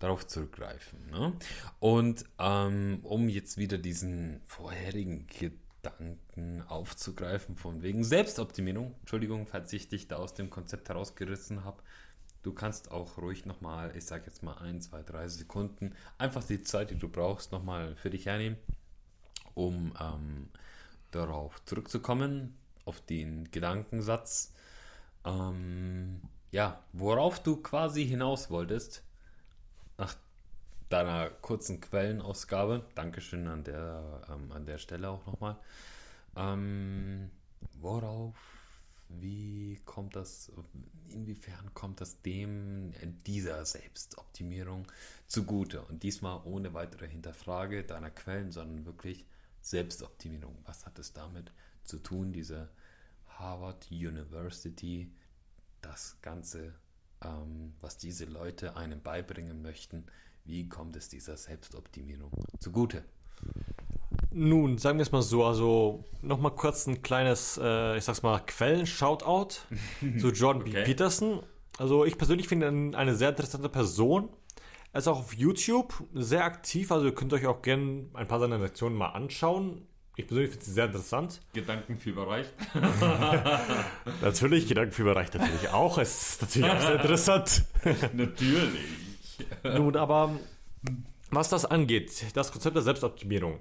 darauf 0.00 0.26
zurückgreifen. 0.26 1.10
Ne? 1.10 1.32
Und 1.78 2.24
ähm, 2.38 3.00
um 3.02 3.28
jetzt 3.28 3.58
wieder 3.58 3.78
diesen 3.78 4.40
vorherigen 4.46 5.26
Gedanken 5.26 6.62
aufzugreifen, 6.68 7.56
von 7.56 7.82
wegen 7.82 8.02
Selbstoptimierung, 8.02 8.94
Entschuldigung, 9.00 9.46
falls 9.46 9.72
ich 9.72 9.88
dich 9.88 10.08
da 10.08 10.16
aus 10.16 10.34
dem 10.34 10.50
Konzept 10.50 10.88
herausgerissen 10.88 11.64
habe, 11.64 11.82
du 12.42 12.52
kannst 12.52 12.90
auch 12.90 13.18
ruhig 13.18 13.46
nochmal, 13.46 13.94
ich 13.96 14.06
sage 14.06 14.24
jetzt 14.26 14.42
mal 14.42 14.56
ein, 14.58 14.80
zwei, 14.80 15.02
drei 15.02 15.28
Sekunden, 15.28 15.94
einfach 16.18 16.42
die 16.42 16.62
Zeit, 16.62 16.90
die 16.90 16.98
du 16.98 17.08
brauchst, 17.08 17.52
nochmal 17.52 17.94
für 17.96 18.10
dich 18.10 18.26
hernehmen, 18.26 18.58
um 19.54 19.92
ähm, 20.00 20.48
darauf 21.10 21.64
zurückzukommen, 21.64 22.56
auf 22.84 23.00
den 23.00 23.50
Gedankensatz, 23.50 24.52
ähm, 25.24 26.20
ja, 26.50 26.82
worauf 26.92 27.42
du 27.42 27.56
quasi 27.56 28.06
hinaus 28.06 28.50
wolltest, 28.50 29.02
nach 29.98 30.16
deiner 30.88 31.30
kurzen 31.30 31.80
Quellenausgabe. 31.80 32.84
Dankeschön 32.94 33.46
an 33.46 33.64
der, 33.64 34.22
ähm, 34.28 34.50
an 34.52 34.66
der 34.66 34.78
Stelle 34.78 35.08
auch 35.08 35.24
nochmal. 35.26 35.56
Ähm, 36.36 37.30
worauf, 37.74 38.34
wie 39.08 39.80
kommt 39.84 40.16
das, 40.16 40.50
inwiefern 41.10 41.72
kommt 41.74 42.00
das 42.00 42.20
dem, 42.22 42.92
dieser 43.26 43.64
Selbstoptimierung 43.64 44.86
zugute? 45.26 45.82
Und 45.82 46.02
diesmal 46.02 46.40
ohne 46.44 46.74
weitere 46.74 47.08
Hinterfrage 47.08 47.84
deiner 47.84 48.10
Quellen, 48.10 48.50
sondern 48.50 48.86
wirklich 48.86 49.24
Selbstoptimierung. 49.60 50.58
Was 50.64 50.86
hat 50.86 50.98
es 50.98 51.12
damit 51.12 51.52
zu 51.84 51.98
tun, 51.98 52.32
diese 52.32 52.70
Harvard 53.26 53.90
University, 53.90 55.12
das 55.80 56.18
Ganze 56.22 56.74
ähm, 57.24 57.74
was 57.80 57.96
diese 57.96 58.24
Leute 58.24 58.76
einem 58.76 59.02
beibringen 59.02 59.62
möchten. 59.62 60.04
Wie 60.44 60.68
kommt 60.68 60.96
es 60.96 61.08
dieser 61.08 61.36
Selbstoptimierung 61.36 62.30
zugute? 62.58 63.04
Nun, 64.32 64.78
sagen 64.78 64.98
wir 64.98 65.02
es 65.02 65.12
mal 65.12 65.22
so, 65.22 65.44
also 65.44 66.04
nochmal 66.22 66.54
kurz 66.54 66.86
ein 66.86 67.02
kleines, 67.02 67.58
äh, 67.62 67.96
ich 67.96 68.04
sag's 68.04 68.22
mal, 68.22 68.40
Quellen-Shoutout 68.40 69.56
zu 70.18 70.30
Jordan 70.30 70.62
okay. 70.62 70.72
B. 70.72 70.84
Peterson. 70.84 71.42
Also 71.78 72.04
ich 72.04 72.16
persönlich 72.18 72.48
finde 72.48 72.68
ihn 72.68 72.94
eine 72.94 73.14
sehr 73.14 73.30
interessante 73.30 73.68
Person. 73.68 74.28
Er 74.92 74.98
ist 74.98 75.06
auch 75.06 75.20
auf 75.20 75.34
YouTube 75.34 75.94
sehr 76.14 76.44
aktiv, 76.44 76.90
also 76.90 77.06
ihr 77.06 77.14
könnt 77.14 77.32
euch 77.32 77.46
auch 77.46 77.62
gerne 77.62 78.06
ein 78.14 78.26
paar 78.26 78.40
seiner 78.40 78.58
Lektionen 78.58 78.98
mal 78.98 79.10
anschauen. 79.10 79.86
Ich 80.16 80.26
persönlich 80.26 80.50
finde 80.50 80.66
sie 80.66 80.72
sehr 80.72 80.86
interessant. 80.86 81.40
Gedankenfieberreich. 81.52 82.46
natürlich, 84.20 84.66
Gedankenfieberreich 84.66 85.32
natürlich 85.32 85.68
auch. 85.68 85.96
Es 85.98 86.32
ist 86.32 86.42
natürlich 86.42 86.70
auch 86.70 86.80
sehr 86.80 86.94
interessant. 86.96 87.64
natürlich. 88.12 88.80
Nun, 89.62 89.96
aber 89.96 90.36
was 91.30 91.48
das 91.48 91.64
angeht, 91.64 92.24
das 92.34 92.50
Konzept 92.50 92.74
der 92.74 92.82
Selbstoptimierung. 92.82 93.60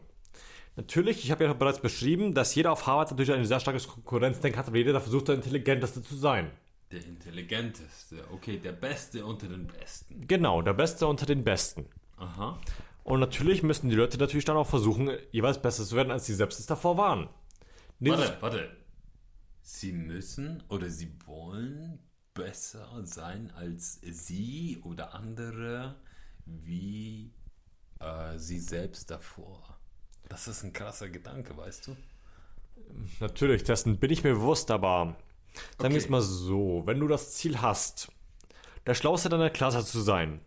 Natürlich, 0.75 1.23
ich 1.23 1.31
habe 1.31 1.43
ja 1.43 1.53
bereits 1.53 1.79
beschrieben, 1.79 2.33
dass 2.33 2.55
jeder 2.55 2.71
auf 2.71 2.87
Harvard 2.87 3.11
natürlich 3.11 3.31
eine 3.31 3.45
sehr 3.45 3.59
starke 3.59 3.79
Konkurrenzdenk 3.85 4.57
hat, 4.57 4.67
aber 4.67 4.77
jeder 4.77 4.99
versucht, 4.99 5.27
der 5.27 5.35
Intelligenteste 5.35 6.01
zu 6.03 6.15
sein. 6.15 6.51
Der 6.91 7.05
Intelligenteste, 7.05 8.23
okay, 8.31 8.57
der 8.57 8.71
Beste 8.71 9.25
unter 9.25 9.47
den 9.47 9.67
Besten. 9.67 10.27
Genau, 10.27 10.61
der 10.61 10.73
Beste 10.73 11.05
unter 11.05 11.25
den 11.25 11.43
Besten. 11.43 11.85
Aha. 12.17 12.59
Und 13.03 13.19
natürlich 13.19 13.63
müssen 13.63 13.89
die 13.89 13.95
Leute 13.95 14.17
natürlich 14.17 14.45
dann 14.45 14.57
auch 14.57 14.67
versuchen, 14.67 15.11
jeweils 15.31 15.61
besser 15.61 15.85
zu 15.85 15.95
werden, 15.95 16.11
als 16.11 16.25
sie 16.25 16.33
selbst 16.33 16.59
es 16.59 16.65
davor 16.65 16.97
waren. 16.97 17.29
Dieses 17.99 18.19
warte, 18.19 18.41
warte. 18.41 18.77
Sie 19.61 19.91
müssen 19.91 20.63
oder 20.69 20.89
sie 20.89 21.11
wollen 21.25 21.99
besser 22.33 22.87
sein 23.03 23.51
als 23.55 23.99
sie 24.01 24.79
oder 24.83 25.13
andere 25.13 25.95
wie 26.45 27.33
äh, 27.99 28.37
sie 28.37 28.59
selbst 28.59 29.11
davor. 29.11 29.77
Das 30.27 30.47
ist 30.47 30.63
ein 30.63 30.73
krasser 30.73 31.09
Gedanke, 31.09 31.55
weißt 31.55 31.87
du? 31.87 31.97
Natürlich, 33.19 33.63
dessen 33.63 33.97
bin 33.97 34.11
ich 34.11 34.23
mir 34.23 34.33
bewusst, 34.33 34.71
aber 34.71 35.17
sagen 35.53 35.65
okay. 35.79 35.91
wir 35.91 35.97
es 35.97 36.09
mal 36.09 36.21
so, 36.21 36.83
wenn 36.85 36.99
du 36.99 37.07
das 37.07 37.33
Ziel 37.33 37.61
hast, 37.61 38.11
der 38.85 38.95
Schlauste 38.95 39.29
deiner 39.29 39.49
Klasse 39.49 39.85
zu 39.85 39.99
sein, 39.99 40.41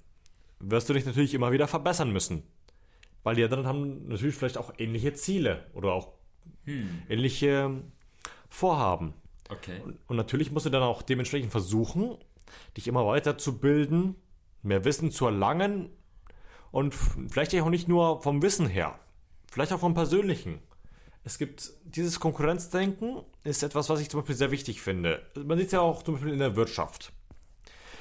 wirst 0.59 0.89
du 0.89 0.95
dich 0.95 1.05
natürlich 1.05 1.35
immer 1.35 1.53
wieder 1.53 1.69
verbessern 1.69 2.13
müssen. 2.13 2.43
Weil 3.23 3.37
die 3.37 3.45
anderen 3.45 3.67
haben 3.67 4.09
natürlich 4.09 4.35
vielleicht 4.35 4.59
auch 4.59 4.73
ähnliche 4.79 5.13
Ziele 5.15 5.67
oder 5.75 5.93
auch 5.93 6.13
hm. 6.65 7.03
ähnliche 7.09 7.83
Vorhaben. 8.49 9.15
Okay. 9.49 9.81
Und, 9.85 9.99
und, 10.07 10.17
natürlich 10.17 10.51
musst 10.51 10.67
du 10.67 10.71
dann 10.71 10.83
auch 10.83 11.03
dementsprechend 11.03 11.51
versuchen, 11.51 12.17
dich 12.77 12.89
immer 12.89 13.07
weiter 13.07 13.39
zu 13.39 13.59
bilden, 13.59 14.17
mehr 14.63 14.85
Wissen 14.85 15.11
zu 15.11 15.27
erlangen 15.27 15.91
und 16.71 16.95
vielleicht 16.95 17.55
auch 17.55 17.69
nicht 17.69 17.89
nur 17.89 18.23
vom 18.23 18.43
Wissen 18.43 18.67
her, 18.67 18.99
vielleicht 19.51 19.73
auch 19.73 19.81
vom 19.81 19.95
Persönlichen. 19.95 20.61
Es 21.25 21.39
gibt 21.39 21.73
dieses 21.85 22.19
Konkurrenzdenken, 22.19 23.23
ist 23.45 23.63
etwas, 23.63 23.89
was 23.89 24.01
ich 24.01 24.11
zum 24.11 24.21
Beispiel 24.21 24.37
sehr 24.37 24.51
wichtig 24.51 24.83
finde. 24.83 25.23
Man 25.37 25.57
sieht 25.59 25.67
es 25.67 25.73
ja 25.73 25.81
auch 25.81 26.03
zum 26.03 26.15
Beispiel 26.15 26.33
in 26.33 26.41
der 26.41 26.57
Wirtschaft. 26.57 27.13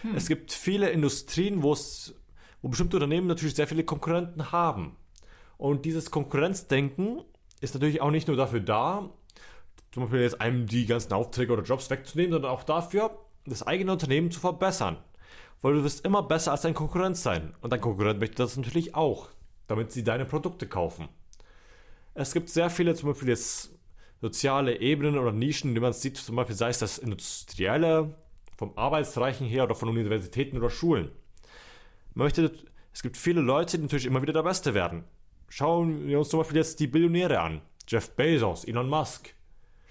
Hm. 0.02 0.16
Es 0.16 0.28
gibt 0.28 0.52
viele 0.52 0.90
Industrien, 0.90 1.62
wo 1.62 1.74
es 1.74 2.16
wo 2.62 2.70
bestimmte 2.70 2.98
Unternehmen 2.98 3.28
natürlich 3.28 3.56
sehr 3.56 3.68
viele 3.68 3.84
Konkurrenten 3.84 4.52
haben. 4.52 4.96
Und 5.58 5.86
dieses 5.86 6.12
Konkurrenzdenken 6.12 7.24
ist 7.60 7.74
natürlich 7.74 8.02
auch 8.02 8.12
nicht 8.12 8.28
nur 8.28 8.38
dafür 8.38 8.60
da, 8.60 9.10
zum 9.92 10.04
Beispiel 10.04 10.22
jetzt 10.22 10.42
einem 10.42 10.68
die 10.68 10.86
ganzen 10.86 11.14
Aufträge 11.14 11.54
oder 11.54 11.64
Jobs 11.64 11.90
wegzunehmen, 11.90 12.32
sondern 12.32 12.52
auch 12.52 12.64
dafür, 12.64 13.18
das 13.46 13.64
eigene 13.64 13.92
Unternehmen 13.92 14.32
zu 14.32 14.40
verbessern. 14.40 14.98
Weil 15.62 15.74
du 15.74 15.84
wirst 15.84 16.06
immer 16.06 16.24
besser 16.24 16.52
als 16.52 16.62
dein 16.62 16.74
Konkurrent 16.74 17.18
sein. 17.18 17.56
Und 17.62 17.72
dein 17.72 17.82
Konkurrent 17.82 18.20
möchte 18.20 18.38
das 18.38 18.58
natürlich 18.58 18.96
auch, 18.96 19.30
damit 19.68 19.92
sie 19.92 20.04
deine 20.04 20.26
Produkte 20.26 20.68
kaufen. 20.68 21.10
Es 22.14 22.34
gibt 22.34 22.50
sehr 22.50 22.70
viele, 22.70 22.94
zum 22.96 23.10
Beispiel 23.10 23.30
jetzt 23.30 23.78
soziale 24.22 24.80
Ebenen 24.80 25.18
oder 25.18 25.32
Nischen, 25.32 25.74
die 25.74 25.80
man 25.80 25.94
sieht, 25.94 26.18
zum 26.18 26.36
Beispiel 26.36 26.56
sei 26.56 26.70
es 26.70 26.80
das 26.80 26.98
Industrielle, 26.98 28.16
vom 28.58 28.78
Arbeitsreichen 28.78 29.48
her 29.48 29.64
oder 29.64 29.74
von 29.74 29.90
Universitäten 29.90 30.58
oder 30.58 30.70
Schulen 30.70 31.12
möchte, 32.14 32.52
es 32.94 33.02
gibt 33.02 33.18
viele 33.18 33.42
Leute, 33.42 33.78
die 33.78 33.84
natürlich 33.84 34.06
immer 34.06 34.22
wieder 34.22 34.34
der 34.34 34.44
Beste 34.44 34.74
werden. 34.74 35.04
Schauen 35.50 36.08
wir 36.08 36.20
uns 36.20 36.30
zum 36.30 36.40
Beispiel 36.40 36.58
jetzt 36.58 36.80
die 36.80 36.88
Billionäre 36.88 37.40
an. 37.40 37.62
Jeff 37.88 38.12
Bezos, 38.12 38.64
Elon 38.64 38.90
Musk, 38.90 39.34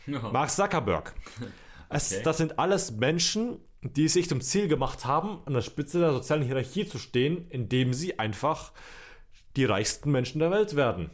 oh. 0.08 0.30
Mark 0.32 0.50
Zuckerberg. 0.50 1.14
Es, 1.92 2.12
okay. 2.12 2.22
Das 2.22 2.38
sind 2.38 2.56
alles 2.56 2.92
Menschen, 2.92 3.58
die 3.82 4.06
sich 4.06 4.28
zum 4.28 4.40
Ziel 4.40 4.68
gemacht 4.68 5.06
haben, 5.06 5.40
an 5.44 5.54
der 5.54 5.60
Spitze 5.60 5.98
der 5.98 6.12
sozialen 6.12 6.44
Hierarchie 6.44 6.86
zu 6.86 6.98
stehen, 7.00 7.48
indem 7.50 7.94
sie 7.94 8.16
einfach 8.20 8.70
die 9.56 9.64
reichsten 9.64 10.12
Menschen 10.12 10.38
der 10.38 10.52
Welt 10.52 10.76
werden. 10.76 11.10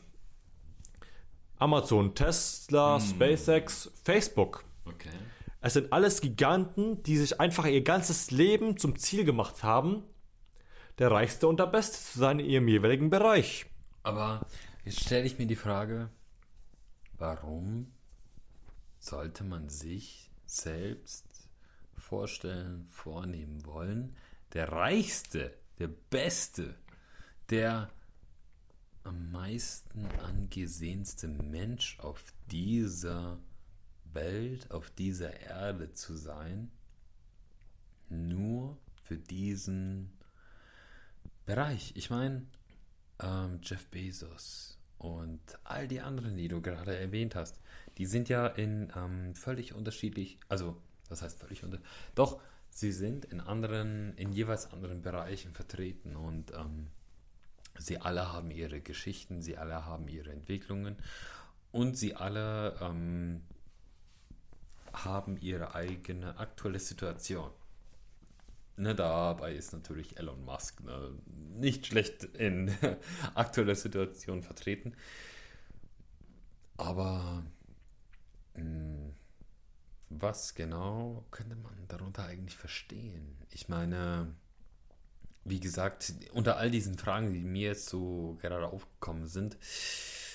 Amazon, 1.59 2.15
Tesla, 2.15 2.99
hm. 2.99 3.07
SpaceX, 3.07 3.91
Facebook. 4.05 4.65
Okay. 4.85 5.11
Es 5.61 5.73
sind 5.73 5.93
alles 5.93 6.21
Giganten, 6.21 7.03
die 7.03 7.17
sich 7.17 7.41
einfach 7.41 7.67
ihr 7.67 7.83
ganzes 7.83 8.31
Leben 8.31 8.77
zum 8.77 8.99
Ziel 8.99 9.25
gemacht 9.25 9.63
haben, 9.63 10.05
der 10.99 11.11
Reichste 11.11 11.49
und 11.49 11.59
der 11.59 11.67
Beste 11.67 11.99
zu 11.99 12.19
sein 12.19 12.39
in 12.39 12.47
ihrem 12.47 12.69
jeweiligen 12.69 13.11
Bereich. 13.11 13.67
Aber 14.03 14.47
jetzt 14.85 15.01
stelle 15.01 15.27
ich 15.27 15.39
mir 15.39 15.47
die 15.47 15.57
Frage, 15.57 16.11
warum 17.19 17.93
sollte 18.99 19.45
man 19.45 19.69
sich 19.69 20.31
selbst 20.47 21.27
vorstellen, 21.97 22.87
vornehmen 22.91 23.65
wollen, 23.67 24.17
der 24.53 24.71
Reichste, 24.71 25.53
der 25.79 25.89
Beste, 25.89 26.77
der 27.51 27.91
am 29.07 29.31
meisten 29.31 30.07
angesehenste 30.23 31.29
Mensch 31.29 31.99
auf 32.01 32.23
dieser 32.51 33.39
Welt, 34.13 34.71
auf 34.71 34.91
dieser 34.91 35.41
Erde 35.41 35.93
zu 35.93 36.17
sein, 36.17 36.71
nur 38.09 38.77
für 39.05 39.17
diesen 39.17 40.13
Bereich. 41.45 41.93
Ich 41.97 42.11
meine, 42.11 42.47
ähm, 43.21 43.61
Jeff 43.63 43.87
Bezos, 43.89 44.77
und 44.99 45.41
all 45.65 45.89
die 45.89 46.01
anderen, 46.01 46.37
die 46.37 46.49
du 46.49 46.61
gerade 46.61 46.97
erwähnt 46.97 47.35
hast, 47.35 47.61
die 47.99 48.07
sind 48.07 48.29
ja 48.29 48.47
in 48.47 48.93
ähm, 48.97 49.35
völlig 49.35 49.75
unterschiedlich, 49.75 50.39
also 50.49 50.81
das 51.09 51.23
heißt 51.23 51.39
völlig 51.39 51.63
unter, 51.63 51.79
doch 52.15 52.41
sie 52.71 52.93
sind 52.93 53.25
in 53.27 53.41
anderen, 53.41 54.17
in 54.17 54.33
jeweils 54.33 54.73
anderen 54.73 55.03
Bereichen 55.03 55.53
vertreten 55.53 56.17
und 56.17 56.53
ähm, 56.53 56.89
sie 57.79 57.99
alle 57.99 58.33
haben 58.33 58.51
ihre 58.51 58.81
Geschichten, 58.81 59.43
sie 59.43 59.57
alle 59.57 59.85
haben 59.85 60.09
ihre 60.09 60.31
Entwicklungen 60.31 60.97
und 61.73 61.97
sie 61.97 62.15
alle 62.15 62.77
ähm, 62.81 63.43
haben 64.93 65.37
ihre 65.39 65.75
eigene 65.75 66.39
aktuelle 66.39 66.79
Situation. 66.79 67.51
Ne, 68.79 68.95
dabei 68.95 69.55
ist 69.55 69.73
natürlich 69.73 70.19
Elon 70.19 70.45
Musk 70.45 70.83
ne, 70.83 71.13
nicht 71.55 71.87
schlecht 71.87 72.25
in 72.25 72.75
aktueller 73.35 73.75
Situation 73.75 74.43
vertreten. 74.43 74.95
Aber 76.77 77.43
mh, 78.55 78.61
hm, 78.61 79.15
was 80.11 80.55
genau 80.55 81.25
könnte 81.31 81.57
man 81.57 81.89
darunter 81.89 82.25
eigentlich 82.25 82.57
verstehen? 82.57 83.37
Ich 83.51 83.69
meine, 83.69 84.35
wie 85.49 85.61
gesagt, 85.61 86.13
unter 86.33 86.57
all 86.57 86.71
diesen 86.71 86.99
Fragen, 86.99 87.33
die 87.33 87.41
mir 87.41 87.69
jetzt 87.69 87.89
so 87.89 88.37
gerade 88.41 88.67
aufgekommen 88.67 89.27
sind, 89.27 89.57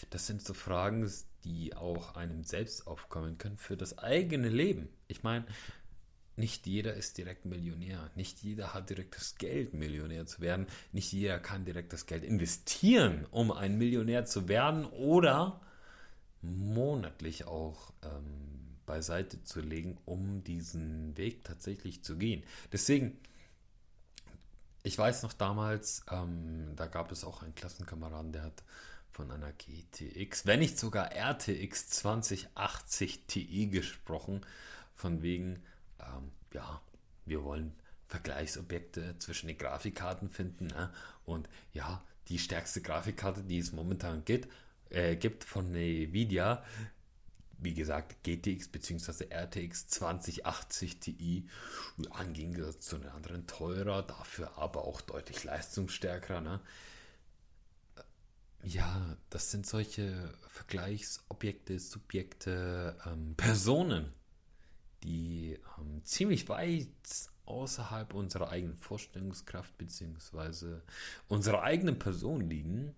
das 0.09 0.27
sind 0.27 0.41
so 0.41 0.53
Fragen, 0.53 1.09
die 1.43 1.75
auch 1.75 2.15
einem 2.15 2.43
selbst 2.43 2.87
aufkommen 2.87 3.37
können 3.37 3.57
für 3.57 3.77
das 3.77 3.97
eigene 3.97 4.49
Leben. 4.49 4.89
Ich 5.07 5.23
meine, 5.23 5.45
nicht 6.37 6.65
jeder 6.65 6.93
ist 6.93 7.17
direkt 7.17 7.45
Millionär. 7.45 8.09
Nicht 8.15 8.41
jeder 8.41 8.73
hat 8.73 8.89
direkt 8.89 9.15
das 9.15 9.35
Geld, 9.35 9.73
Millionär 9.73 10.25
zu 10.25 10.41
werden. 10.41 10.65
Nicht 10.91 11.11
jeder 11.11 11.39
kann 11.39 11.65
direkt 11.65 11.93
das 11.93 12.05
Geld 12.05 12.23
investieren, 12.23 13.25
um 13.31 13.51
ein 13.51 13.77
Millionär 13.77 14.25
zu 14.25 14.47
werden 14.47 14.85
oder 14.85 15.61
monatlich 16.41 17.45
auch 17.45 17.93
ähm, 18.03 18.77
beiseite 18.85 19.43
zu 19.43 19.61
legen, 19.61 19.97
um 20.05 20.43
diesen 20.43 21.15
Weg 21.17 21.43
tatsächlich 21.43 22.03
zu 22.03 22.17
gehen. 22.17 22.43
Deswegen, 22.71 23.17
ich 24.83 24.97
weiß 24.97 25.23
noch 25.23 25.33
damals, 25.33 26.03
ähm, 26.09 26.73
da 26.75 26.87
gab 26.87 27.11
es 27.11 27.23
auch 27.23 27.43
einen 27.43 27.55
Klassenkameraden, 27.55 28.31
der 28.31 28.43
hat 28.43 28.63
von 29.11 29.29
einer 29.31 29.51
GTX, 29.51 30.45
wenn 30.45 30.59
nicht 30.59 30.79
sogar 30.79 31.11
RTX 31.11 31.89
2080 31.89 33.25
Ti 33.27 33.67
gesprochen, 33.67 34.45
von 34.95 35.21
wegen, 35.21 35.61
ähm, 35.99 36.31
ja, 36.53 36.81
wir 37.25 37.43
wollen 37.43 37.73
Vergleichsobjekte 38.07 39.17
zwischen 39.19 39.47
den 39.47 39.57
Grafikkarten 39.57 40.29
finden 40.29 40.67
ne? 40.67 40.91
und 41.25 41.47
ja, 41.73 42.03
die 42.27 42.39
stärkste 42.39 42.81
Grafikkarte, 42.81 43.43
die 43.43 43.59
es 43.59 43.71
momentan 43.71 44.25
gibt, 44.25 44.49
äh, 44.89 45.15
gibt 45.15 45.43
von 45.43 45.73
Nvidia, 45.73 46.63
wie 47.61 47.75
gesagt, 47.75 48.23
GTX 48.23 48.67
bzw. 48.69 49.27
RTX 49.31 49.87
2080 49.87 50.99
Ti, 50.99 51.47
Gegensatz 52.33 52.81
zu 52.81 52.97
den 52.97 53.09
anderen 53.09 53.45
teurer, 53.45 54.01
dafür 54.01 54.57
aber 54.57 54.83
auch 54.83 54.99
deutlich 55.01 55.43
leistungsstärker. 55.43 56.41
Ne? 56.41 56.59
Ja, 58.63 59.15
das 59.29 59.51
sind 59.51 59.67
solche 59.67 60.33
Vergleichsobjekte, 60.49 61.79
Subjekte, 61.79 62.97
ähm, 63.05 63.35
Personen, 63.37 64.11
die 65.03 65.59
ähm, 65.77 66.03
ziemlich 66.03 66.49
weit 66.49 66.87
außerhalb 67.45 68.13
unserer 68.15 68.49
eigenen 68.49 68.77
Vorstellungskraft 68.77 69.77
bzw. 69.77 70.79
unserer 71.27 71.61
eigenen 71.61 71.99
Person 71.99 72.41
liegen. 72.41 72.95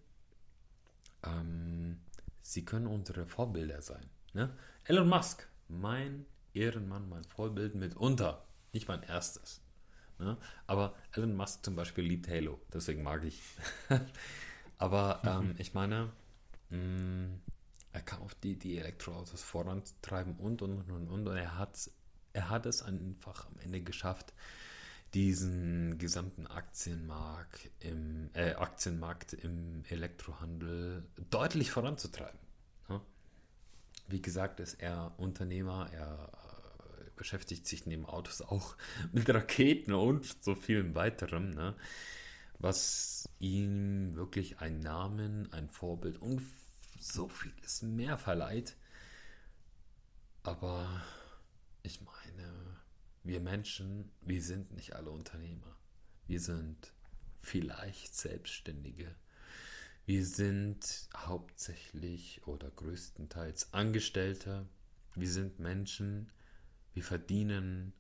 Ähm, 1.24 2.00
sie 2.42 2.64
können 2.64 2.88
unsere 2.88 3.26
Vorbilder 3.26 3.82
sein. 3.82 4.10
Ne? 4.34 4.56
Elon 4.86 5.08
Musk, 5.08 5.48
mein 5.68 6.26
Ehrenmann, 6.54 7.08
mein 7.10 7.24
Vorbild 7.24 7.76
mitunter, 7.76 8.44
nicht 8.74 8.88
mein 8.88 9.04
erstes. 9.04 9.62
Ne? 10.20 10.38
Aber 10.68 10.96
Elon 11.12 11.36
Musk 11.36 11.64
zum 11.64 11.76
Beispiel 11.76 12.04
liebt 12.04 12.28
Halo, 12.28 12.60
deswegen 12.74 13.04
mag 13.04 13.24
ich. 13.24 13.42
Aber 14.78 15.22
ähm, 15.24 15.56
ich 15.58 15.74
meine, 15.74 16.12
mh, 16.70 16.78
mm, 16.78 17.42
er 17.94 18.02
kam 18.02 18.22
auf 18.24 18.36
die 18.36 18.54
Idee, 18.54 18.80
Elektroautos 18.80 19.44
voranzutreiben 19.44 20.36
und, 20.38 20.62
und, 20.62 20.90
und, 20.90 21.10
und, 21.10 21.28
und. 21.28 21.36
er 21.36 21.58
hat, 21.58 21.90
er 22.34 22.50
hat 22.50 22.66
es 22.66 22.82
einfach 22.82 23.46
am 23.48 23.60
Ende 23.60 23.82
geschafft, 23.82 24.34
diesen 25.14 26.00
gesamten 26.00 26.48
Aktienmarkt 26.48 27.70
im, 27.80 28.32
äh, 28.34 28.54
Aktienmarkt 28.54 29.34
im 29.34 29.84
Elektrohandel 29.90 31.06
deutlich 31.30 31.70
voranzutreiben. 31.70 32.40
Wie 34.08 34.22
gesagt, 34.22 34.60
ist 34.60 34.76
er 34.76 35.14
Unternehmer, 35.18 35.90
er 35.94 36.30
äh, 37.00 37.10
beschäftigt 37.16 37.68
sich 37.68 37.86
neben 37.86 38.06
Autos 38.06 38.42
auch 38.42 38.76
mit 39.12 39.30
Raketen 39.30 39.94
und 39.94 40.44
so 40.44 40.56
vielem 40.56 40.96
weiterem. 40.96 41.52
Ne? 41.52 41.76
was 42.64 43.28
ihm 43.40 44.16
wirklich 44.16 44.60
einen 44.60 44.80
Namen, 44.80 45.52
ein 45.52 45.68
Vorbild 45.68 46.18
und 46.22 46.42
so 46.98 47.28
vieles 47.28 47.82
mehr 47.82 48.18
verleiht. 48.18 48.78
Aber 50.44 51.04
ich 51.82 52.00
meine, 52.02 52.80
wir 53.24 53.42
Menschen, 53.42 54.12
wir 54.22 54.42
sind 54.42 54.72
nicht 54.72 54.96
alle 54.96 55.12
Unternehmer. 55.12 55.76
Wir 56.26 56.40
sind 56.40 56.94
vielleicht 57.40 58.16
Selbstständige. 58.16 59.14
Wir 60.06 60.26
sind 60.26 61.08
hauptsächlich 61.16 62.46
oder 62.46 62.70
größtenteils 62.70 63.74
Angestellte. 63.74 64.68
Wir 65.16 65.30
sind 65.30 65.60
Menschen. 65.60 66.30
Wir 66.94 67.04
verdienen 67.04 67.94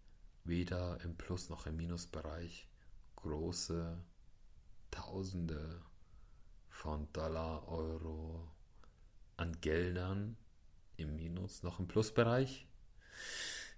weder 0.44 1.00
im 1.02 1.16
Plus- 1.16 1.50
noch 1.50 1.66
im 1.66 1.78
Minusbereich 1.78 2.68
große 3.16 4.04
Tausende 4.92 5.82
von 6.68 7.12
Dollar, 7.14 7.70
Euro 7.70 8.52
an 9.38 9.60
Geldern 9.62 10.36
im 10.98 11.16
Minus, 11.16 11.64
noch 11.64 11.80
im 11.80 11.88
Plusbereich. 11.88 12.68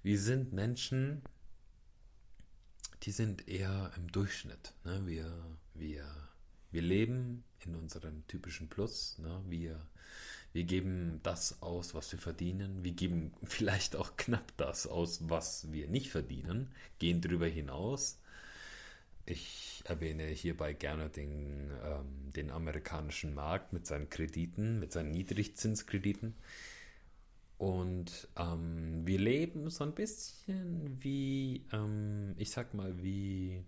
Wir 0.01 0.19
sind 0.19 0.51
Menschen, 0.51 1.21
die 3.03 3.11
sind 3.11 3.47
eher 3.47 3.91
im 3.95 4.11
Durchschnitt. 4.11 4.73
Ne? 4.83 5.05
Wir, 5.05 5.57
wir, 5.75 6.24
wir 6.71 6.81
leben 6.81 7.43
in 7.65 7.75
unserem 7.75 8.25
typischen 8.27 8.67
Plus. 8.69 9.17
Ne? 9.19 9.41
Wir, 9.47 9.85
wir 10.53 10.63
geben 10.63 11.19
das 11.23 11.61
aus, 11.61 11.93
was 11.93 12.11
wir 12.11 12.19
verdienen. 12.19 12.83
Wir 12.83 12.93
geben 12.93 13.33
vielleicht 13.43 13.95
auch 13.95 14.17
knapp 14.17 14.55
das 14.57 14.87
aus, 14.87 15.29
was 15.29 15.71
wir 15.71 15.87
nicht 15.87 16.09
verdienen, 16.09 16.71
gehen 16.99 17.21
darüber 17.21 17.47
hinaus. 17.47 18.19
Ich 19.25 19.83
erwähne 19.85 20.25
hierbei 20.25 20.73
gerne 20.73 21.09
den, 21.09 21.71
ähm, 21.83 22.31
den 22.35 22.51
amerikanischen 22.51 23.33
Markt 23.33 23.73
mit 23.73 23.87
seinen 23.87 24.09
Krediten, 24.09 24.79
mit 24.79 24.91
seinen 24.91 25.11
Niedrigzinskrediten. 25.11 26.35
Und 27.57 28.27
ähm, 28.37 29.07
wir 29.07 29.17
leben 29.17 29.69
so 29.69 29.83
ein 29.83 29.93
bisschen 29.93 30.97
wie, 31.01 31.65
ähm, 31.71 32.35
ich 32.37 32.51
sag 32.51 32.73
mal, 32.73 33.01
wie 33.01 33.63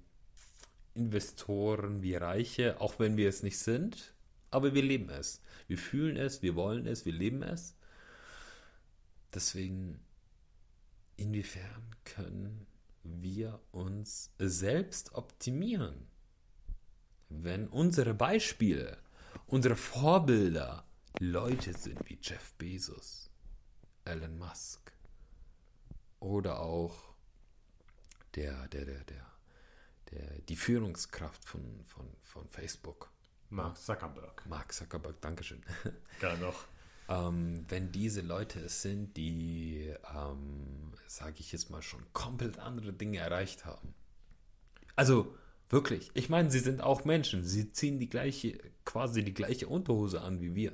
Investoren, 0.98 2.02
wie 2.02 2.16
Reiche, 2.16 2.82
auch 2.82 3.00
wenn 3.00 3.18
wir 3.18 3.30
es 3.30 3.44
nicht 3.44 3.60
sind, 3.60 4.14
aber 4.52 4.74
wir 4.74 4.82
leben 4.84 5.10
es. 5.10 5.42
Wir 5.68 5.78
fühlen 5.78 6.18
es, 6.18 6.42
wir 6.42 6.56
wollen 6.56 6.88
es, 6.88 7.06
wir 7.06 7.14
leben 7.14 7.44
es. 7.44 7.76
Deswegen, 9.34 10.00
inwiefern 11.16 11.96
können 12.04 12.66
wir 13.04 13.60
uns 13.72 14.32
selbst 14.40 15.14
optimieren. 15.14 16.08
Wenn 17.30 17.68
unsere 17.68 18.14
Beispiele, 18.14 18.98
unsere 19.46 19.76
Vorbilder 19.76 20.86
Leute 21.20 21.74
sind 21.74 22.10
wie 22.10 22.18
Jeff 22.22 22.54
Bezos, 22.54 23.30
Elon 24.06 24.38
Musk 24.38 24.94
oder 26.20 26.60
auch 26.60 27.14
der, 28.36 28.68
der, 28.70 28.86
der, 28.86 29.04
der, 29.04 29.26
der 30.12 30.42
die 30.42 30.56
Führungskraft 30.56 31.46
von, 31.46 31.84
von, 31.86 32.08
von 32.24 32.48
Facebook. 32.48 33.10
Mark 33.50 33.78
Zuckerberg. 33.78 34.46
Mark 34.48 34.74
Zuckerberg, 34.74 35.22
Dankeschön. 35.22 35.64
Gerne 36.20 36.42
noch 36.42 36.66
ähm, 37.10 37.66
wenn 37.70 37.92
diese 37.92 38.22
Leute 38.22 38.60
es 38.60 38.82
sind, 38.82 39.16
die, 39.18 39.94
ähm, 40.14 40.94
sage 41.08 41.36
ich 41.40 41.52
jetzt 41.52 41.70
mal, 41.70 41.82
schon 41.82 42.02
komplett 42.14 42.60
andere 42.60 42.92
Dinge 42.92 43.20
erreicht 43.20 43.66
haben. 43.66 43.94
Also 44.96 45.34
wirklich, 45.70 46.12
ich 46.16 46.30
meine, 46.30 46.52
sie 46.52 46.60
sind 46.60 46.82
auch 46.82 47.06
Menschen. 47.06 47.44
Sie 47.44 47.72
ziehen 47.72 48.00
die 48.00 48.10
gleiche, 48.10 48.58
quasi 48.84 49.24
die 49.24 49.34
gleiche 49.34 49.68
Unterhose 49.68 50.22
an 50.22 50.42
wie 50.42 50.56
wir. 50.56 50.74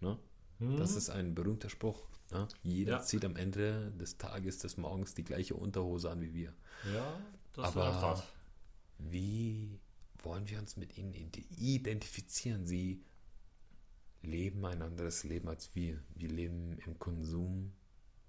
Ne? 0.00 0.18
Mhm. 0.58 0.78
Das 0.78 0.96
ist 0.96 1.10
ein 1.10 1.34
berühmter 1.34 1.68
Spruch. 1.68 2.06
Ne? 2.30 2.48
Jeder 2.62 2.92
ja. 2.92 3.00
zieht 3.00 3.24
am 3.24 3.36
Ende 3.36 3.92
des 3.92 4.16
Tages, 4.16 4.58
des 4.58 4.76
Morgens 4.76 5.14
die 5.14 5.24
gleiche 5.24 5.54
Unterhose 5.54 6.10
an 6.10 6.22
wie 6.22 6.32
wir. 6.32 6.54
Ja, 6.94 7.20
das 7.52 7.76
Aber 7.76 8.14
ist 8.14 8.24
wie 8.98 9.80
wollen 10.22 10.48
wir 10.48 10.58
uns 10.58 10.76
mit 10.76 10.98
ihnen 10.98 11.14
identifizieren? 11.14 12.66
Sie 12.66 13.02
leben 14.22 14.64
ein 14.64 14.82
anderes 14.82 15.24
Leben 15.24 15.48
als 15.48 15.74
wir. 15.74 16.02
Wir 16.14 16.28
leben 16.28 16.78
im 16.84 16.98
Konsum. 16.98 17.72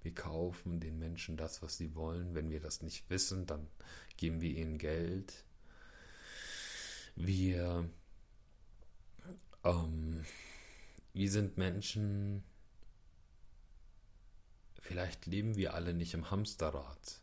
Wir 0.02 0.14
kaufen 0.14 0.80
den 0.80 0.98
Menschen 0.98 1.36
das, 1.36 1.62
was 1.62 1.78
sie 1.78 1.96
wollen. 1.96 2.36
Wenn 2.36 2.50
wir 2.50 2.60
das 2.60 2.82
nicht 2.82 3.10
wissen, 3.10 3.46
dann 3.46 3.68
geben 4.18 4.42
wir 4.42 4.52
ihnen 4.52 4.78
Geld. 4.78 5.44
Wir, 7.16 7.90
ähm, 9.66 10.24
wir 11.14 11.30
sind 11.30 11.58
Menschen, 11.58 12.44
vielleicht 14.80 15.26
leben 15.26 15.56
wir 15.58 15.74
alle 15.74 15.94
nicht 15.94 16.14
im 16.14 16.32
Hamsterrad, 16.32 17.22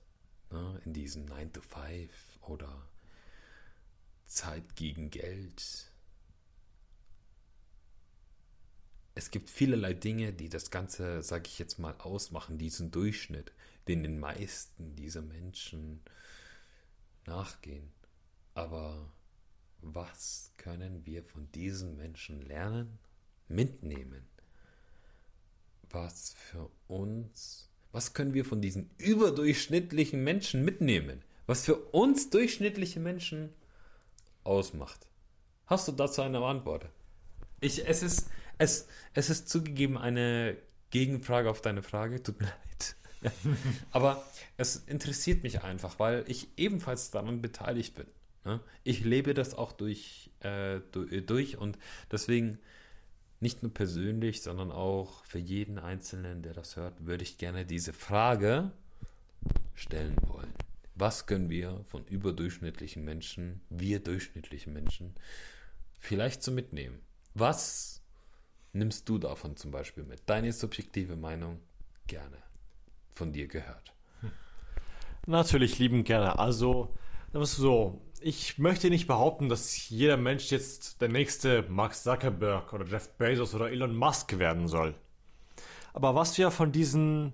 ne, 0.50 0.80
in 0.84 0.92
diesem 0.92 1.24
9 1.24 1.52
to 1.54 1.62
5 1.62 2.10
oder 2.42 2.86
Zeit 4.26 4.76
gegen 4.76 5.10
Geld. 5.10 5.90
Es 9.14 9.30
gibt 9.30 9.48
vielerlei 9.48 9.94
Dinge, 9.94 10.32
die 10.32 10.48
das 10.48 10.70
Ganze, 10.70 11.22
sage 11.22 11.44
ich 11.46 11.58
jetzt 11.58 11.78
mal, 11.78 11.94
ausmachen, 11.98 12.58
diesen 12.58 12.90
Durchschnitt, 12.90 13.52
den 13.88 14.02
den 14.02 14.18
meisten 14.18 14.94
dieser 14.94 15.22
Menschen 15.22 16.02
nachgehen. 17.24 17.92
Aber 18.54 19.10
was 19.80 20.52
können 20.56 21.06
wir 21.06 21.22
von 21.24 21.50
diesen 21.52 21.96
Menschen 21.96 22.42
lernen, 22.42 22.98
mitnehmen? 23.48 24.26
Was 25.90 26.34
für 26.34 26.70
uns, 26.88 27.70
was 27.92 28.12
können 28.12 28.34
wir 28.34 28.44
von 28.44 28.60
diesen 28.60 28.90
überdurchschnittlichen 28.98 30.22
Menschen 30.22 30.64
mitnehmen? 30.64 31.22
Was 31.46 31.64
für 31.64 31.76
uns 31.76 32.28
durchschnittliche 32.28 33.00
Menschen 33.00 33.54
ausmacht. 34.46 35.08
Hast 35.66 35.88
du 35.88 35.92
dazu 35.92 36.22
eine 36.22 36.38
Antwort? 36.44 36.86
Ich, 37.60 37.86
es 37.86 38.02
ist, 38.02 38.30
es, 38.58 38.88
es 39.14 39.30
ist 39.30 39.48
zugegeben 39.48 39.98
eine 39.98 40.56
Gegenfrage 40.90 41.50
auf 41.50 41.60
deine 41.60 41.82
Frage. 41.82 42.22
Tut 42.22 42.40
mir 42.40 42.46
leid. 43.22 43.32
Aber 43.90 44.24
es 44.56 44.76
interessiert 44.76 45.42
mich 45.42 45.62
einfach, 45.62 45.98
weil 45.98 46.24
ich 46.28 46.48
ebenfalls 46.56 47.10
daran 47.10 47.42
beteiligt 47.42 47.94
bin. 47.94 48.06
Ne? 48.44 48.60
Ich 48.84 49.04
lebe 49.04 49.34
das 49.34 49.54
auch 49.54 49.72
durch, 49.72 50.30
äh, 50.40 50.80
durch 50.92 51.58
und 51.58 51.78
deswegen 52.12 52.58
nicht 53.40 53.62
nur 53.62 53.74
persönlich, 53.74 54.42
sondern 54.42 54.70
auch 54.70 55.24
für 55.24 55.38
jeden 55.38 55.78
Einzelnen, 55.78 56.42
der 56.42 56.54
das 56.54 56.76
hört, 56.76 57.04
würde 57.04 57.24
ich 57.24 57.38
gerne 57.38 57.66
diese 57.66 57.92
Frage 57.92 58.70
stellen 59.74 60.16
wollen. 60.22 60.52
Was 60.96 61.26
können 61.26 61.50
wir 61.50 61.84
von 61.84 62.06
überdurchschnittlichen 62.06 63.04
Menschen, 63.04 63.60
wir 63.68 64.00
durchschnittlichen 64.00 64.72
Menschen, 64.72 65.14
vielleicht 65.98 66.42
so 66.42 66.50
mitnehmen? 66.50 67.00
Was 67.34 68.02
nimmst 68.72 69.06
du 69.08 69.18
davon 69.18 69.56
zum 69.56 69.70
Beispiel 69.70 70.04
mit? 70.04 70.22
Deine 70.24 70.52
subjektive 70.54 71.16
Meinung 71.16 71.60
gerne 72.06 72.38
von 73.12 73.32
dir 73.32 73.46
gehört. 73.46 73.92
Natürlich 75.26 75.78
lieben 75.78 76.04
gerne. 76.04 76.38
Also, 76.38 76.94
so. 77.32 78.00
Ich 78.22 78.56
möchte 78.56 78.88
nicht 78.88 79.06
behaupten, 79.06 79.50
dass 79.50 79.90
jeder 79.90 80.16
Mensch 80.16 80.50
jetzt 80.50 81.02
der 81.02 81.08
nächste 81.10 81.64
Mark 81.68 81.94
Zuckerberg 81.94 82.72
oder 82.72 82.86
Jeff 82.86 83.10
Bezos 83.18 83.54
oder 83.54 83.70
Elon 83.70 83.94
Musk 83.94 84.38
werden 84.38 84.66
soll. 84.66 84.94
Aber 85.92 86.14
was 86.14 86.38
wir 86.38 86.50
von 86.50 86.72
diesen 86.72 87.32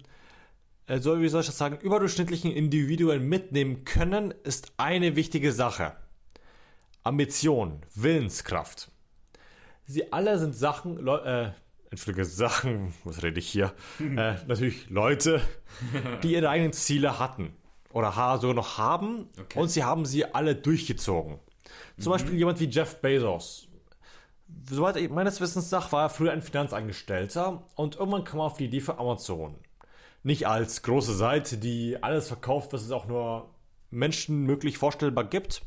so 1.01 1.21
wie 1.21 1.29
soll 1.29 1.41
ich 1.41 1.47
das 1.47 1.59
sagen, 1.59 1.79
überdurchschnittlichen 1.81 2.51
Individuen 2.51 3.29
mitnehmen 3.29 3.85
können, 3.85 4.35
ist 4.45 4.73
eine 4.77 5.17
wichtige 5.17 5.53
Sache. 5.53 5.95
Ambition, 7.05 7.81
Willenskraft. 7.95 8.91
Sie 9.87 10.13
alle 10.13 10.39
sind 10.39 10.55
Sachen, 10.55 10.99
Le 10.99 11.55
äh, 11.55 11.91
entschuldige, 11.91 12.25
Sachen, 12.25 12.95
was 13.05 13.23
rede 13.23 13.39
ich 13.39 13.49
hier? 13.49 13.73
äh, 14.01 14.35
natürlich 14.47 14.91
Leute, 14.91 15.41
die 16.23 16.35
ihre 16.35 16.49
eigenen 16.49 16.73
Ziele 16.73 17.19
hatten 17.19 17.55
oder 17.93 18.13
sogar 18.41 18.55
noch 18.55 18.79
haben 18.79 19.29
okay. 19.39 19.59
und 19.59 19.69
sie 19.69 19.85
haben 19.85 20.05
sie 20.05 20.25
alle 20.35 20.55
durchgezogen. 20.55 21.39
Zum 21.99 22.11
mhm. 22.11 22.15
Beispiel 22.15 22.35
jemand 22.35 22.61
wie 22.61 22.69
Jeff 22.69 23.01
Bezos. 23.01 23.69
Soweit 24.69 24.97
ich 24.97 25.11
meines 25.11 25.41
Wissens 25.41 25.71
nach 25.71 25.93
war 25.93 26.05
er 26.05 26.11
früher 26.11 26.33
ein 26.33 26.43
Finanzangestellter 26.43 27.63
und 27.75 27.97
irgendwann 27.97 28.25
kam 28.25 28.41
er 28.41 28.45
auf 28.45 28.57
die 28.59 28.67
Idee 28.67 28.81
für 28.81 28.99
Amazon 28.99 29.57
nicht 30.23 30.47
als 30.47 30.83
große 30.83 31.15
Seite, 31.15 31.59
die 31.59 32.03
alles 32.03 32.29
verkauft, 32.29 32.73
was 32.73 32.83
es 32.83 32.91
auch 32.91 33.07
nur 33.07 33.55
Menschen 33.91 34.45
möglich 34.45 34.79
vorstellbar 34.79 35.25
gibt, 35.25 35.63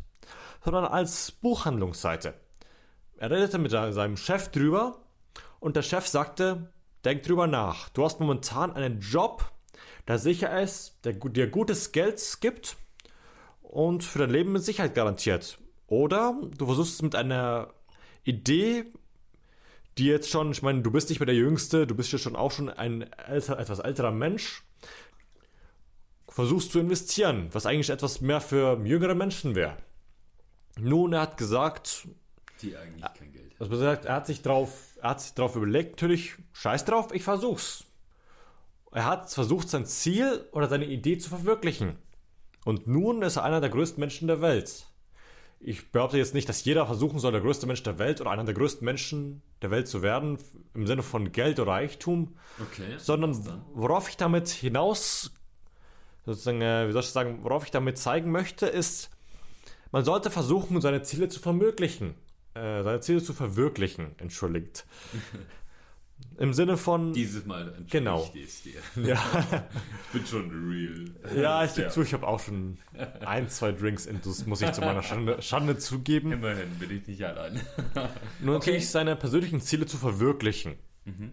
sondern 0.64 0.86
als 0.86 1.32
Buchhandlungsseite. 1.32 2.34
Er 3.18 3.32
redete 3.32 3.58
mit 3.58 3.72
seinem 3.72 4.18
Chef 4.18 4.50
drüber 4.50 5.00
und 5.60 5.76
der 5.76 5.84
Chef 5.84 6.08
sagte, 6.08 6.74
denk 7.06 7.24
drüber 7.24 7.48
nach. 7.48 7.90
Du 7.90 8.04
hast 8.04 8.20
momentan 8.20 8.74
einen 8.74 9.00
Job, 9.00 9.52
der 10.08 10.20
sicher 10.20 10.62
ist, 10.62 11.00
der 11.06 11.14
dir 11.14 11.48
gutes 11.48 11.92
Geld 11.92 12.22
gibt 12.42 12.78
und 13.62 14.04
für 14.04 14.20
dein 14.20 14.32
Leben 14.32 14.52
mit 14.52 14.64
Sicherheit 14.64 14.96
garantiert. 14.96 15.60
Oder 15.88 16.36
du 16.58 16.66
versuchst 16.66 16.96
es 16.96 17.02
mit 17.02 17.16
einer 17.16 17.74
Idee 18.24 18.86
die 19.98 20.06
jetzt 20.06 20.30
schon, 20.30 20.52
ich 20.52 20.62
meine, 20.62 20.82
du 20.82 20.92
bist 20.92 21.10
nicht 21.10 21.20
mehr 21.20 21.26
der 21.26 21.36
Jüngste, 21.36 21.88
du 21.88 21.96
bist 21.96 22.12
ja 22.12 22.18
schon 22.18 22.36
auch 22.36 22.52
schon 22.52 22.70
ein 22.70 23.12
älter, 23.14 23.58
etwas 23.60 23.80
älterer 23.80 24.12
Mensch, 24.12 24.64
versuchst 26.28 26.72
zu 26.72 26.80
investieren, 26.80 27.50
was 27.54 27.66
eigentlich 27.66 27.90
etwas 27.90 28.20
mehr 28.20 28.42
für 28.42 28.80
jüngere 28.84 29.16
Menschen 29.16 29.56
wäre. 29.56 29.78
Nun, 30.78 31.14
er 31.14 31.22
hat 31.22 31.38
gesagt, 31.38 32.08
die 32.62 32.76
eigentlich 32.76 33.06
kein 33.18 33.32
Geld. 33.32 33.56
Also 33.58 33.72
gesagt, 33.72 34.06
er 34.06 34.16
hat 34.16 34.28
sich 34.28 34.42
drauf, 34.42 34.98
er 35.02 35.12
hat 35.12 35.22
sich 35.22 35.34
drauf 35.34 35.56
überlegt, 35.56 35.92
natürlich, 35.92 36.36
scheiß 36.52 36.84
drauf, 36.84 37.14
ich 37.14 37.24
versuch's. 37.24 37.86
Er 38.92 39.06
hat 39.06 39.32
versucht, 39.32 39.70
sein 39.70 39.86
Ziel 39.86 40.46
oder 40.52 40.68
seine 40.68 40.86
Idee 40.86 41.18
zu 41.18 41.30
verwirklichen. 41.30 41.98
Und 42.66 42.88
nun 42.88 43.22
ist 43.22 43.38
er 43.38 43.44
einer 43.44 43.62
der 43.62 43.70
größten 43.70 44.00
Menschen 44.00 44.28
der 44.28 44.42
Welt 44.42 44.88
ich 45.60 45.92
behaupte 45.92 46.18
jetzt 46.18 46.34
nicht, 46.34 46.48
dass 46.48 46.64
jeder 46.64 46.86
versuchen 46.86 47.20
soll, 47.20 47.32
der 47.32 47.42
größte 47.42 47.66
Mensch 47.66 47.84
der 47.84 47.98
Welt 47.98 48.22
oder 48.22 48.32
einer 48.32 48.44
der 48.44 48.54
größten 48.54 48.86
Menschen 48.86 49.42
der 49.62 49.72
Welt 49.72 49.88
zu 49.88 50.02
werden, 50.02 50.38
im 50.74 50.86
Sinne 50.86 51.04
von 51.04 51.32
Geld 51.32 51.60
oder 51.60 51.72
Reichtum, 51.72 52.36
okay, 52.62 52.96
sondern 52.98 53.64
worauf 53.74 54.10
ich 54.10 54.18
damit 54.18 54.50
hinaus, 54.50 55.34
sozusagen, 56.26 56.62
äh, 56.62 56.88
wie 56.88 56.92
soll 56.92 57.02
ich 57.02 57.10
sagen, 57.10 57.40
worauf 57.44 57.66
ich 57.66 57.72
damit 57.72 57.98
zeigen 57.98 58.32
möchte, 58.32 58.68
ist, 58.68 59.10
man 59.92 60.04
sollte 60.04 60.30
versuchen, 60.30 60.82
seine 60.82 61.04
Ziele 61.04 61.30
zu 61.30 61.40
verwirklichen. 61.40 62.16
Äh, 62.54 62.84
seine 62.84 63.00
Ziele 63.02 63.22
zu 63.24 63.34
verwirklichen, 63.34 64.16
entschuldigt. 64.18 64.86
Im 66.38 66.54
Sinne 66.54 66.76
von. 66.78 67.14
Dieses 67.14 67.46
Mal 67.46 67.74
genau. 67.90 68.30
ich 68.34 68.44
es 68.44 68.64
dir. 68.64 68.80
Ja. 69.04 69.18
ich 70.08 70.12
bin 70.12 70.26
schon 70.26 70.50
real. 70.70 71.42
Ja, 71.42 71.64
ich 71.64 71.74
gebe 71.74 71.88
ja. 71.88 71.90
zu, 71.90 72.02
ich 72.02 72.14
habe 72.14 72.28
auch 72.28 72.40
schon 72.40 72.78
ein, 73.26 73.50
zwei 73.50 73.72
Drinks 73.72 74.06
intus, 74.06 74.46
muss 74.46 74.62
ich 74.62 74.72
zu 74.74 74.82
meiner 74.82 75.04
Schande, 75.04 75.42
Schande 75.42 75.78
zugeben. 75.78 76.34
Immerhin 76.34 76.70
bin 76.78 76.92
ich 76.92 77.08
nicht 77.08 77.24
allein. 77.24 77.62
Nur 78.42 78.58
okay. 78.58 78.72
natürlich 78.72 78.90
seine 78.90 79.16
persönlichen 79.16 79.62
Ziele 79.62 79.86
zu 79.86 79.98
verwirklichen. 79.98 80.76
Mhm. 81.06 81.32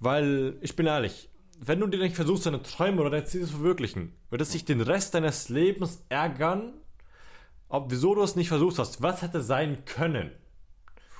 Weil, 0.00 0.56
ich 0.60 0.74
bin 0.74 0.86
ehrlich, 0.86 1.30
wenn 1.60 1.78
du 1.78 1.86
dir 1.86 1.98
nicht 1.98 2.16
versuchst, 2.16 2.46
deine 2.46 2.62
Träume 2.62 3.00
oder 3.00 3.10
deine 3.10 3.24
Ziele 3.24 3.46
zu 3.46 3.52
verwirklichen, 3.52 4.12
wird 4.30 4.42
es 4.42 4.50
sich 4.50 4.64
den 4.64 4.80
Rest 4.80 5.14
deines 5.14 5.48
Lebens 5.48 6.04
ärgern, 6.08 6.72
ob 7.68 7.92
wieso 7.92 8.16
du 8.16 8.22
es 8.22 8.34
nicht 8.34 8.48
versucht 8.48 8.80
hast. 8.80 9.02
Was 9.02 9.22
hätte 9.22 9.40
sein 9.40 9.84
können? 9.84 10.32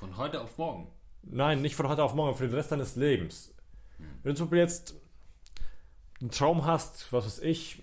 Von 0.01 0.17
heute 0.17 0.41
auf 0.41 0.59
morgen. 0.59 0.89
Nein, 1.23 1.63
nicht 1.63 1.77
von 1.77 1.89
heute 1.89 2.03
auf 2.03 2.15
morgen, 2.15 2.37
für 2.37 2.47
den 2.47 2.55
Rest 2.55 2.73
deines 2.73 2.97
Lebens. 2.97 3.55
Wenn 4.23 4.33
du 4.33 4.39
zum 4.39 4.47
Beispiel 4.47 4.59
jetzt 4.59 4.95
einen 6.21 6.31
Traum 6.31 6.65
hast, 6.65 7.13
was 7.13 7.25
weiß 7.25 7.39
ich, 7.41 7.83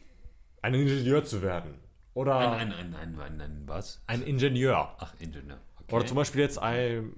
ein 0.61 0.73
Ingenieur 0.73 1.23
zu 1.25 1.41
werden. 1.41 1.75
Oder. 2.13 2.37
Ein, 2.37 2.73
ein, 2.73 2.95
ein, 2.95 3.19
ein, 3.19 3.41
ein, 3.41 3.63
was? 3.65 4.01
Ein 4.07 4.23
Ingenieur. 4.23 4.95
Ach, 4.97 5.13
Ingenieur. 5.19 5.57
Okay. 5.81 5.95
Oder 5.95 6.05
zum 6.05 6.15
Beispiel 6.15 6.41
jetzt 6.41 6.59
ein. 6.59 7.13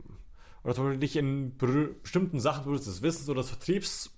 Oder 0.63 0.75
zum 0.75 0.85
Beispiel 0.85 0.99
dich 0.99 1.15
in 1.15 1.57
bestimmten 1.57 2.39
Sachen 2.39 2.71
des 2.71 3.01
Wissens 3.01 3.27
oder 3.29 3.41
des 3.41 3.49
Vertriebs 3.49 4.11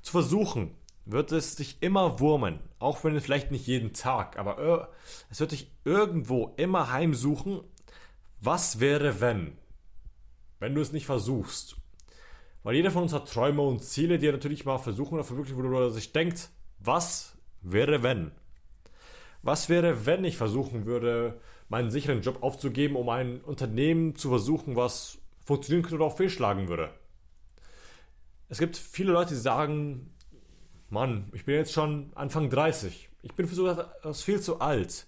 zu 0.00 0.12
versuchen, 0.12 0.74
wird 1.04 1.32
es 1.32 1.56
dich 1.56 1.82
immer 1.82 2.20
wurmen. 2.20 2.60
Auch 2.78 3.04
wenn 3.04 3.14
es 3.16 3.24
vielleicht 3.24 3.50
nicht 3.50 3.66
jeden 3.66 3.92
Tag, 3.92 4.38
aber 4.38 4.88
es 5.30 5.40
wird 5.40 5.52
dich 5.52 5.70
irgendwo 5.84 6.54
immer 6.56 6.90
heimsuchen. 6.90 7.60
Was 8.40 8.80
wäre, 8.80 9.20
wenn? 9.20 9.58
Wenn 10.58 10.74
du 10.74 10.80
es 10.80 10.92
nicht 10.92 11.06
versuchst. 11.06 11.76
Weil 12.62 12.74
jeder 12.74 12.90
von 12.90 13.04
uns 13.04 13.12
hat 13.12 13.32
Träume 13.32 13.62
und 13.62 13.82
Ziele, 13.82 14.18
die 14.18 14.26
er 14.26 14.32
natürlich 14.32 14.64
mal 14.64 14.78
versuchen 14.78 15.14
oder 15.14 15.24
verwirklichen 15.24 15.62
würde, 15.62 15.74
oder 15.74 15.90
sich 15.90 16.12
denkt, 16.12 16.50
was 16.80 17.36
wäre 17.62 18.02
wenn? 18.02 18.32
Was 19.42 19.68
wäre, 19.68 20.06
wenn 20.06 20.24
ich 20.24 20.36
versuchen 20.36 20.84
würde, 20.84 21.40
meinen 21.68 21.90
sicheren 21.90 22.22
Job 22.22 22.42
aufzugeben, 22.42 22.96
um 22.96 23.08
ein 23.08 23.40
Unternehmen 23.40 24.16
zu 24.16 24.28
versuchen, 24.28 24.76
was 24.76 25.18
funktionieren 25.44 25.82
könnte 25.82 25.96
oder 25.96 26.06
auch 26.06 26.16
fehlschlagen 26.16 26.68
würde? 26.68 26.90
Es 28.48 28.58
gibt 28.58 28.76
viele 28.76 29.12
Leute, 29.12 29.34
die 29.34 29.40
sagen, 29.40 30.10
Mann, 30.90 31.30
ich 31.34 31.44
bin 31.44 31.54
jetzt 31.54 31.72
schon 31.72 32.10
Anfang 32.14 32.48
30. 32.48 33.10
Ich 33.22 33.34
bin 33.34 33.46
für 33.46 33.54
so 33.54 33.68
etwas 33.68 34.22
viel 34.22 34.40
zu 34.40 34.60
alt. 34.60 35.06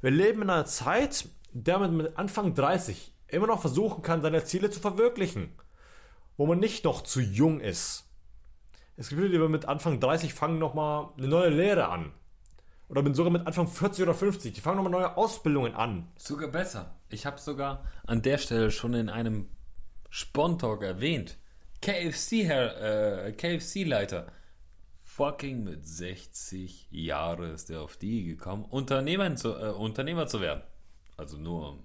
Wir 0.00 0.10
leben 0.10 0.42
in 0.42 0.50
einer 0.50 0.66
Zeit, 0.66 1.28
der 1.52 1.78
mit 1.88 2.16
Anfang 2.18 2.54
30 2.54 3.12
immer 3.28 3.46
noch 3.46 3.60
versuchen 3.60 4.02
kann, 4.02 4.22
seine 4.22 4.44
Ziele 4.44 4.70
zu 4.70 4.80
verwirklichen. 4.80 5.52
wo 6.38 6.44
man 6.44 6.58
nicht 6.58 6.84
noch 6.84 7.00
zu 7.00 7.20
jung 7.20 7.60
ist. 7.60 8.04
Es 8.96 9.08
gibt 9.08 9.22
Leute, 9.22 9.38
die 9.38 9.48
mit 9.48 9.64
Anfang 9.64 10.00
30 10.00 10.34
fangen 10.34 10.58
nochmal 10.58 11.08
eine 11.16 11.28
neue 11.28 11.48
Lehre 11.48 11.88
an. 11.88 12.12
Oder 12.88 13.02
bin 13.02 13.14
sogar 13.14 13.32
mit 13.32 13.46
Anfang 13.46 13.66
40 13.66 14.02
oder 14.02 14.14
50. 14.14 14.52
Die 14.52 14.60
fangen 14.60 14.76
nochmal 14.76 14.92
neue 14.92 15.16
Ausbildungen 15.16 15.74
an. 15.74 16.08
Sogar 16.16 16.48
besser. 16.50 16.94
Ich 17.08 17.24
habe 17.24 17.38
sogar 17.38 17.84
an 18.06 18.20
der 18.20 18.36
Stelle 18.36 18.70
schon 18.70 18.92
in 18.92 19.08
einem 19.08 19.48
Spontalk 20.10 20.82
erwähnt. 20.82 21.38
KFC-Leiter. 21.80 23.26
Äh, 23.26 23.32
KFC 23.32 23.86
Fucking 25.02 25.64
mit 25.64 25.86
60 25.86 26.88
Jahren 26.90 27.54
ist 27.54 27.70
er 27.70 27.80
auf 27.80 27.96
die 27.96 28.24
gekommen, 28.24 28.66
Unternehmer 28.66 29.34
zu, 29.34 29.54
äh, 29.54 29.70
Unternehmer 29.70 30.26
zu 30.26 30.42
werden. 30.42 30.62
Also 31.16 31.38
nur 31.38 31.82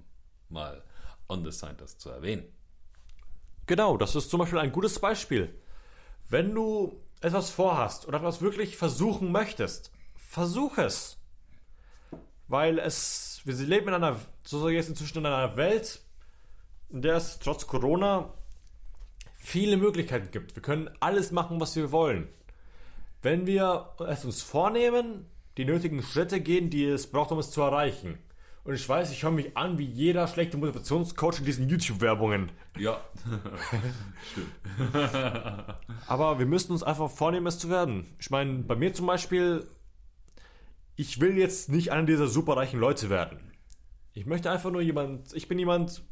mal 0.49 0.83
on 1.32 1.49
the 1.49 1.67
das 1.77 1.97
zu 1.97 2.09
erwähnen. 2.09 2.45
Genau, 3.65 3.97
das 3.97 4.15
ist 4.15 4.29
zum 4.29 4.39
Beispiel 4.39 4.59
ein 4.59 4.71
gutes 4.71 4.99
Beispiel. 4.99 5.57
Wenn 6.29 6.53
du 6.53 6.99
etwas 7.21 7.49
vorhast 7.49 8.07
oder 8.07 8.17
etwas 8.17 8.41
wirklich 8.41 8.77
versuchen 8.77 9.32
möchtest, 9.32 9.91
versuch 10.15 10.77
es. 10.77 11.17
Weil 12.47 12.79
es, 12.79 13.41
wir 13.45 13.53
leben 13.55 13.88
in 13.89 13.93
einer, 13.93 14.19
so 14.43 14.67
jetzt 14.69 14.89
inzwischen 14.89 15.19
in 15.19 15.25
einer 15.25 15.55
Welt, 15.55 16.01
in 16.89 17.01
der 17.01 17.15
es 17.15 17.39
trotz 17.39 17.67
Corona 17.67 18.34
viele 19.38 19.77
Möglichkeiten 19.77 20.32
gibt. 20.32 20.55
Wir 20.55 20.61
können 20.61 20.89
alles 20.99 21.32
machen, 21.32 21.59
was 21.59 21.75
wir 21.75 21.91
wollen. 21.91 22.27
Wenn 23.21 23.45
wir 23.45 23.91
es 24.07 24.25
uns 24.25 24.41
vornehmen, 24.41 25.27
die 25.57 25.65
nötigen 25.65 26.01
Schritte 26.01 26.41
gehen, 26.41 26.69
die 26.69 26.86
es 26.86 27.07
braucht, 27.07 27.32
um 27.32 27.39
es 27.39 27.51
zu 27.51 27.61
erreichen. 27.61 28.17
Und 28.64 28.76
ich 28.76 28.88
weiß, 28.88 29.12
ich 29.12 29.24
höre 29.24 29.32
mich 29.32 29.57
an 29.57 29.80
wie 29.80 29.86
jeder 29.86 30.28
schlechte 30.28 30.57
Motivationscoach 30.57 31.39
in 31.39 31.45
diesen 31.45 31.68
YouTube-Werbungen. 31.68 32.51
Ja, 32.78 33.01
stimmt. 34.32 34.93
Aber 36.07 36.38
wir 36.38 36.45
müssen 36.45 36.72
uns 36.72 36.84
einfach 36.84 37.09
vornehmen, 37.09 37.47
es 37.47 37.57
zu 37.57 37.70
werden. 37.70 38.05
Ich 38.20 38.30
meine, 38.30 38.59
bei 38.59 38.76
mir 38.76 38.93
zum 38.93 39.07
Beispiel, 39.07 39.68
ich 40.95 41.20
will 41.20 41.38
jetzt 41.38 41.70
nicht 41.70 41.91
einer 41.91 42.05
dieser 42.05 42.28
superreichen 42.28 42.80
Leute 42.80 43.09
werden. 43.09 43.39
Ich 44.14 44.28
möchte 44.28 44.51
einfach 44.51 44.70
nur 44.72 44.82
jemand, 44.82 45.34
ich 45.34 45.47
bin 45.47 45.57
jemand, 45.57 46.03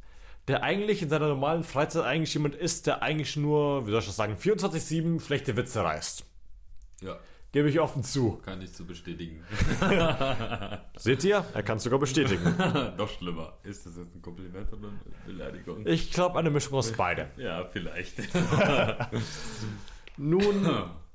der 0.47 0.64
eigentlich 0.64 1.04
in 1.04 1.10
seiner 1.10 1.28
normalen 1.28 1.64
Freizeit 1.64 2.04
eigentlich 2.04 2.34
jemand 2.34 2.56
ist, 2.56 2.88
der 2.88 3.04
eigentlich 3.04 3.36
nur, 3.36 3.86
wie 3.86 3.91
soll 3.91 4.00
ich 4.00 4.08
das 4.08 4.16
sagen, 4.16 4.36
24-7 4.36 5.20
schlechte 5.20 5.56
Witze 5.56 5.84
reißt. 5.84 6.26
Ja. 7.02 7.20
Gebe 7.52 7.68
ich 7.70 7.80
offen 7.80 8.04
zu. 8.04 8.34
Kann 8.45 8.62
ich 8.62 8.74
zu 8.74 8.86
bestätigen. 8.86 9.43
Seht 10.97 11.24
ihr? 11.24 11.43
Er 11.54 11.64
kann 11.64 11.78
es 11.78 11.84
sogar 11.84 11.97
bestätigen. 11.97 12.54
Doch 12.97 13.10
schlimmer. 13.10 13.58
Ist 13.64 13.88
das 13.88 13.97
jetzt 13.97 14.16
ein 14.16 14.22
Kompliment 14.22 14.72
oder 14.72 14.89
eine 14.89 15.00
Beleidigung? 15.26 15.88
Ich 15.88 16.12
glaube, 16.12 16.38
eine 16.38 16.52
Mischung 16.52 16.76
aus 16.76 16.91
beidem. 16.91 17.28
Ja, 17.38 17.66
vielleicht. 17.66 18.16
Nun, 20.18 20.68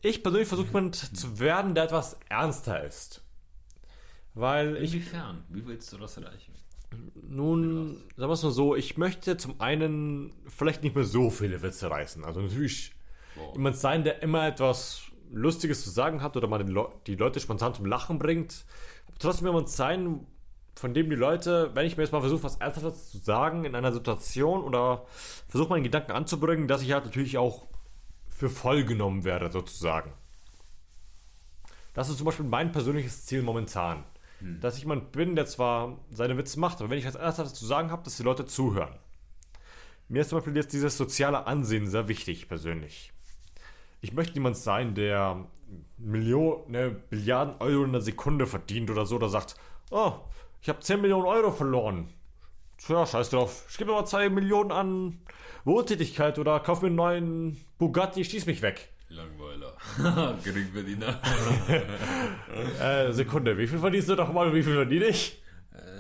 ich 0.03 0.23
persönlich 0.23 0.49
versuche 0.49 0.67
jemand 0.69 0.97
zu 0.97 1.39
werden, 1.39 1.75
der 1.77 1.85
etwas 1.85 2.19
ernster 2.29 2.83
ist. 2.83 3.23
Weil 4.35 4.77
ich. 4.79 4.95
Inwiefern? 4.95 5.45
Wie 5.51 5.65
willst 5.65 5.93
du 5.93 5.99
das 5.99 6.17
erreichen? 6.17 6.53
Nun, 7.29 7.97
sagen 8.17 8.29
wir 8.29 8.35
es 8.35 8.43
mal 8.43 8.51
so, 8.51 8.75
ich 8.75 8.97
möchte 8.97 9.37
zum 9.37 9.61
einen 9.61 10.33
vielleicht 10.49 10.83
nicht 10.83 10.97
mehr 10.97 11.05
so 11.05 11.31
viele 11.31 11.63
Witze 11.63 11.91
reißen. 11.91 12.25
Also 12.25 12.41
natürlich 12.41 12.93
Boah. 13.37 13.53
jemand 13.55 13.77
sein, 13.77 14.03
der 14.05 14.23
immer 14.23 14.47
etwas 14.47 15.03
Lustiges 15.33 15.83
zu 15.83 15.91
sagen 15.91 16.23
hat 16.23 16.37
oder 16.37 16.49
mal 16.49 16.63
Le 16.63 16.89
die 17.07 17.17
Leute 17.17 17.41
spontan 17.41 17.75
zum 17.75 17.87
Lachen 17.87 18.19
bringt. 18.19 18.65
Aber 19.09 19.19
trotzdem 19.19 19.47
jemand 19.47 19.69
sein, 19.69 20.27
von 20.77 20.95
dem 20.95 21.09
die 21.09 21.17
Leute, 21.17 21.71
wenn 21.75 21.87
ich 21.87 21.97
mir 21.97 22.03
jetzt 22.03 22.13
mal 22.13 22.21
versuche, 22.21 22.43
was 22.43 22.57
Ernsthaftes 22.57 23.11
zu 23.11 23.19
sagen 23.19 23.65
in 23.65 23.75
einer 23.75 23.93
Situation 23.93 24.63
oder 24.63 25.07
versuche 25.49 25.71
meinen 25.71 25.85
Gedanken 25.85 26.13
anzubringen, 26.13 26.69
dass 26.69 26.83
ich 26.83 26.93
halt 26.93 27.05
natürlich 27.05 27.39
auch 27.39 27.67
für 28.29 28.51
voll 28.51 28.85
genommen 28.85 29.25
werde, 29.25 29.51
sozusagen. 29.51 30.13
Das 31.95 32.09
ist 32.09 32.19
zum 32.19 32.27
Beispiel 32.27 32.47
mein 32.47 32.73
persönliches 32.73 33.25
Ziel 33.25 33.43
momentan. 33.43 34.03
Hm. 34.41 34.61
Dass 34.61 34.75
ich 34.75 34.83
jemand 34.83 35.13
bin, 35.13 35.37
der 35.37 35.47
zwar 35.47 36.01
seine 36.11 36.37
Witze 36.37 36.59
macht, 36.59 36.81
aber 36.81 36.91
wenn 36.91 36.99
ich 36.99 37.07
was 37.07 37.15
Ernsthaftes 37.15 37.55
zu 37.55 37.67
sagen 37.67 37.93
habe, 37.93 38.03
dass 38.03 38.17
die 38.17 38.25
Leute 38.25 38.47
zuhören. 38.47 38.99
Mir 40.09 40.23
ist 40.23 40.31
zum 40.31 40.39
Beispiel 40.39 40.57
jetzt 40.57 40.73
dieses 40.73 40.97
soziale 40.99 41.47
Ansehen 41.47 41.87
sehr 41.87 42.09
wichtig, 42.09 42.49
persönlich 42.49 43.14
ich 44.05 44.13
möchte 44.13 44.35
niemand 44.35 44.59
sein, 44.59 44.95
der 44.95 45.47
Millionen, 45.97 46.71
ne, 46.71 46.97
Milliarden 47.09 47.55
Euro 47.61 47.85
in 47.85 47.89
einer 47.89 48.03
Sekunde 48.03 48.47
verdient 48.47 48.91
oder 48.91 49.07
so, 49.07 49.17
oder 49.17 49.31
sagt, 49.31 49.57
oh, 49.91 50.13
ich 50.61 50.69
habe 50.69 50.81
10 50.81 51.01
Millionen 51.01 51.25
Euro 51.25 51.51
verloren. 51.51 52.11
Tja, 52.77 53.07
scheiß 53.07 53.31
drauf. 53.31 53.65
Ich 53.71 53.79
gebe 53.79 53.93
mal 53.93 54.05
2 54.05 54.29
Millionen 54.29 54.73
an 54.73 55.21
Wohltätigkeit 55.65 56.39
oder 56.39 56.61
kauf 56.61 56.83
mir 56.83 56.89
einen 56.89 56.97
neuen 56.97 57.65
Bugatti, 57.79 58.23
schieß 58.27 58.45
mich 58.45 58.61
weg. 58.61 58.93
Langweiler. 59.09 59.75
Geringverdiener. 60.45 61.21
äh, 62.83 63.11
Sekunde, 63.11 63.57
wie 63.57 63.67
viel 63.67 63.79
verdienst 63.79 64.11
du 64.11 64.17
doch 64.17 64.31
mal 64.31 64.49
und 64.49 64.55
wie 64.55 64.63
viel 64.63 64.75
verdiene 64.75 65.07
ich? 65.07 65.43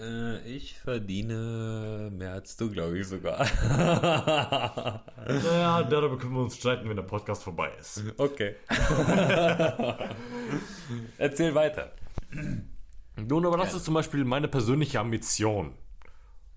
Äh, 0.05 0.40
ich 0.46 0.74
verdiene 0.78 2.11
mehr 2.12 2.32
als 2.32 2.57
du, 2.57 2.70
glaube 2.70 2.98
ich 2.98 3.07
sogar. 3.07 3.38
naja, 5.26 5.82
darüber 5.84 6.18
können 6.18 6.34
wir 6.34 6.42
uns 6.42 6.57
streiten, 6.57 6.88
wenn 6.88 6.96
der 6.96 7.05
Podcast 7.05 7.42
vorbei 7.42 7.70
ist. 7.78 8.02
Okay. 8.16 8.57
Erzähl 11.18 11.55
weiter. 11.55 11.92
Nun, 13.16 13.46
aber 13.46 13.57
das 13.57 13.74
ist 13.74 13.84
zum 13.84 13.94
Beispiel 13.94 14.24
meine 14.24 14.48
persönliche 14.48 15.00
Ambition. 15.00 15.74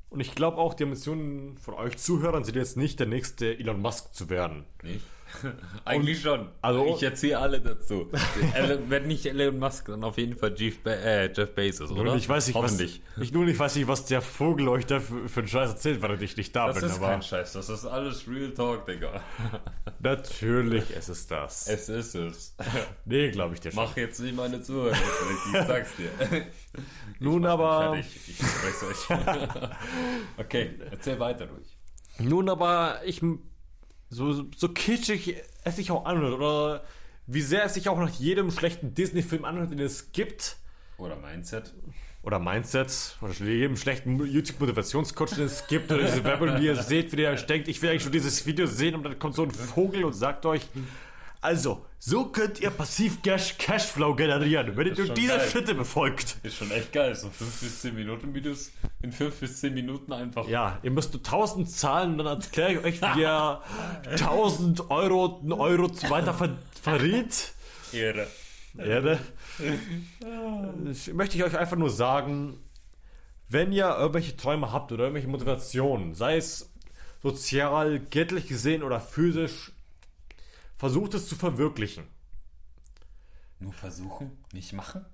Und 0.09 0.19
ich 0.19 0.35
glaube 0.35 0.57
auch, 0.57 0.73
die 0.73 0.83
Ambition 0.83 1.57
von 1.57 1.73
euch 1.75 1.97
Zuhörern 1.97 2.43
sind 2.43 2.55
jetzt 2.55 2.77
nicht 2.77 2.99
der 2.99 3.07
nächste 3.07 3.57
Elon 3.59 3.81
Musk 3.81 4.13
zu 4.13 4.29
werden. 4.29 4.65
Nicht? 4.83 5.01
Eigentlich 5.85 6.21
schon. 6.21 6.49
Also 6.61 6.85
ich 6.95 7.03
erzähle 7.03 7.39
alle 7.39 7.61
dazu. 7.61 8.09
Wenn 8.87 9.07
nicht 9.07 9.25
Elon 9.25 9.59
Musk, 9.59 9.87
dann 9.87 10.03
auf 10.03 10.17
jeden 10.17 10.35
Fall 10.37 10.53
Jeff, 10.57 10.79
Be 10.79 10.95
äh, 10.95 11.31
Jeff 11.31 11.53
Bezos, 11.53 11.91
oder? 11.91 12.15
Ich 12.15 12.27
weiß 12.27 12.47
nicht, 12.47 12.55
Hoffentlich. 12.55 13.01
Was, 13.15 13.23
ich, 13.23 13.31
nun, 13.31 13.47
ich 13.47 13.57
weiß 13.57 13.75
nicht, 13.75 13.87
was 13.87 14.05
der 14.05 14.21
Vogel 14.21 14.67
euch 14.69 14.85
da 14.85 14.99
für, 14.99 15.27
für 15.27 15.39
einen 15.41 15.49
Scheiß 15.49 15.71
erzählt, 15.71 16.01
weil 16.01 16.21
ich 16.21 16.37
nicht 16.37 16.55
da 16.55 16.67
das 16.67 16.75
bin. 16.75 16.83
Das 16.83 16.93
ist 16.93 17.01
kein 17.01 17.21
Scheiß, 17.21 17.53
das 17.53 17.69
ist 17.69 17.85
alles 17.85 18.27
Real 18.27 18.51
Talk, 18.51 18.85
Digga. 18.85 19.21
Natürlich 19.99 20.91
ist 20.91 21.09
es 21.09 21.27
das. 21.27 21.67
Es 21.67 21.89
ist 21.89 22.15
es. 22.15 22.55
Nee, 23.05 23.31
glaube 23.31 23.55
ich 23.55 23.61
dir 23.61 23.71
schon. 23.71 23.83
Mach 23.83 23.95
jetzt 23.97 24.19
nicht 24.19 24.35
meine 24.35 24.61
Zuhörer, 24.61 24.93
ich 24.93 25.67
sag's 25.67 25.95
dir. 25.95 26.09
Nun 27.19 27.45
aber... 27.45 27.93
Fertig. 27.93 28.05
Ich 28.27 29.11
euch. 29.11 29.19
okay, 30.37 30.71
erzähl 30.91 31.19
weiter 31.19 31.47
durch. 31.47 31.77
Nun 32.19 32.49
aber, 32.49 33.01
ich 33.05 33.21
so, 34.09 34.45
so 34.55 34.69
kitschig 34.69 35.35
es 35.63 35.75
sich 35.75 35.91
auch 35.91 36.05
anhört 36.05 36.33
oder 36.33 36.83
wie 37.25 37.41
sehr 37.41 37.65
es 37.65 37.73
sich 37.73 37.89
auch 37.89 37.99
nach 37.99 38.09
jedem 38.11 38.51
schlechten 38.51 38.93
Disney-Film 38.93 39.43
anhört, 39.43 39.71
den 39.71 39.79
es 39.79 40.11
gibt. 40.13 40.57
Oder 40.97 41.17
Mindset. 41.17 41.73
Oder 42.23 42.39
Mindset. 42.39 43.17
Oder 43.21 43.33
jedem 43.33 43.75
schlechten 43.75 44.17
YouTube-Motivationscoach, 44.25 45.35
den 45.35 45.45
es 45.45 45.67
gibt. 45.67 45.91
Oder 45.91 46.03
diese 46.03 46.23
Werbung, 46.23 46.55
die 46.55 46.65
ihr 46.65 46.75
seht, 46.75 47.11
wie 47.15 47.21
ihr 47.21 47.29
euch 47.29 47.45
denkt, 47.45 47.67
ich 47.67 47.81
will 47.81 47.89
eigentlich 47.89 48.03
schon 48.03 48.13
dieses 48.13 48.45
Video 48.45 48.65
sehen 48.65 48.95
und 48.95 49.03
dann 49.03 49.19
kommt 49.19 49.35
so 49.35 49.43
ein 49.43 49.51
Vogel 49.51 50.05
und 50.05 50.13
sagt 50.13 50.45
euch, 50.45 50.61
also, 51.41 51.85
so 51.99 52.25
könnt 52.25 52.59
ihr 52.59 52.69
passiv 52.69 53.21
Cash 53.21 53.57
Cashflow 53.57 54.15
generieren, 54.15 54.75
wenn 54.75 54.87
ihr 54.87 54.95
durch 54.95 55.13
diese 55.13 55.37
geil. 55.37 55.49
Schritte 55.49 55.75
befolgt. 55.75 56.37
Ist 56.43 56.57
schon 56.57 56.71
echt 56.71 56.91
geil, 56.91 57.15
so 57.15 57.29
5 57.29 57.59
bis 57.61 57.81
10 57.81 57.95
Minuten 57.95 58.33
Videos 58.33 58.71
in 59.01 59.11
5 59.11 59.39
bis 59.39 59.59
10 59.59 59.73
Minuten 59.73 60.13
einfach. 60.13 60.47
Ja, 60.47 60.79
ihr 60.83 60.91
müsst 60.91 61.13
nur 61.13 61.23
1000 61.23 61.69
zahlen, 61.69 62.17
dann 62.17 62.27
erkläre 62.27 62.73
ich 62.73 63.01
euch, 63.01 63.15
wie 63.15 63.21
ihr 63.21 63.61
1000 64.09 64.89
Euro, 64.89 65.39
einen 65.41 65.53
Euro 65.53 65.89
weiter 66.09 66.33
ver 66.33 66.57
verriet. 66.81 67.53
Ehre. 67.91 68.27
Ehre. 68.77 69.19
Ich 70.91 71.13
möchte 71.13 71.37
ich 71.37 71.43
euch 71.43 71.57
einfach 71.57 71.77
nur 71.77 71.89
sagen, 71.89 72.59
wenn 73.49 73.71
ihr 73.71 73.87
irgendwelche 73.97 74.35
Träume 74.35 74.71
habt 74.71 74.91
oder 74.91 75.05
irgendwelche 75.05 75.29
Motivationen, 75.29 76.13
sei 76.15 76.37
es 76.37 76.69
sozial, 77.23 77.99
geldlich 77.99 78.47
gesehen 78.47 78.83
oder 78.83 78.99
physisch, 78.99 79.71
versucht 80.77 81.13
es 81.13 81.27
zu 81.27 81.35
verwirklichen. 81.35 82.05
Nur 83.59 83.73
versuchen, 83.73 84.37
nicht 84.53 84.73
machen? 84.73 85.05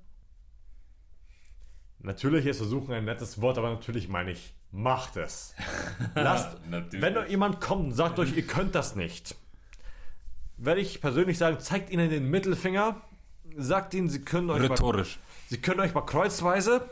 Natürlich 2.00 2.46
ist 2.46 2.58
versuchen 2.58 2.94
ein 2.94 3.06
nettes 3.06 3.40
Wort, 3.40 3.58
aber 3.58 3.70
natürlich 3.70 4.10
meine 4.10 4.32
ich, 4.32 4.54
macht 4.72 5.16
es. 5.16 5.56
Lasst, 6.16 6.58
wenn 6.68 7.30
jemand 7.30 7.62
kommt 7.62 7.86
und 7.86 7.94
sagt 7.94 8.20
euch, 8.20 8.36
ihr 8.36 8.46
könnt 8.46 8.76
das 8.76 8.98
nicht, 8.98 9.36
werde 10.58 10.82
ich 10.82 11.00
persönlich 11.00 11.38
sagen, 11.38 11.60
zeigt 11.60 11.90
ihnen 11.90 12.10
den 12.10 12.30
Mittelfinger, 12.30 13.02
sagt 13.56 13.94
ihnen, 13.94 14.10
sie 14.10 14.22
können 14.22 14.50
euch 14.50 14.62
Rhetorisch. 14.62 15.18
Mal, 15.18 15.24
sie 15.48 15.62
können 15.62 15.80
euch 15.80 15.94
mal 15.94 16.02
kreuzweise 16.02 16.90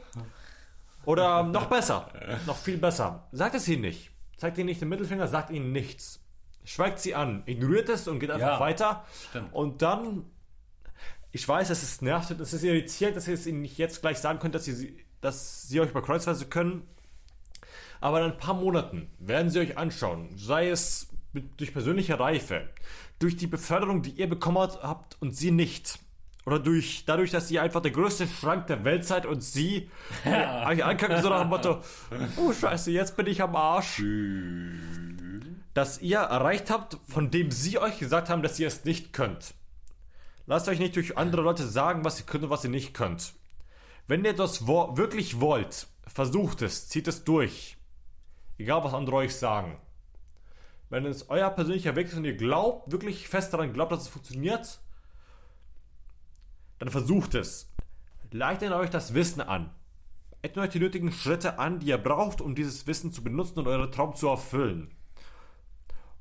oder 1.04 1.44
noch 1.44 1.66
besser, 1.66 2.10
noch 2.46 2.58
viel 2.58 2.78
besser. 2.78 3.28
Sagt 3.34 3.56
es 3.56 3.68
ihnen 3.68 3.82
nicht. 3.82 4.12
Zeigt 4.38 4.58
ihnen 4.58 4.68
nicht 4.68 4.82
den 4.82 4.90
Mittelfinger, 4.90 5.28
sagt 5.28 5.52
ihnen 5.52 5.74
nichts 5.74 6.21
schweigt 6.64 7.00
sie 7.00 7.16
an, 7.16 7.44
ignoriert 7.46 7.90
es 7.90 8.08
und 8.08 8.20
geht 8.20 8.32
einfach 8.32 8.54
ja, 8.54 8.60
weiter. 8.60 9.06
Stimmt. 9.30 9.54
Und 9.54 9.82
dann, 9.82 10.26
ich 11.32 11.48
weiß, 11.48 11.70
es 11.70 11.84
ist 11.84 12.02
nervt, 12.02 12.32
es 12.32 12.54
ist 12.54 12.64
irritiert, 12.64 13.16
dass 13.16 13.28
ihr 13.28 13.34
es 13.34 13.48
ihnen 13.48 13.62
nicht 13.62 13.78
jetzt 13.78 14.02
gleich 14.02 14.20
sagen 14.20 14.40
könnt, 14.40 14.56
dass 14.56 14.66
sie, 14.66 15.04
dass 15.22 15.68
sie 15.68 15.80
euch 15.80 15.94
bei 15.94 16.02
Kreuzweise 16.02 16.46
können. 16.46 16.88
Aber 18.00 18.20
in 18.20 18.32
ein 18.32 18.38
paar 18.38 18.56
Monaten 18.56 19.12
werden 19.20 19.50
sie 19.50 19.60
euch 19.60 19.78
anschauen, 19.78 20.30
sei 20.36 20.70
es 20.70 21.08
mit, 21.34 21.60
durch 21.60 21.72
persönliche 21.72 22.20
Reife, 22.20 22.70
durch 23.20 23.38
die 23.38 23.48
Beförderung, 23.48 24.02
die 24.02 24.12
ihr 24.12 24.28
bekommen 24.28 24.58
habt 24.82 25.22
und 25.22 25.36
sie 25.36 25.52
nicht. 25.52 26.00
Oder 26.46 26.58
durch, 26.58 27.06
dadurch, 27.06 27.30
dass 27.30 27.52
ihr 27.52 27.62
einfach 27.62 27.82
der 27.82 27.92
größte 27.92 28.28
Schrank 28.28 28.66
der 28.66 28.84
Welt 28.84 29.06
seid 29.06 29.28
und 29.28 29.42
sie 29.44 29.92
euch 30.26 30.84
angucken, 30.84 31.22
so 31.22 31.30
nach 31.30 31.42
dem 31.42 31.50
Motto, 31.50 31.82
oh 32.38 32.52
scheiße, 32.52 32.90
jetzt 32.90 33.16
bin 33.16 33.28
ich 33.28 33.44
am 33.44 33.56
Arsch. 33.56 34.02
Dass 35.74 36.02
ihr 36.02 36.20
erreicht 36.20 36.70
habt, 36.70 36.98
von 37.08 37.32
dem 37.32 37.52
sie 37.52 37.78
euch 37.78 37.98
gesagt 37.98 38.30
haben, 38.30 38.44
dass 38.44 38.60
ihr 38.60 38.68
es 38.68 38.84
nicht 38.84 39.14
könnt. 39.14 39.54
Lasst 40.46 40.68
euch 40.68 40.80
nicht 40.80 40.96
durch 40.96 41.18
andere 41.18 41.42
Leute 41.42 41.68
sagen, 41.68 42.04
was 42.04 42.20
ihr 42.20 42.26
könnt 42.26 42.44
und 42.44 42.50
was 42.50 42.64
ihr 42.64 42.70
nicht 42.70 42.94
könnt. 42.94 43.34
Wenn 44.08 44.26
ihr 44.26 44.34
das 44.34 44.68
wo 44.68 44.98
wirklich 44.98 45.40
wollt, 45.40 45.88
versucht 46.08 46.62
es, 46.62 46.90
zieht 46.90 47.08
es 47.08 47.24
durch. 47.24 47.78
Egal, 48.58 48.84
was 48.84 48.94
andere 48.94 49.16
euch 49.18 49.36
sagen. 49.36 49.78
Wenn 50.90 51.06
es 51.06 51.30
euer 51.30 51.50
persönlicher 51.50 51.96
Weg 51.96 52.08
ist 52.08 52.18
und 52.18 52.26
ihr 52.26 52.36
glaubt, 52.36 52.92
wirklich 52.92 53.30
fest 53.30 53.54
daran 53.54 53.72
glaubt, 53.72 53.94
dass 53.94 54.02
es 54.02 54.08
funktioniert, 54.10 54.82
dann 56.80 56.90
versucht 56.90 57.34
es. 57.36 57.72
Leitet 58.32 58.72
euch 58.72 58.90
das 58.90 59.14
Wissen 59.14 59.42
an. 59.42 59.70
Eignet 60.44 60.66
euch 60.66 60.72
die 60.72 60.80
nötigen 60.80 61.12
Schritte 61.12 61.60
an, 61.60 61.80
die 61.80 61.88
ihr 61.88 61.98
braucht, 61.98 62.42
um 62.42 62.56
dieses 62.56 62.88
Wissen 62.88 63.14
zu 63.14 63.24
benutzen 63.24 63.60
und 63.60 63.68
eure 63.68 63.90
Traum 63.90 64.16
zu 64.16 64.28
erfüllen. 64.28 64.92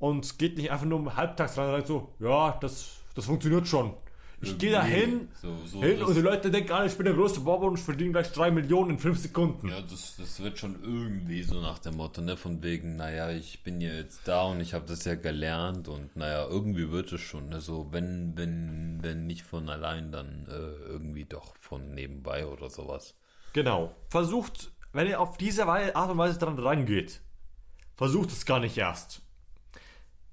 Und 0.01 0.39
geht 0.39 0.57
nicht 0.57 0.71
einfach 0.71 0.87
nur 0.87 1.15
halbtags 1.15 1.53
dran 1.53 1.75
und 1.75 1.85
so, 1.85 2.09
ja, 2.19 2.57
das, 2.59 3.03
das 3.13 3.25
funktioniert 3.25 3.67
schon. 3.67 3.93
Ich 4.41 4.57
gehe 4.57 4.71
da 4.71 4.81
hin, 4.81 5.29
so, 5.39 5.55
so 5.67 5.83
hin 5.83 6.01
und 6.01 6.15
die 6.15 6.21
Leute 6.21 6.49
denken, 6.49 6.71
ah, 6.71 6.83
ich 6.83 6.95
bin 6.95 7.05
der 7.05 7.13
größte 7.13 7.41
Bob 7.41 7.61
und 7.61 7.77
ich 7.77 7.85
verdiene 7.85 8.13
gleich 8.13 8.31
3 8.31 8.49
Millionen 8.49 8.91
in 8.91 8.97
5 8.97 9.19
Sekunden. 9.19 9.69
Ja, 9.69 9.79
das, 9.79 10.15
das 10.17 10.41
wird 10.41 10.57
schon 10.57 10.81
irgendwie 10.81 11.43
so 11.43 11.61
nach 11.61 11.77
dem 11.77 11.97
Motto, 11.97 12.21
ne, 12.21 12.35
von 12.35 12.63
wegen, 12.63 12.95
naja, 12.95 13.29
ich 13.29 13.61
bin 13.61 13.79
ja 13.79 13.93
jetzt 13.93 14.27
da 14.27 14.45
und 14.45 14.59
ich 14.59 14.73
habe 14.73 14.87
das 14.87 15.05
ja 15.05 15.13
gelernt 15.13 15.87
und 15.87 16.15
naja, 16.15 16.47
irgendwie 16.49 16.89
wird 16.89 17.13
es 17.13 17.21
schon, 17.21 17.49
ne, 17.49 17.61
so, 17.61 17.89
wenn, 17.91 18.35
wenn, 18.35 18.97
wenn 19.03 19.27
nicht 19.27 19.43
von 19.43 19.69
allein, 19.69 20.11
dann 20.11 20.47
äh, 20.49 20.89
irgendwie 20.89 21.25
doch 21.25 21.55
von 21.57 21.93
nebenbei 21.93 22.47
oder 22.47 22.71
sowas. 22.71 23.13
Genau. 23.53 23.95
Versucht, 24.09 24.71
wenn 24.93 25.05
ihr 25.05 25.21
auf 25.21 25.37
diese 25.37 25.67
Art 25.67 26.09
und 26.09 26.17
Weise 26.17 26.39
dran 26.39 26.57
rangeht, 26.57 27.21
versucht 27.95 28.31
es 28.31 28.47
gar 28.47 28.59
nicht 28.59 28.75
erst. 28.79 29.21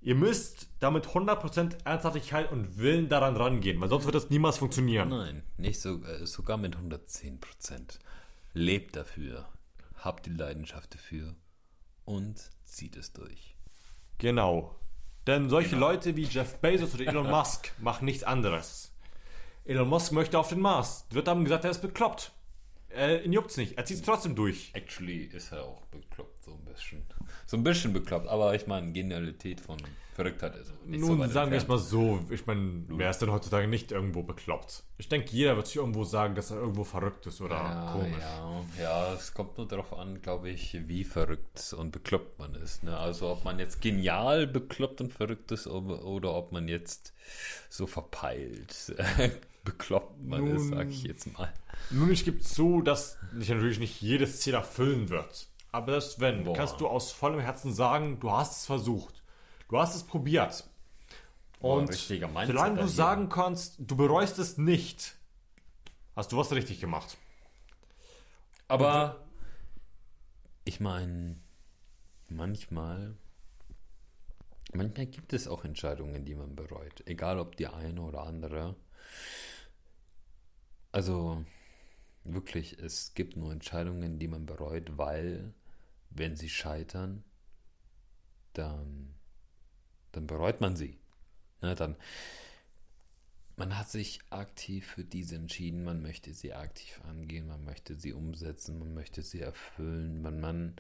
Ihr 0.01 0.15
müsst 0.15 0.69
damit 0.79 1.07
100% 1.09 1.85
Ernsthaftigkeit 1.85 2.53
und 2.53 2.79
Willen 2.79 3.09
daran 3.09 3.37
rangehen, 3.37 3.81
weil 3.81 3.89
sonst 3.89 4.05
wird 4.05 4.15
das 4.15 4.31
niemals 4.31 4.59
funktionieren. 4.59 5.09
Nein, 5.09 5.43
nicht 5.57 5.81
so, 5.81 6.03
äh, 6.05 6.25
sogar 6.25 6.57
mit 6.57 6.77
110%. 6.77 7.99
Lebt 8.55 8.97
dafür, 8.97 9.49
habt 9.97 10.27
die 10.27 10.31
Leidenschaft 10.31 10.95
dafür 10.95 11.35
und 12.05 12.51
zieht 12.65 12.97
es 12.97 13.13
durch. 13.13 13.57
Genau. 14.19 14.79
Denn 15.27 15.51
solche 15.51 15.71
genau. 15.71 15.89
Leute 15.89 16.17
wie 16.17 16.25
Jeff 16.25 16.59
Bezos 16.59 16.95
oder 16.95 17.07
Elon 17.07 17.31
Musk 17.31 17.73
machen 17.79 18.05
nichts 18.05 18.23
anderes. 18.23 18.93
Elon 19.65 19.89
Musk 19.89 20.13
möchte 20.13 20.39
auf 20.39 20.49
den 20.49 20.61
Mars. 20.61 21.07
Wird 21.11 21.27
dann 21.27 21.45
gesagt, 21.45 21.65
er 21.65 21.71
ist 21.71 21.83
bekloppt. 21.83 22.33
Äh, 22.91 23.23
ihn 23.25 23.33
juckt's 23.33 23.57
nicht. 23.57 23.77
Er 23.77 23.85
zieht 23.85 23.99
es 23.99 24.03
trotzdem 24.03 24.35
durch. 24.35 24.71
Actually 24.73 25.25
ist 25.25 25.53
er 25.53 25.65
auch 25.65 25.85
bekloppt, 25.87 26.45
so 26.45 26.55
ein 26.55 26.65
bisschen. 26.65 27.07
So 27.49 27.57
ein 27.57 27.63
bisschen 27.65 27.95
bekloppt, 27.95 28.29
aber 28.29 28.55
ich 28.55 28.67
meine, 28.67 28.93
Genialität 28.93 29.63
von 29.63 29.79
Verrücktheit 30.13 30.55
ist 30.57 30.71
nicht 30.85 31.01
Nun, 31.01 31.17
so 31.17 31.27
sagen 31.29 31.51
wir 31.51 31.57
es 31.57 31.67
mal 31.67 31.79
so. 31.79 32.21
Ich 32.29 32.45
meine, 32.45 32.83
wer 32.89 33.09
ist 33.09 33.21
denn 33.21 33.33
heutzutage 33.33 33.67
nicht 33.67 33.91
irgendwo 33.91 34.23
bekloppt? 34.23 34.83
Ich 34.99 35.09
denke, 35.09 35.31
jeder 35.31 35.57
wird 35.57 35.67
sich 35.67 35.77
irgendwo 35.77 36.05
sagen, 36.05 36.35
dass 36.35 36.51
er 36.51 36.59
irgendwo 36.59 36.85
verrückt 36.85 37.27
ist 37.27 37.41
oder 37.41 37.55
ja, 37.55 37.93
komisch. 37.93 38.23
Ja, 38.79 38.83
ja, 38.83 39.15
es 39.15 39.33
kommt 39.33 39.57
nur 39.57 39.67
darauf 39.67 39.95
an, 39.95 40.21
glaube 40.21 40.51
ich, 40.51 40.77
wie 40.89 41.05
verrückt 41.05 41.73
und 41.73 41.91
bekloppt 41.91 42.39
man 42.39 42.55
ist. 42.55 42.83
Ne? 42.83 42.95
Also, 42.95 43.31
ob 43.31 43.45
man 43.45 43.59
jetzt 43.59 43.81
genial 43.81 44.47
bekloppt 44.47 45.01
und 45.01 45.15
verrückt 45.15 45.51
ist 45.51 45.69
oder, 45.69 46.05
oder 46.05 46.35
ob 46.35 46.53
man 46.53 46.69
jetzt 46.69 47.15
so 47.71 47.87
verpeilt 47.87 48.95
bekloppt 49.65 50.23
man 50.23 50.45
Nun, 50.45 50.57
ist, 50.57 50.69
sage 50.69 50.91
ich 50.91 51.03
jetzt 51.03 51.33
mal. 51.39 51.51
Nun, 51.89 52.13
ich 52.13 52.27
gebe 52.27 52.41
zu, 52.41 52.83
dass 52.83 53.17
sich 53.33 53.49
natürlich 53.49 53.79
nicht 53.79 54.03
jedes 54.03 54.41
Ziel 54.41 54.53
erfüllen 54.53 55.09
wird. 55.09 55.48
Aber 55.71 55.93
das 55.93 56.19
wenn, 56.21 56.45
Boah. 56.45 56.55
kannst 56.55 56.81
du 56.81 56.89
aus 56.89 57.13
vollem 57.13 57.41
Herzen 57.41 57.73
sagen, 57.73 58.21
du 58.21 58.31
hast 58.33 58.61
es 58.61 58.67
versucht. 58.67 59.23
Du 59.69 59.79
hast 59.79 59.95
es 59.95 60.03
probiert. 60.05 60.65
Und 61.61 61.87
Boah, 61.87 62.47
solange 62.47 62.81
du 62.81 62.89
sagen 62.89 63.29
kannst, 63.29 63.77
du 63.79 63.97
bereust 63.97 64.39
es 64.39 64.59
nicht, 64.59 65.17
hast 66.17 66.33
du 66.33 66.39
was 66.39 66.53
richtig 66.53 66.81
gemacht. 66.81 67.17
Aber 68.69 69.17
Und, 69.17 69.29
ich 70.65 70.81
meine, 70.81 71.37
manchmal, 72.29 73.17
manchmal 74.73 75.07
gibt 75.07 75.33
es 75.33 75.49
auch 75.49 75.65
Entscheidungen, 75.65 76.25
die 76.25 76.35
man 76.35 76.55
bereut. 76.55 77.03
Egal 77.07 77.39
ob 77.39 77.57
die 77.57 77.67
eine 77.67 78.03
oder 78.03 78.23
andere. 78.23 78.77
Also 80.93 81.45
wirklich, 82.35 82.79
es 82.79 83.15
gibt 83.15 83.37
nur 83.37 83.53
Entscheidungen, 83.53 84.19
die 84.19 84.29
man 84.29 84.47
bereut, 84.47 84.97
weil 84.97 85.53
wenn 86.11 86.37
sie 86.37 86.49
scheitern, 86.49 87.25
dann, 88.53 89.15
dann 90.13 90.27
bereut 90.27 90.61
man 90.61 90.77
sie. 90.77 90.99
Ne, 91.61 91.75
dann, 91.75 91.97
man 93.57 93.77
hat 93.77 93.91
sich 93.91 94.21
aktiv 94.31 94.87
für 94.87 95.05
diese 95.05 95.35
entschieden, 95.35 95.83
man 95.83 96.01
möchte 96.01 96.33
sie 96.33 96.55
aktiv 96.55 97.01
angehen, 97.09 97.49
man 97.49 97.65
möchte 97.65 97.97
sie 97.97 98.13
umsetzen, 98.13 98.79
man 98.79 98.95
möchte 98.95 99.23
sie 99.23 99.41
erfüllen, 99.41 100.23
man, 100.23 100.41
man, 100.41 100.77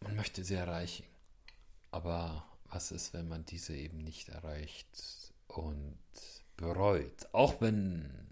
man 0.00 0.14
möchte 0.14 0.44
sie 0.44 0.54
erreichen. 0.54 1.04
Aber 1.90 2.46
was 2.70 2.92
ist, 2.92 3.12
wenn 3.14 3.28
man 3.28 3.44
diese 3.44 3.74
eben 3.74 3.98
nicht 3.98 4.28
erreicht 4.28 5.32
und 5.48 5.98
bereut? 6.56 7.28
Auch 7.32 7.60
wenn, 7.60 8.27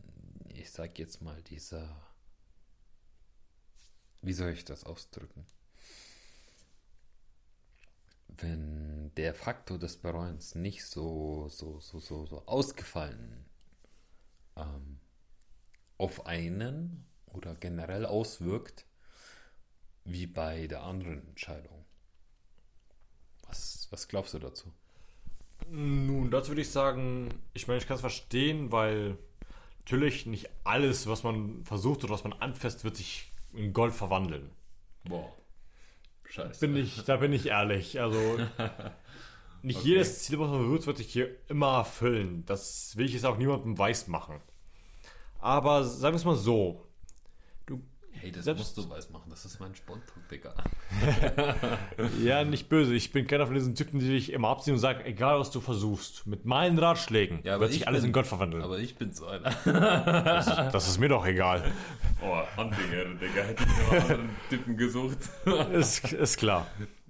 ich 0.60 0.70
sag 0.70 0.98
jetzt 0.98 1.22
mal, 1.22 1.42
dieser 1.42 2.06
wie 4.22 4.32
soll 4.32 4.50
ich 4.50 4.64
das 4.64 4.84
ausdrücken? 4.84 5.46
Wenn 8.28 9.14
der 9.14 9.34
Faktor 9.34 9.78
des 9.78 9.96
Bereuens 9.96 10.54
nicht 10.54 10.84
so, 10.84 11.48
so, 11.48 11.80
so, 11.80 12.00
so, 12.00 12.26
so 12.26 12.44
ausgefallen 12.46 13.44
ähm, 14.56 14.98
auf 15.96 16.26
einen 16.26 17.06
oder 17.26 17.54
generell 17.54 18.04
auswirkt, 18.04 18.84
wie 20.04 20.26
bei 20.26 20.66
der 20.66 20.82
anderen 20.82 21.26
Entscheidung. 21.28 21.84
Was, 23.44 23.86
was 23.90 24.08
glaubst 24.08 24.34
du 24.34 24.38
dazu? 24.38 24.72
Nun, 25.68 26.30
dazu 26.30 26.48
würde 26.48 26.62
ich 26.62 26.70
sagen, 26.70 27.28
ich 27.54 27.68
meine, 27.68 27.78
ich 27.78 27.86
kann 27.86 27.94
es 27.94 28.00
verstehen, 28.00 28.72
weil 28.72 29.18
natürlich 29.86 30.26
nicht 30.26 30.50
alles, 30.64 31.06
was 31.06 31.22
man 31.22 31.64
versucht 31.64 32.02
oder 32.02 32.12
was 32.12 32.24
man 32.24 32.32
anfasst, 32.32 32.82
wird 32.82 32.96
sich 32.96 33.30
in 33.52 33.72
Gold 33.72 33.94
verwandeln. 33.94 34.50
Boah. 35.04 35.32
Scheiße. 36.28 36.66
Bin 36.66 36.76
ich, 36.76 37.04
da 37.04 37.16
bin 37.18 37.32
ich 37.32 37.46
ehrlich. 37.46 38.00
Also 38.00 38.18
nicht 39.62 39.78
okay. 39.78 39.88
jedes 39.88 40.24
Ziel, 40.24 40.40
was 40.40 40.50
man 40.50 40.60
versucht, 40.60 40.88
wird 40.88 40.96
sich 40.96 41.12
hier 41.12 41.36
immer 41.48 41.76
erfüllen. 41.78 42.44
Das 42.46 42.96
will 42.96 43.06
ich 43.06 43.12
jetzt 43.12 43.24
auch 43.24 43.38
niemandem 43.38 43.78
weiß 43.78 44.08
machen. 44.08 44.40
Aber 45.38 45.84
sagen 45.84 46.14
wir 46.14 46.18
es 46.18 46.24
mal 46.24 46.34
so. 46.34 46.85
Hey, 48.26 48.32
das 48.32 48.44
Selbst 48.44 48.58
musst 48.58 48.76
du 48.76 48.90
weiß 48.90 49.10
machen, 49.10 49.30
das 49.30 49.44
ist 49.44 49.60
mein 49.60 49.72
Sportpunkt, 49.76 50.28
Digga. 50.32 50.52
ja, 52.24 52.42
nicht 52.42 52.68
böse. 52.68 52.92
Ich 52.92 53.12
bin 53.12 53.28
keiner 53.28 53.46
von 53.46 53.54
diesen 53.54 53.76
Typen, 53.76 54.00
die 54.00 54.08
dich 54.08 54.32
immer 54.32 54.48
abziehen 54.48 54.74
und 54.74 54.80
sagen, 54.80 55.02
egal 55.04 55.38
was 55.38 55.52
du 55.52 55.60
versuchst, 55.60 56.26
mit 56.26 56.44
meinen 56.44 56.76
Ratschlägen 56.76 57.38
ja, 57.44 57.60
wird 57.60 57.70
sich 57.70 57.86
alles 57.86 58.00
bin, 58.00 58.08
in 58.08 58.12
Gott 58.12 58.26
verwandeln. 58.26 58.64
Aber 58.64 58.80
ich 58.80 58.96
bin 58.96 59.12
so 59.12 59.26
einer. 59.26 59.54
das, 59.64 60.46
das, 60.46 60.88
ist 60.88 60.98
mir 60.98 61.08
doch 61.08 61.24
egal. 61.24 61.72
Oh, 62.20 62.60
Andinger, 62.60 63.04
Digga, 63.14 63.42
hätte 63.42 63.62
ich 63.62 63.92
nur 63.92 64.02
anderen 64.02 64.30
Typen 64.50 64.76
gesucht. 64.76 65.18
ist, 65.72 66.12
ist 66.12 66.36
klar. 66.36 66.66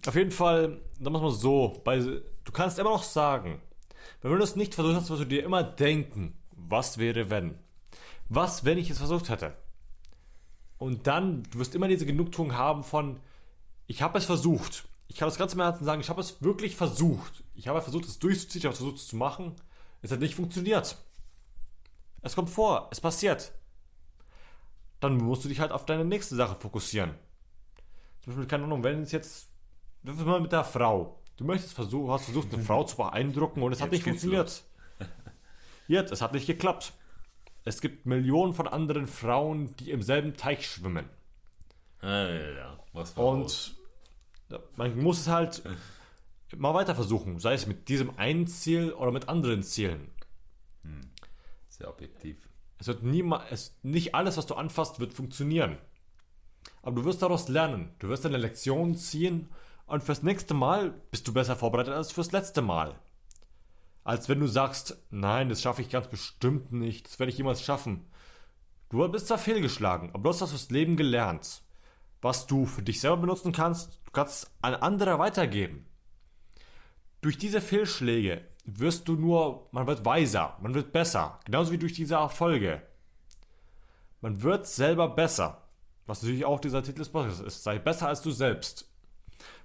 Auf 0.06 0.16
jeden 0.16 0.32
Fall, 0.32 0.82
dann 1.00 1.14
machen 1.14 1.24
wir 1.24 1.30
so. 1.30 1.80
Bei, 1.82 1.98
du 1.98 2.52
kannst 2.52 2.78
immer 2.78 2.90
noch 2.90 3.04
sagen, 3.04 3.62
wenn 4.20 4.32
du 4.32 4.44
es 4.44 4.54
nicht 4.54 4.74
versucht 4.74 4.96
hast, 4.96 5.08
wirst 5.08 5.22
du 5.22 5.24
dir 5.24 5.44
immer 5.44 5.62
denken, 5.62 6.36
was 6.50 6.98
wäre 6.98 7.30
wenn? 7.30 7.54
Was, 8.28 8.66
wenn 8.66 8.76
ich 8.76 8.90
es 8.90 8.98
versucht 8.98 9.30
hätte? 9.30 9.54
Und 10.78 11.06
dann, 11.06 11.42
du 11.44 11.58
wirst 11.58 11.74
immer 11.74 11.88
diese 11.88 12.06
Genugtuung 12.06 12.54
haben 12.54 12.84
von, 12.84 13.18
ich 13.86 14.02
habe 14.02 14.18
es 14.18 14.24
versucht. 14.24 14.86
Ich 15.08 15.16
kann 15.16 15.28
das 15.28 15.38
ganze 15.38 15.56
Herzen 15.56 15.84
sagen, 15.84 16.00
ich 16.00 16.08
habe 16.08 16.20
es 16.20 16.42
wirklich 16.42 16.76
versucht. 16.76 17.44
Ich 17.54 17.68
habe 17.68 17.80
versucht, 17.80 18.04
es 18.04 18.18
durchzuziehen, 18.18 18.60
ich 18.60 18.66
habe 18.66 18.76
versucht, 18.76 18.96
es 18.96 19.08
zu 19.08 19.16
machen. 19.16 19.54
Es 20.02 20.10
hat 20.10 20.20
nicht 20.20 20.34
funktioniert. 20.34 20.96
Es 22.22 22.34
kommt 22.34 22.50
vor, 22.50 22.88
es 22.90 23.00
passiert. 23.00 23.52
Dann 25.00 25.16
musst 25.16 25.44
du 25.44 25.48
dich 25.48 25.60
halt 25.60 25.72
auf 25.72 25.86
deine 25.86 26.04
nächste 26.04 26.34
Sache 26.34 26.56
fokussieren. 26.56 27.14
Zum 28.20 28.32
Beispiel, 28.32 28.48
keine 28.48 28.64
Ahnung, 28.64 28.82
wenn 28.82 29.02
es 29.02 29.12
jetzt, 29.12 29.48
das 30.02 30.16
ist 30.16 30.24
mal 30.24 30.40
mit 30.40 30.52
der 30.52 30.64
Frau. 30.64 31.20
Du 31.36 31.44
möchtest 31.44 31.74
versuchen, 31.74 32.10
hast 32.10 32.24
versucht, 32.24 32.52
eine 32.52 32.62
Frau 32.62 32.84
zu 32.84 32.96
beeindrucken 32.96 33.62
und 33.62 33.72
es 33.72 33.80
hat 33.80 33.92
nicht 33.92 34.04
funktioniert. 34.04 34.64
Jetzt, 35.88 36.10
es 36.12 36.22
hat 36.22 36.32
nicht 36.32 36.46
geklappt. 36.46 36.92
Es 37.66 37.80
gibt 37.80 38.06
Millionen 38.06 38.54
von 38.54 38.68
anderen 38.68 39.08
Frauen, 39.08 39.74
die 39.80 39.90
im 39.90 40.00
selben 40.00 40.36
Teich 40.36 40.70
schwimmen. 40.70 41.10
Ah, 42.00 42.28
ja, 42.28 42.78
was 42.92 43.12
Und 43.14 43.74
man 44.76 44.96
muss 45.02 45.18
es 45.18 45.26
halt 45.26 45.64
mal 46.56 46.74
weiter 46.74 46.94
versuchen, 46.94 47.40
sei 47.40 47.54
es 47.54 47.66
mit 47.66 47.88
diesem 47.88 48.16
einen 48.18 48.46
Ziel 48.46 48.92
oder 48.92 49.10
mit 49.10 49.28
anderen 49.28 49.64
Zielen. 49.64 50.12
Sehr 51.68 51.88
objektiv. 51.88 52.36
Es 52.78 52.86
wird 52.86 53.02
niemals, 53.02 53.76
nicht 53.82 54.14
alles, 54.14 54.36
was 54.36 54.46
du 54.46 54.54
anfasst, 54.54 55.00
wird 55.00 55.12
funktionieren. 55.12 55.76
Aber 56.82 56.94
du 56.94 57.04
wirst 57.04 57.20
daraus 57.20 57.48
lernen. 57.48 57.90
Du 57.98 58.08
wirst 58.08 58.24
deine 58.24 58.36
Lektion 58.36 58.94
ziehen 58.94 59.48
und 59.86 60.04
fürs 60.04 60.22
nächste 60.22 60.54
Mal 60.54 60.94
bist 61.10 61.26
du 61.26 61.32
besser 61.32 61.56
vorbereitet 61.56 61.94
als 61.94 62.12
fürs 62.12 62.30
letzte 62.30 62.62
Mal. 62.62 62.96
Als 64.06 64.28
wenn 64.28 64.38
du 64.38 64.46
sagst, 64.46 64.96
nein, 65.10 65.48
das 65.48 65.60
schaffe 65.60 65.82
ich 65.82 65.90
ganz 65.90 66.06
bestimmt 66.06 66.70
nicht, 66.70 67.08
das 67.08 67.18
werde 67.18 67.32
ich 67.32 67.38
jemals 67.38 67.60
schaffen. 67.60 68.06
Du 68.88 69.06
bist 69.08 69.26
zwar 69.26 69.36
fehlgeschlagen, 69.36 70.10
aber 70.14 70.22
du 70.22 70.28
hast 70.28 70.42
was 70.42 70.50
fürs 70.50 70.70
Leben 70.70 70.96
gelernt. 70.96 71.62
Was 72.22 72.46
du 72.46 72.66
für 72.66 72.82
dich 72.82 73.00
selber 73.00 73.16
benutzen 73.16 73.50
kannst, 73.50 73.98
du 74.04 74.12
kannst 74.12 74.44
es 74.44 74.50
an 74.62 74.76
andere 74.76 75.18
weitergeben. 75.18 75.86
Durch 77.20 77.36
diese 77.36 77.60
Fehlschläge 77.60 78.44
wirst 78.64 79.08
du 79.08 79.14
nur, 79.14 79.66
man 79.72 79.88
wird 79.88 80.04
weiser, 80.04 80.56
man 80.60 80.74
wird 80.74 80.92
besser, 80.92 81.40
genauso 81.44 81.72
wie 81.72 81.78
durch 81.78 81.94
diese 81.94 82.14
Erfolge. 82.14 82.82
Man 84.20 84.40
wird 84.40 84.68
selber 84.68 85.08
besser. 85.08 85.64
Was 86.06 86.22
natürlich 86.22 86.44
auch 86.44 86.60
dieser 86.60 86.84
Titel 86.84 86.98
des 86.98 87.08
Podcasts 87.08 87.40
ist. 87.40 87.64
Sei 87.64 87.80
besser 87.80 88.06
als 88.06 88.22
du 88.22 88.30
selbst. 88.30 88.88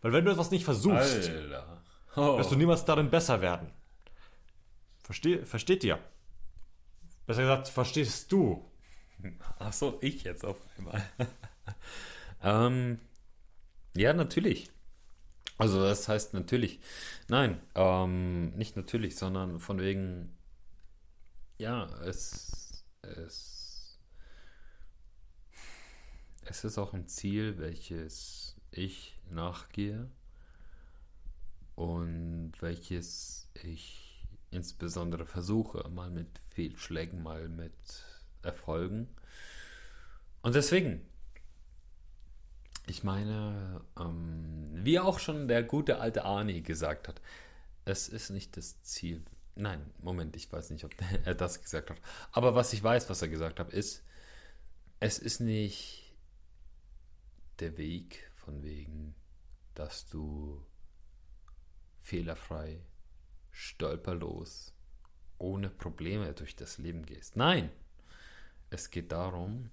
Weil 0.01 0.13
wenn 0.13 0.25
du 0.25 0.31
etwas 0.31 0.49
nicht 0.49 0.65
versuchst, 0.65 1.29
Alter. 1.29 1.83
Oh. 2.15 2.39
wirst 2.39 2.51
du 2.51 2.55
niemals 2.55 2.85
darin 2.85 3.11
besser 3.11 3.39
werden. 3.41 3.71
Versteh, 5.11 5.43
versteht 5.43 5.83
ihr? 5.83 5.99
Besser 7.27 7.41
gesagt, 7.41 7.67
verstehst 7.67 8.31
du? 8.31 8.65
Ach 9.59 9.73
so, 9.73 9.97
ich 9.99 10.23
jetzt 10.23 10.45
auf 10.45 10.55
einmal. 10.77 11.03
ähm, 12.41 12.97
ja, 13.93 14.13
natürlich. 14.13 14.71
Also 15.57 15.83
das 15.83 16.07
heißt 16.07 16.33
natürlich. 16.33 16.79
Nein, 17.27 17.59
ähm, 17.75 18.51
nicht 18.51 18.77
natürlich, 18.77 19.17
sondern 19.17 19.59
von 19.59 19.81
wegen, 19.81 20.33
ja, 21.57 21.87
es, 22.05 22.85
es, 23.01 23.99
es 26.45 26.63
ist 26.63 26.77
auch 26.77 26.93
ein 26.93 27.09
Ziel, 27.09 27.57
welches 27.57 28.55
ich 28.71 29.19
nachgehe 29.29 30.09
und 31.75 32.53
welches 32.61 33.49
ich 33.61 34.00
insbesondere 34.51 35.25
versuche, 35.25 35.87
mal 35.89 36.11
mit 36.11 36.27
Fehlschlägen, 36.49 37.23
mal 37.23 37.47
mit 37.49 37.73
Erfolgen. 38.43 39.07
Und 40.41 40.55
deswegen, 40.55 41.01
ich 42.87 43.03
meine, 43.03 43.81
ähm, 43.99 44.65
wie 44.73 44.99
auch 44.99 45.19
schon 45.19 45.47
der 45.47 45.63
gute 45.63 45.99
alte 45.99 46.25
Arnie 46.25 46.61
gesagt 46.61 47.07
hat, 47.07 47.21
es 47.85 48.09
ist 48.09 48.29
nicht 48.29 48.57
das 48.57 48.81
Ziel. 48.83 49.23
Nein, 49.55 49.89
Moment, 49.99 50.35
ich 50.35 50.51
weiß 50.51 50.69
nicht, 50.71 50.83
ob 50.83 50.91
er 51.25 51.35
das 51.35 51.61
gesagt 51.61 51.89
hat. 51.89 51.97
Aber 52.31 52.55
was 52.55 52.73
ich 52.73 52.83
weiß, 52.83 53.09
was 53.09 53.21
er 53.21 53.29
gesagt 53.29 53.59
hat, 53.59 53.71
ist, 53.71 54.03
es 54.99 55.17
ist 55.17 55.39
nicht 55.39 56.15
der 57.59 57.77
Weg 57.77 58.29
von 58.35 58.63
wegen, 58.63 59.15
dass 59.73 60.07
du 60.07 60.63
fehlerfrei, 62.01 62.81
stolperlos, 63.61 64.73
ohne 65.37 65.69
Probleme 65.69 66.33
durch 66.33 66.55
das 66.55 66.79
Leben 66.79 67.05
gehst. 67.05 67.35
Nein, 67.35 67.69
es 68.71 68.89
geht 68.89 69.11
darum, 69.11 69.69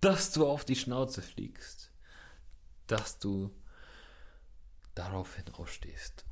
dass 0.00 0.32
du 0.32 0.46
auf 0.46 0.64
die 0.64 0.76
Schnauze 0.76 1.20
fliegst, 1.20 1.92
dass 2.86 3.18
du 3.18 3.52
daraufhin 4.94 5.48
aufstehst, 5.54 6.24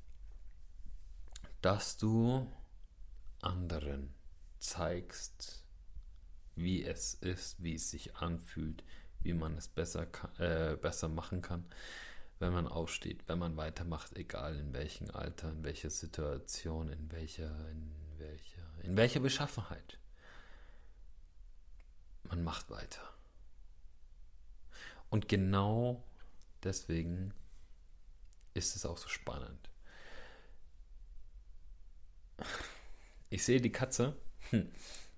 dass 1.60 1.96
du 1.96 2.50
anderen 3.42 4.14
zeigst, 4.60 5.64
wie 6.54 6.84
es 6.84 7.14
ist, 7.14 7.62
wie 7.62 7.74
es 7.74 7.90
sich 7.90 8.14
anfühlt, 8.16 8.84
wie 9.20 9.32
man 9.32 9.56
es 9.56 9.66
besser, 9.66 10.06
kann, 10.06 10.36
äh, 10.36 10.76
besser 10.80 11.08
machen 11.08 11.42
kann, 11.42 11.64
wenn 12.40 12.52
man 12.54 12.66
aufsteht, 12.66 13.28
wenn 13.28 13.38
man 13.38 13.56
weitermacht, 13.56 14.16
egal 14.16 14.56
in 14.56 14.72
welchem 14.72 15.10
Alter, 15.10 15.50
in 15.50 15.62
welcher 15.62 15.90
Situation, 15.90 16.88
in 16.88 17.12
welcher, 17.12 17.68
in 17.68 17.94
welcher, 18.16 18.62
in 18.82 18.96
welcher 18.96 19.20
Beschaffenheit. 19.20 19.98
Man 22.24 22.42
macht 22.42 22.70
weiter. 22.70 23.02
Und 25.10 25.28
genau 25.28 26.02
deswegen 26.62 27.34
ist 28.54 28.74
es 28.74 28.86
auch 28.86 28.96
so 28.96 29.08
spannend. 29.08 29.68
Ich 33.28 33.44
sehe 33.44 33.60
die 33.60 33.72
Katze, 33.72 34.16
hm, 34.48 34.72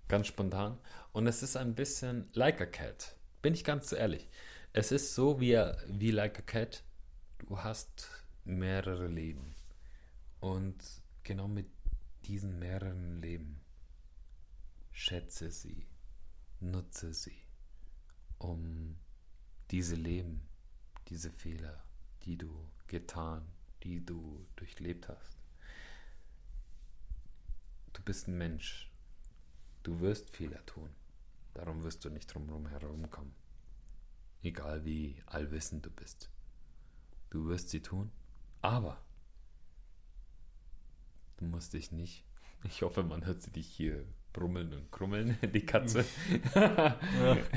ganz 0.08 0.26
spontan, 0.26 0.78
und 1.12 1.28
es 1.28 1.42
ist 1.44 1.56
ein 1.56 1.74
bisschen 1.76 2.28
like 2.32 2.60
a 2.60 2.66
cat. 2.66 3.14
Bin 3.42 3.54
ich 3.54 3.62
ganz 3.62 3.92
ehrlich. 3.92 4.28
Es 4.72 4.90
ist 4.90 5.14
so 5.14 5.40
wie, 5.40 5.54
wie 5.86 6.10
like 6.10 6.38
a 6.38 6.42
cat. 6.42 6.82
Du 7.42 7.58
hast 7.58 8.08
mehrere 8.44 9.08
Leben. 9.08 9.56
Und 10.38 10.76
genau 11.24 11.48
mit 11.48 11.66
diesen 12.24 12.60
mehreren 12.60 13.20
Leben 13.20 13.60
schätze 14.92 15.50
sie, 15.50 15.88
nutze 16.60 17.12
sie, 17.12 17.36
um 18.38 18.96
diese 19.72 19.96
Leben, 19.96 20.48
diese 21.08 21.32
Fehler, 21.32 21.82
die 22.22 22.38
du 22.38 22.70
getan, 22.86 23.44
die 23.82 24.06
du 24.06 24.46
durchlebt 24.54 25.08
hast. 25.08 25.36
Du 27.92 28.02
bist 28.02 28.28
ein 28.28 28.38
Mensch. 28.38 28.88
Du 29.82 29.98
wirst 29.98 30.30
Fehler 30.30 30.64
tun. 30.64 30.90
Darum 31.54 31.82
wirst 31.82 32.04
du 32.04 32.08
nicht 32.08 32.32
drumherum 32.32 32.68
herumkommen. 32.68 33.34
Egal 34.42 34.84
wie 34.84 35.20
allwissend 35.26 35.84
du 35.84 35.90
bist. 35.90 36.31
Du 37.32 37.48
wirst 37.48 37.70
sie 37.70 37.80
tun, 37.80 38.12
aber 38.60 39.02
du 41.38 41.46
musst 41.46 41.72
dich 41.72 41.90
nicht. 41.90 42.26
Ich 42.64 42.82
hoffe, 42.82 43.02
man 43.02 43.26
hört 43.26 43.42
sie 43.42 43.50
dich 43.50 43.66
hier 43.66 44.04
brummeln 44.32 44.72
und 44.72 44.92
krummeln, 44.92 45.36
die 45.52 45.66
Katze. 45.66 46.04
Ja, 46.54 46.96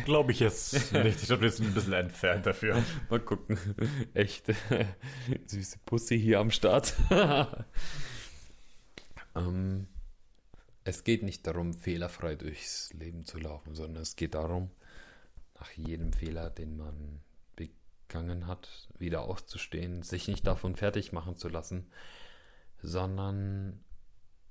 Glaube 0.03 0.31
ich 0.31 0.39
jetzt 0.39 0.93
nicht. 0.93 1.21
Ich 1.21 1.27
glaube, 1.27 1.45
jetzt 1.45 1.61
ein 1.61 1.71
bisschen 1.75 1.93
entfernt 1.93 2.47
dafür. 2.47 2.81
Mal 3.07 3.19
gucken. 3.19 3.59
Echt 4.15 4.47
süße 5.45 5.77
Pussy 5.85 6.19
hier 6.19 6.39
am 6.39 6.49
Start. 6.49 6.95
ähm, 9.35 9.85
es 10.85 11.03
geht 11.03 11.21
nicht 11.21 11.45
darum, 11.45 11.75
fehlerfrei 11.75 12.33
durchs 12.33 12.91
Leben 12.93 13.25
zu 13.25 13.37
laufen, 13.37 13.75
sondern 13.75 14.01
es 14.01 14.15
geht 14.15 14.33
darum, 14.33 14.71
nach 15.59 15.69
jedem 15.73 16.13
Fehler, 16.13 16.49
den 16.49 16.77
man 16.77 17.21
begangen 18.07 18.47
hat, 18.47 18.87
wieder 18.97 19.23
aufzustehen, 19.23 20.03
sich 20.03 20.27
nicht 20.27 20.45
davon 20.47 20.75
fertig 20.75 21.11
machen 21.11 21.35
zu 21.35 21.49
lassen, 21.49 21.89
sondern 22.81 23.83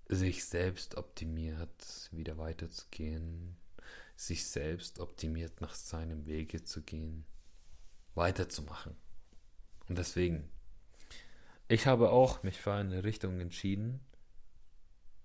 sich 0.08 0.44
selbst 0.44 0.96
optimiert 0.96 2.08
wieder 2.12 2.36
weiterzugehen, 2.38 3.56
sich 4.16 4.46
selbst 4.46 5.00
optimiert 5.00 5.60
nach 5.60 5.74
seinem 5.74 6.26
Wege 6.26 6.62
zu 6.62 6.82
gehen, 6.82 7.24
weiterzumachen. 8.14 8.96
Und 9.88 9.98
deswegen, 9.98 10.48
ich 11.68 11.86
habe 11.86 12.10
auch 12.10 12.42
mich 12.42 12.60
für 12.60 12.72
eine 12.72 13.04
Richtung 13.04 13.40
entschieden, 13.40 14.00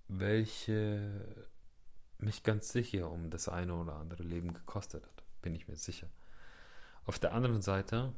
welche 0.08 1.46
mich 2.18 2.44
ganz 2.44 2.70
sicher 2.70 3.12
um 3.12 3.30
das 3.30 3.48
eine 3.48 3.76
oder 3.76 3.96
andere 3.96 4.24
Leben 4.24 4.54
gekostet 4.54 5.04
hat, 5.06 5.24
bin 5.42 5.56
ich 5.56 5.68
mir 5.68 5.78
sicher. 5.78 6.10
Auf 7.10 7.18
der 7.18 7.34
anderen 7.34 7.64
Seite, 7.64 8.14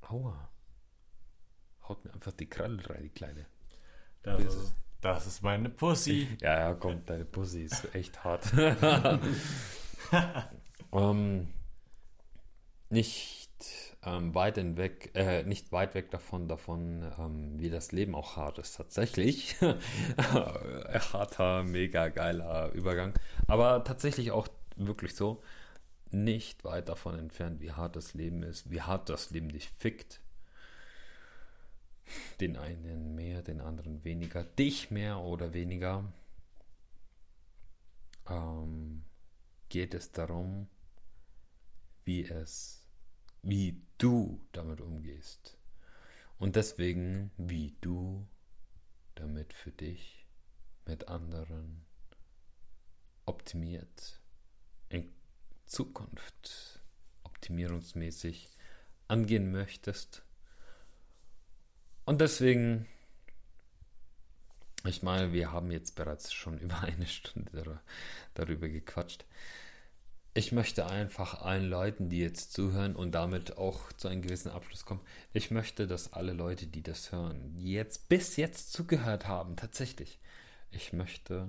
aua, 0.00 0.48
haut 1.88 2.04
mir 2.04 2.12
einfach 2.12 2.32
die 2.32 2.48
Kralle 2.48 2.82
rein, 2.90 3.04
die 3.04 3.10
Kleine. 3.10 3.46
Das 4.24 4.42
ist, 4.42 4.74
das 5.00 5.26
ist 5.28 5.42
meine 5.44 5.68
Pussy. 5.68 6.26
Ja, 6.40 6.58
ja, 6.58 6.74
komm, 6.74 7.06
deine 7.06 7.24
Pussy 7.24 7.62
ist 7.62 7.94
echt 7.94 8.24
hart. 8.24 8.52
ähm, 10.92 11.46
nicht 12.90 13.52
ähm, 14.02 14.34
weit 14.34 14.56
weg, 14.76 15.12
äh, 15.14 15.44
nicht 15.44 15.70
weit 15.70 15.94
weg 15.94 16.10
davon, 16.10 16.48
davon, 16.48 17.08
ähm, 17.20 17.60
wie 17.60 17.70
das 17.70 17.92
Leben 17.92 18.16
auch 18.16 18.36
hart 18.36 18.58
ist. 18.58 18.78
Tatsächlich. 18.78 19.54
Harter, 21.12 21.62
mega 21.62 22.08
geiler 22.08 22.72
Übergang. 22.72 23.14
Aber 23.46 23.84
tatsächlich 23.84 24.32
auch 24.32 24.48
wirklich 24.74 25.14
so. 25.14 25.40
Nicht 26.12 26.64
weit 26.64 26.88
davon 26.88 27.18
entfernt, 27.18 27.60
wie 27.60 27.72
hart 27.72 27.96
das 27.96 28.12
Leben 28.12 28.42
ist, 28.42 28.70
wie 28.70 28.82
hart 28.82 29.08
das 29.08 29.30
Leben 29.30 29.48
dich 29.48 29.70
fickt. 29.70 30.20
Den 32.40 32.56
einen 32.56 33.14
mehr, 33.14 33.42
den 33.42 33.60
anderen 33.60 34.04
weniger. 34.04 34.44
Dich 34.44 34.90
mehr 34.90 35.18
oder 35.18 35.54
weniger. 35.54 36.12
Ähm, 38.28 39.04
geht 39.70 39.94
es 39.94 40.12
darum, 40.12 40.68
wie 42.04 42.24
es, 42.24 42.86
wie 43.42 43.80
du 43.96 44.38
damit 44.52 44.82
umgehst. 44.82 45.56
Und 46.38 46.56
deswegen, 46.56 47.30
wie 47.38 47.74
du 47.80 48.26
damit 49.14 49.54
für 49.54 49.70
dich 49.70 50.26
mit 50.84 51.08
anderen 51.08 51.86
optimiert 53.24 54.20
in 54.88 55.10
Zukunft 55.72 56.80
optimierungsmäßig 57.24 58.50
angehen 59.08 59.50
möchtest. 59.50 60.22
Und 62.04 62.20
deswegen, 62.20 62.86
ich 64.84 65.02
meine, 65.02 65.32
wir 65.32 65.50
haben 65.50 65.70
jetzt 65.70 65.96
bereits 65.96 66.30
schon 66.30 66.58
über 66.58 66.80
eine 66.82 67.06
Stunde 67.06 67.80
darüber 68.34 68.68
gequatscht. 68.68 69.24
Ich 70.34 70.52
möchte 70.52 70.86
einfach 70.86 71.40
allen 71.40 71.70
Leuten, 71.70 72.10
die 72.10 72.20
jetzt 72.20 72.52
zuhören 72.52 72.94
und 72.94 73.12
damit 73.12 73.56
auch 73.56 73.92
zu 73.94 74.08
einem 74.08 74.20
gewissen 74.20 74.50
Abschluss 74.50 74.84
kommen, 74.84 75.00
ich 75.32 75.50
möchte, 75.50 75.86
dass 75.86 76.12
alle 76.12 76.34
Leute, 76.34 76.66
die 76.66 76.82
das 76.82 77.12
hören, 77.12 77.54
die 77.54 77.72
jetzt 77.72 78.10
bis 78.10 78.36
jetzt 78.36 78.74
zugehört 78.74 79.26
haben, 79.26 79.56
tatsächlich, 79.56 80.20
ich 80.70 80.92
möchte, 80.92 81.48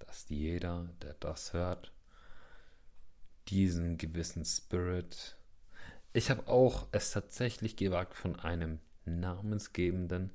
dass 0.00 0.28
jeder, 0.28 0.90
der 1.00 1.14
das 1.14 1.54
hört, 1.54 1.92
diesen 3.48 3.98
gewissen 3.98 4.44
Spirit. 4.44 5.36
Ich 6.12 6.30
habe 6.30 6.46
auch 6.48 6.86
es 6.92 7.10
tatsächlich 7.10 7.76
gewagt 7.76 8.14
von 8.14 8.38
einem 8.38 8.80
namensgebenden, 9.04 10.32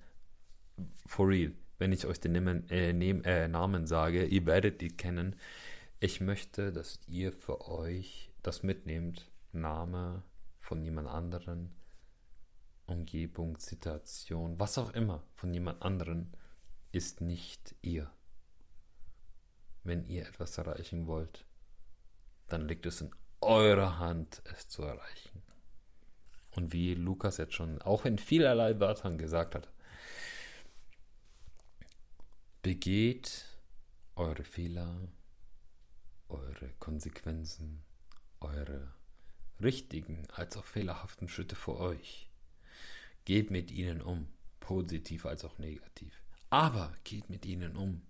for 1.06 1.30
real, 1.30 1.54
wenn 1.78 1.92
ich 1.92 2.06
euch 2.06 2.20
den 2.20 2.34
Namen, 2.34 2.70
äh, 2.70 2.92
äh, 2.92 3.48
Namen 3.48 3.88
sage, 3.88 4.26
ihr 4.26 4.46
werdet 4.46 4.82
ihn 4.82 4.98
kennen. 4.98 5.36
Ich 6.00 6.22
möchte, 6.22 6.72
dass 6.72 7.00
ihr 7.08 7.32
für 7.32 7.68
euch 7.68 8.32
das 8.44 8.64
mitnehmt. 8.64 9.30
Name 9.52 10.24
von 10.60 10.84
jemand 10.84 11.08
anderen, 11.08 11.74
Umgebung, 12.86 13.58
Situation, 13.58 14.60
was 14.60 14.78
auch 14.78 14.94
immer 14.94 15.24
von 15.36 15.54
jemand 15.54 15.82
anderen 15.82 16.32
ist 16.92 17.22
nicht 17.22 17.76
ihr. 17.82 18.12
Wenn 19.84 20.06
ihr 20.06 20.28
etwas 20.28 20.58
erreichen 20.58 21.08
wollt, 21.08 21.46
dann 22.48 22.68
liegt 22.68 22.86
es 22.86 23.02
in 23.02 23.12
eurer 23.42 24.00
Hand, 24.00 24.42
es 24.46 24.68
zu 24.68 24.84
erreichen. 24.84 25.42
Und 26.52 26.74
wie 26.74 26.96
Lukas 26.96 27.38
jetzt 27.38 27.54
schon 27.54 27.82
auch 27.82 28.06
in 28.06 28.18
vielerlei 28.18 28.80
Wörtern 28.80 29.18
gesagt 29.18 29.54
hat, 29.54 29.70
begeht 32.64 33.46
eure 34.16 34.44
Fehler, 34.44 35.08
eure 36.30 36.74
Konsequenzen, 36.80 37.84
eure 38.40 38.92
richtigen 39.62 40.28
als 40.32 40.58
auch 40.58 40.66
fehlerhaften 40.66 41.30
Schritte 41.30 41.56
für 41.56 41.78
euch. 41.78 42.30
Geht 43.26 43.52
mit 43.52 43.72
ihnen 43.72 44.02
um, 44.02 44.28
positiv 44.60 45.26
als 45.26 45.46
auch 45.46 45.58
negativ. 45.60 46.24
Aber 46.50 46.94
geht 47.04 47.30
mit 47.30 47.46
ihnen 47.46 47.76
um. 47.76 48.02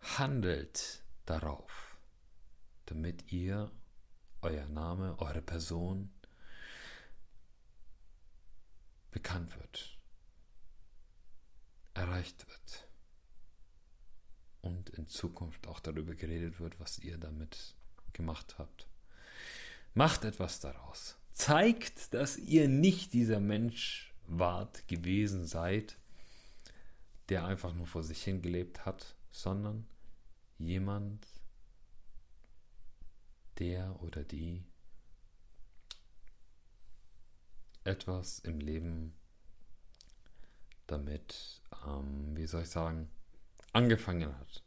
Handelt 0.00 1.02
darauf 1.24 1.91
damit 2.86 3.32
ihr, 3.32 3.70
euer 4.40 4.66
Name, 4.68 5.18
eure 5.18 5.42
Person 5.42 6.10
bekannt 9.10 9.56
wird, 9.58 9.98
erreicht 11.94 12.46
wird 12.48 12.88
und 14.62 14.90
in 14.90 15.06
Zukunft 15.08 15.66
auch 15.66 15.80
darüber 15.80 16.14
geredet 16.14 16.60
wird, 16.60 16.80
was 16.80 16.98
ihr 16.98 17.18
damit 17.18 17.74
gemacht 18.12 18.56
habt. 18.58 18.88
Macht 19.94 20.24
etwas 20.24 20.60
daraus. 20.60 21.16
Zeigt, 21.32 22.14
dass 22.14 22.38
ihr 22.38 22.68
nicht 22.68 23.12
dieser 23.12 23.40
Mensch 23.40 24.14
wart, 24.26 24.86
gewesen 24.88 25.46
seid, 25.46 25.98
der 27.28 27.44
einfach 27.44 27.74
nur 27.74 27.86
vor 27.86 28.02
sich 28.02 28.22
hingelebt 28.22 28.86
hat, 28.86 29.14
sondern 29.30 29.86
jemand, 30.58 31.26
der 33.62 34.02
oder 34.02 34.24
die 34.24 34.64
etwas 37.84 38.40
im 38.40 38.58
Leben 38.58 39.14
damit, 40.88 41.62
ähm, 41.86 42.36
wie 42.36 42.46
soll 42.46 42.62
ich 42.62 42.70
sagen, 42.70 43.08
angefangen 43.72 44.36
hat. 44.36 44.64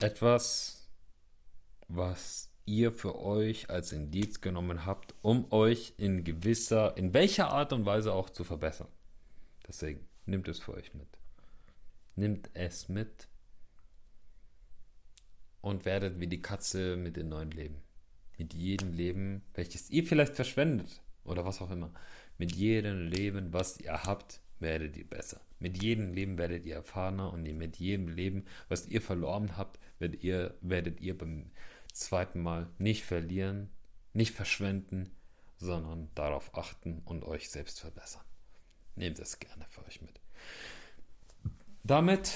Etwas, 0.00 0.88
was 1.86 2.50
ihr 2.66 2.90
für 2.90 3.16
euch 3.20 3.70
als 3.70 3.92
Indiz 3.92 4.40
genommen 4.40 4.84
habt, 4.86 5.14
um 5.22 5.52
euch 5.52 5.94
in 5.96 6.24
gewisser, 6.24 6.96
in 6.96 7.14
welcher 7.14 7.50
Art 7.50 7.72
und 7.72 7.86
Weise 7.86 8.12
auch 8.12 8.28
zu 8.28 8.42
verbessern. 8.42 8.88
Deswegen 9.68 10.04
nimmt 10.26 10.48
es 10.48 10.58
für 10.58 10.74
euch 10.74 10.94
mit. 10.94 11.08
Nimmt 12.16 12.50
es 12.54 12.88
mit 12.88 13.28
und 15.60 15.84
werdet 15.84 16.18
wie 16.18 16.26
die 16.26 16.42
Katze 16.42 16.96
mit 16.96 17.16
den 17.16 17.28
neuen 17.28 17.52
Leben. 17.52 17.83
Mit 18.38 18.54
jedem 18.54 18.92
Leben, 18.92 19.42
welches 19.54 19.90
ihr 19.90 20.04
vielleicht 20.04 20.34
verschwendet 20.34 21.02
oder 21.24 21.44
was 21.44 21.60
auch 21.60 21.70
immer. 21.70 21.92
Mit 22.38 22.54
jedem 22.54 23.08
Leben, 23.08 23.52
was 23.52 23.78
ihr 23.78 24.04
habt, 24.04 24.40
werdet 24.58 24.96
ihr 24.96 25.08
besser. 25.08 25.40
Mit 25.58 25.82
jedem 25.82 26.12
Leben 26.12 26.36
werdet 26.36 26.66
ihr 26.66 26.76
erfahrener 26.76 27.32
und 27.32 27.42
mit 27.42 27.76
jedem 27.78 28.08
Leben, 28.08 28.44
was 28.68 28.86
ihr 28.86 29.00
verloren 29.00 29.56
habt, 29.56 29.78
werdet 29.98 30.22
ihr, 30.22 30.54
werdet 30.60 31.00
ihr 31.00 31.16
beim 31.16 31.50
zweiten 31.92 32.40
Mal 32.40 32.68
nicht 32.78 33.04
verlieren, 33.04 33.70
nicht 34.12 34.34
verschwenden, 34.34 35.10
sondern 35.58 36.10
darauf 36.14 36.56
achten 36.56 37.02
und 37.04 37.24
euch 37.24 37.50
selbst 37.50 37.80
verbessern. 37.80 38.24
Nehmt 38.96 39.18
es 39.18 39.38
gerne 39.38 39.64
für 39.68 39.84
euch 39.86 40.02
mit. 40.02 40.20
Damit 41.82 42.32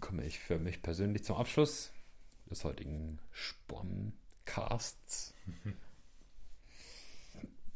komme 0.00 0.24
ich 0.24 0.38
für 0.38 0.58
mich 0.58 0.82
persönlich 0.82 1.24
zum 1.24 1.36
Abschluss 1.36 1.90
des 2.50 2.64
heutigen 2.64 3.18
Sporncasts. 4.48 5.34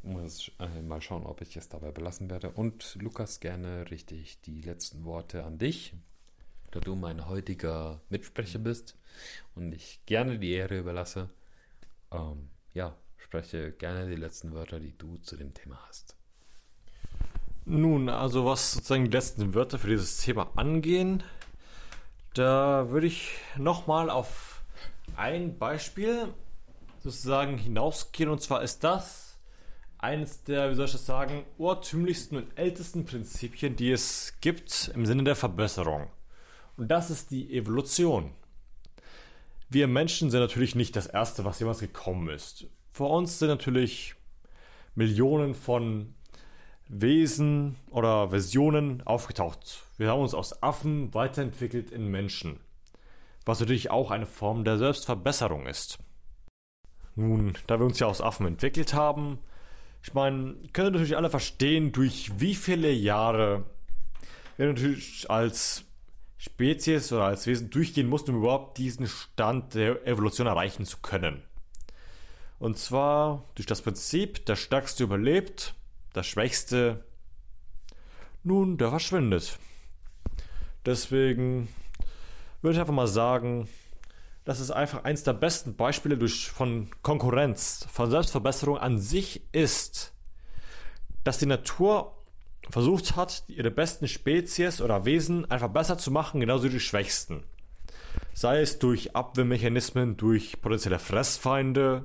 Muss 0.03 0.51
äh, 0.59 0.83
mal 0.83 1.01
schauen, 1.01 1.25
ob 1.25 1.41
ich 1.43 1.57
es 1.57 1.68
dabei 1.68 1.93
belassen 1.93 2.29
werde. 2.29 2.51
Und 2.51 2.97
Lukas, 3.01 3.39
gerne 3.39 3.89
richte 3.91 4.16
ich 4.16 4.41
die 4.41 4.61
letzten 4.61 5.05
Worte 5.05 5.45
an 5.45 5.59
dich, 5.59 5.95
da 6.73 6.81
du 6.81 6.97
mein 6.97 7.29
heutiger 7.29 8.01
Mitsprecher 8.09 8.59
bist 8.59 8.96
und 9.55 9.72
ich 9.72 10.01
gerne 10.07 10.41
die 10.41 10.51
Ehre 10.53 10.79
überlasse. 10.79 11.30
Ähm, 12.11 12.49
ja, 12.75 12.96
spreche 13.17 13.71
gerne 13.71 14.09
die 14.09 14.17
letzten 14.17 14.53
Wörter, 14.53 14.80
die 14.80 14.96
du 14.99 15.18
zu 15.18 15.37
dem 15.37 15.55
Thema 15.55 15.79
hast. 15.87 16.17
Nun, 17.64 18.09
also 18.09 18.45
was 18.45 18.72
sozusagen 18.72 19.05
die 19.05 19.13
letzten 19.13 19.55
Wörter 19.55 19.79
für 19.79 19.87
dieses 19.88 20.18
Thema 20.18 20.51
angehen, 20.57 21.22
da 22.34 22.91
würde 22.91 23.07
ich 23.07 23.38
nochmal 23.57 24.11
auf 24.11 24.64
ein 25.14 25.59
Beispiel 25.59 26.34
sozusagen 27.03 27.58
hinausgehen. 27.58 28.29
Und 28.30 28.41
zwar 28.41 28.62
ist 28.62 28.84
das 28.84 29.38
eines 29.99 30.42
der, 30.45 30.70
wie 30.70 30.74
soll 30.74 30.87
ich 30.87 30.92
das 30.92 31.07
sagen, 31.07 31.45
urtümlichsten 31.58 32.38
und 32.38 32.58
ältesten 32.58 33.04
Prinzipien, 33.04 33.76
die 33.76 33.92
es 33.92 34.34
gibt 34.41 34.91
im 34.95 35.07
Sinne 35.07 35.24
der 35.24 35.37
Verbesserung. 35.37 36.08
Und 36.76 36.88
das 36.88 37.11
ist 37.11 37.30
die 37.30 37.54
Evolution. 37.57 38.33
Wir 39.68 39.87
Menschen 39.87 40.30
sind 40.30 40.41
natürlich 40.41 40.74
nicht 40.74 40.96
das 40.96 41.07
Erste, 41.07 41.45
was 41.45 41.61
jemals 41.61 41.79
gekommen 41.79 42.29
ist. 42.29 42.66
Vor 42.92 43.11
uns 43.11 43.38
sind 43.38 43.49
natürlich 43.49 44.14
Millionen 44.95 45.54
von 45.54 46.14
Wesen 46.88 47.76
oder 47.91 48.30
Versionen 48.30 49.03
aufgetaucht. 49.07 49.84
Wir 49.96 50.11
haben 50.11 50.20
uns 50.20 50.34
aus 50.34 50.62
Affen 50.62 51.14
weiterentwickelt 51.14 51.91
in 51.91 52.08
Menschen 52.08 52.58
was 53.45 53.61
natürlich 53.61 53.91
auch 53.91 54.11
eine 54.11 54.26
Form 54.26 54.64
der 54.64 54.79
Selbstverbesserung 54.79 55.66
ist. 55.66 55.99
Nun, 57.14 57.53
da 57.67 57.79
wir 57.79 57.87
uns 57.87 57.99
ja 57.99 58.07
aus 58.07 58.21
Affen 58.21 58.47
entwickelt 58.47 58.95
haben, 58.95 59.39
ich 60.03 60.14
meine, 60.14 60.57
können 60.72 60.93
natürlich 60.93 61.17
alle 61.17 61.30
verstehen, 61.30 61.93
durch 61.93 62.33
wie 62.39 62.55
viele 62.55 62.91
Jahre 62.91 63.64
wir 64.57 64.67
natürlich 64.67 65.30
als 65.30 65.84
Spezies 66.39 67.13
oder 67.13 67.25
als 67.25 67.47
Wesen 67.47 67.71
durchgehen 67.71 68.09
mussten, 68.09 68.33
um 68.33 68.39
überhaupt 68.39 68.79
diesen 68.79 69.07
Stand 69.07 69.75
der 69.75 70.05
Evolution 70.07 70.49
erreichen 70.49 70.84
zu 70.84 70.99
können. 70.99 71.43
Und 72.59 72.79
zwar 72.79 73.45
durch 73.55 73.67
das 73.67 73.83
Prinzip, 73.83 74.45
der 74.47 74.57
Stärkste 74.57 75.05
überlebt, 75.05 75.75
der 76.14 76.22
Schwächste, 76.22 77.05
nun, 78.43 78.76
der 78.76 78.91
verschwindet. 78.91 79.59
Deswegen 80.84 81.68
würde 82.61 82.75
ich 82.75 82.80
einfach 82.80 82.95
mal 82.95 83.07
sagen, 83.07 83.68
dass 84.45 84.61
es 84.61 84.71
einfach 84.71 85.05
eins 85.05 85.23
der 85.23 85.35
besten 85.35 85.77
Beispiele 85.77 86.19
durch, 86.19 86.51
von 86.51 86.91
Konkurrenz, 87.03 87.87
von 87.93 88.11
Selbstverbesserung 88.11 88.79
an 88.79 88.99
sich 88.99 89.43
ist, 89.53 90.13
dass 91.25 91.39
die 91.39 91.47
Natur 91.47 92.17
versucht 92.71 93.17
hat, 93.17 93.45
ihre 93.49 93.71
besten 93.71 94.09
Spezies 94.09 94.81
oder 94.81 95.05
Wesen 95.05 95.51
einfach 95.51 95.69
besser 95.69 95.99
zu 95.99 96.11
machen, 96.11 96.41
genauso 96.41 96.64
wie 96.64 96.71
die 96.71 96.81
schwächsten. 96.81 97.45
Sei 98.35 98.61
es 98.61 98.79
durch 98.79 99.14
Abwehrmechanismen, 99.14 100.17
durch 100.17 100.61
potenzielle 100.61 100.99
Fressfeinde, 100.99 102.05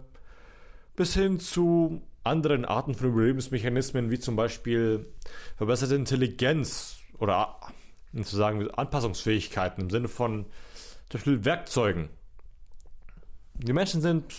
bis 0.95 1.13
hin 1.13 1.39
zu 1.39 2.01
anderen 2.23 2.65
Arten 2.65 2.95
von 2.95 3.09
Überlebensmechanismen, 3.09 4.11
wie 4.11 4.19
zum 4.19 4.35
Beispiel 4.35 5.05
verbesserte 5.55 5.95
Intelligenz 5.95 6.97
oder 7.19 7.57
sozusagen 8.13 8.69
Anpassungsfähigkeiten 8.71 9.83
im 9.83 9.89
Sinne 9.89 10.07
von 10.07 10.45
zum 11.09 11.19
Beispiel 11.19 11.45
Werkzeugen. 11.45 12.09
Die 13.59 13.73
Menschen 13.73 14.01
sind 14.01 14.35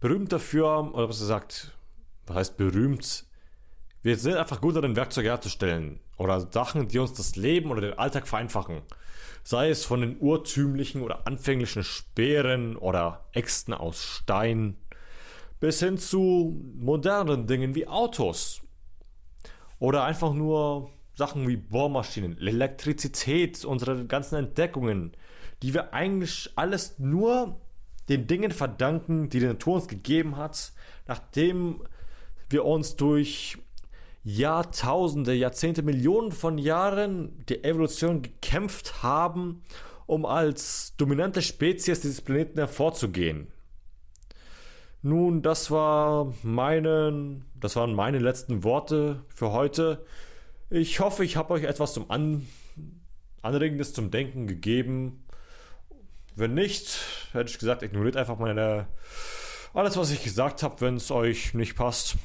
berühmt 0.00 0.32
dafür, 0.32 0.92
oder 0.92 1.08
was 1.08 1.20
gesagt, 1.20 1.72
was 2.26 2.36
heißt 2.36 2.56
berühmt? 2.56 3.24
Wir 4.02 4.16
sind 4.16 4.36
einfach 4.36 4.60
gut 4.60 4.74
darin, 4.74 4.96
Werkzeuge 4.96 5.28
herzustellen 5.28 6.00
oder 6.16 6.40
Sachen, 6.40 6.88
die 6.88 6.98
uns 6.98 7.12
das 7.12 7.36
Leben 7.36 7.70
oder 7.70 7.80
den 7.80 7.98
Alltag 7.98 8.26
vereinfachen. 8.26 8.82
Sei 9.44 9.70
es 9.70 9.84
von 9.84 10.00
den 10.00 10.18
urtümlichen 10.20 11.02
oder 11.02 11.26
anfänglichen 11.26 11.84
Speeren 11.84 12.76
oder 12.76 13.24
Äxten 13.32 13.72
aus 13.72 14.02
Stein 14.02 14.76
bis 15.60 15.80
hin 15.80 15.96
zu 15.96 16.60
modernen 16.76 17.46
Dingen 17.46 17.74
wie 17.74 17.86
Autos 17.86 18.62
oder 19.78 20.04
einfach 20.04 20.32
nur 20.32 20.90
Sachen 21.14 21.46
wie 21.46 21.56
Bohrmaschinen, 21.56 22.38
Elektrizität, 22.38 23.64
unsere 23.64 24.06
ganzen 24.06 24.36
Entdeckungen, 24.36 25.12
die 25.62 25.72
wir 25.72 25.92
eigentlich 25.94 26.50
alles 26.56 26.98
nur 26.98 27.60
den 28.10 28.26
Dingen 28.26 28.50
verdanken, 28.50 29.30
die 29.30 29.38
die 29.38 29.46
Natur 29.46 29.76
uns 29.76 29.88
gegeben 29.88 30.36
hat, 30.36 30.72
nachdem 31.06 31.80
wir 32.50 32.64
uns 32.64 32.96
durch 32.96 33.56
Jahrtausende, 34.24 35.32
Jahrzehnte, 35.32 35.82
Millionen 35.82 36.32
von 36.32 36.58
Jahren 36.58 37.44
die 37.48 37.64
Evolution 37.64 38.20
gekämpft 38.20 39.02
haben, 39.02 39.62
um 40.06 40.26
als 40.26 40.94
dominante 40.96 41.40
Spezies 41.40 42.00
dieses 42.00 42.20
Planeten 42.20 42.58
hervorzugehen. 42.58 43.46
Nun, 45.02 45.40
das 45.40 45.70
war 45.70 46.34
meine, 46.42 47.40
das 47.58 47.76
waren 47.76 47.94
meine 47.94 48.18
letzten 48.18 48.64
Worte 48.64 49.24
für 49.28 49.52
heute. 49.52 50.04
Ich 50.68 51.00
hoffe, 51.00 51.24
ich 51.24 51.36
habe 51.36 51.54
euch 51.54 51.64
etwas 51.64 51.94
zum 51.94 52.10
An 52.10 52.46
Anregendes 53.40 53.94
zum 53.94 54.10
Denken 54.10 54.46
gegeben. 54.46 55.24
Wenn 56.36 56.54
nicht, 56.54 56.98
hätte 57.32 57.50
ich 57.50 57.58
gesagt, 57.58 57.82
ignoriert 57.82 58.16
einfach 58.16 58.38
meine 58.38 58.86
alles, 59.72 59.96
was 59.96 60.10
ich 60.10 60.24
gesagt 60.24 60.62
habe, 60.62 60.80
wenn 60.80 60.96
es 60.96 61.10
euch 61.10 61.54
nicht 61.54 61.76
passt. 61.76 62.16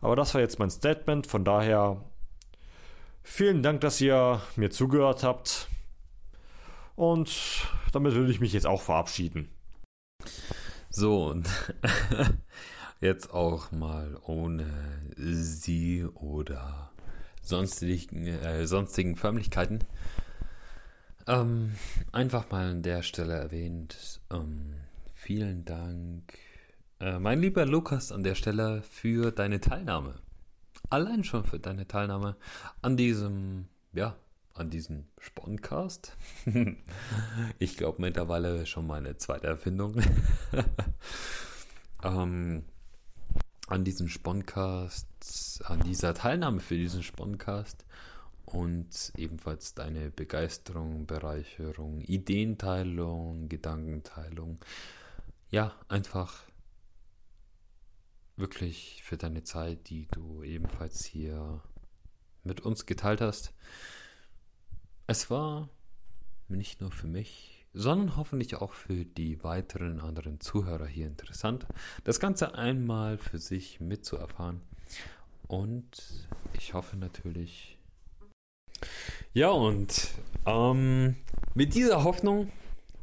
Aber 0.00 0.16
das 0.16 0.34
war 0.34 0.40
jetzt 0.40 0.58
mein 0.58 0.70
Statement, 0.70 1.26
von 1.26 1.44
daher 1.44 2.04
vielen 3.22 3.62
Dank, 3.62 3.80
dass 3.80 4.00
ihr 4.00 4.42
mir 4.56 4.70
zugehört 4.70 5.22
habt. 5.22 5.68
Und 6.96 7.32
damit 7.92 8.14
würde 8.14 8.32
ich 8.32 8.40
mich 8.40 8.52
jetzt 8.52 8.66
auch 8.66 8.82
verabschieden. 8.82 9.48
So, 10.90 11.26
und 11.28 11.48
jetzt 13.00 13.32
auch 13.32 13.70
mal 13.70 14.18
ohne 14.24 14.66
Sie 15.16 16.04
oder 16.04 16.90
sonstigen, 17.40 18.26
äh, 18.26 18.66
sonstigen 18.66 19.16
Förmlichkeiten. 19.16 19.84
Ähm, 21.26 21.72
einfach 22.10 22.50
mal 22.50 22.70
an 22.70 22.82
der 22.82 23.02
Stelle 23.02 23.34
erwähnt. 23.34 24.20
Ähm, 24.30 24.74
vielen 25.14 25.64
Dank 25.64 26.38
äh, 27.02 27.18
mein 27.18 27.40
lieber 27.40 27.66
Lukas, 27.66 28.12
an 28.12 28.22
der 28.22 28.36
Stelle 28.36 28.82
für 28.82 29.32
deine 29.32 29.60
Teilnahme. 29.60 30.14
Allein 30.88 31.24
schon 31.24 31.42
für 31.44 31.58
deine 31.58 31.88
Teilnahme 31.88 32.36
an 32.80 32.96
diesem, 32.96 33.66
ja, 33.92 34.14
an 34.54 34.70
diesem 34.70 35.06
Sponcast. 35.18 36.16
ich 37.58 37.76
glaube 37.76 38.00
mittlerweile 38.00 38.66
schon 38.66 38.86
meine 38.86 39.16
zweite 39.16 39.48
Erfindung. 39.48 40.00
ähm, 42.04 42.62
an 43.66 43.84
diesem 43.84 44.08
Sponcast, 44.08 45.64
an 45.64 45.80
dieser 45.80 46.14
Teilnahme 46.14 46.60
für 46.60 46.76
diesen 46.76 47.02
Sponcast 47.02 47.84
und 48.44 49.12
ebenfalls 49.16 49.74
deine 49.74 50.10
Begeisterung, 50.10 51.06
Bereicherung, 51.06 52.00
Ideenteilung, 52.00 53.48
Gedankenteilung. 53.48 54.58
Ja, 55.50 55.74
einfach 55.88 56.42
wirklich 58.36 59.02
für 59.04 59.16
deine 59.16 59.44
Zeit, 59.44 59.88
die 59.88 60.06
du 60.10 60.42
ebenfalls 60.42 61.04
hier 61.04 61.62
mit 62.44 62.60
uns 62.60 62.86
geteilt 62.86 63.20
hast. 63.20 63.52
Es 65.06 65.30
war 65.30 65.68
nicht 66.48 66.80
nur 66.80 66.90
für 66.90 67.06
mich, 67.06 67.66
sondern 67.74 68.16
hoffentlich 68.16 68.56
auch 68.56 68.72
für 68.72 69.04
die 69.04 69.42
weiteren 69.42 70.00
anderen 70.00 70.40
Zuhörer 70.40 70.86
hier 70.86 71.06
interessant, 71.06 71.66
das 72.04 72.20
Ganze 72.20 72.54
einmal 72.54 73.18
für 73.18 73.38
sich 73.38 73.80
mitzuerfahren. 73.80 74.60
Und 75.48 76.28
ich 76.54 76.74
hoffe 76.74 76.96
natürlich. 76.96 77.71
Ja, 79.34 79.50
und 79.50 80.08
ähm, 80.46 81.16
mit 81.54 81.74
dieser 81.74 82.04
Hoffnung 82.04 82.50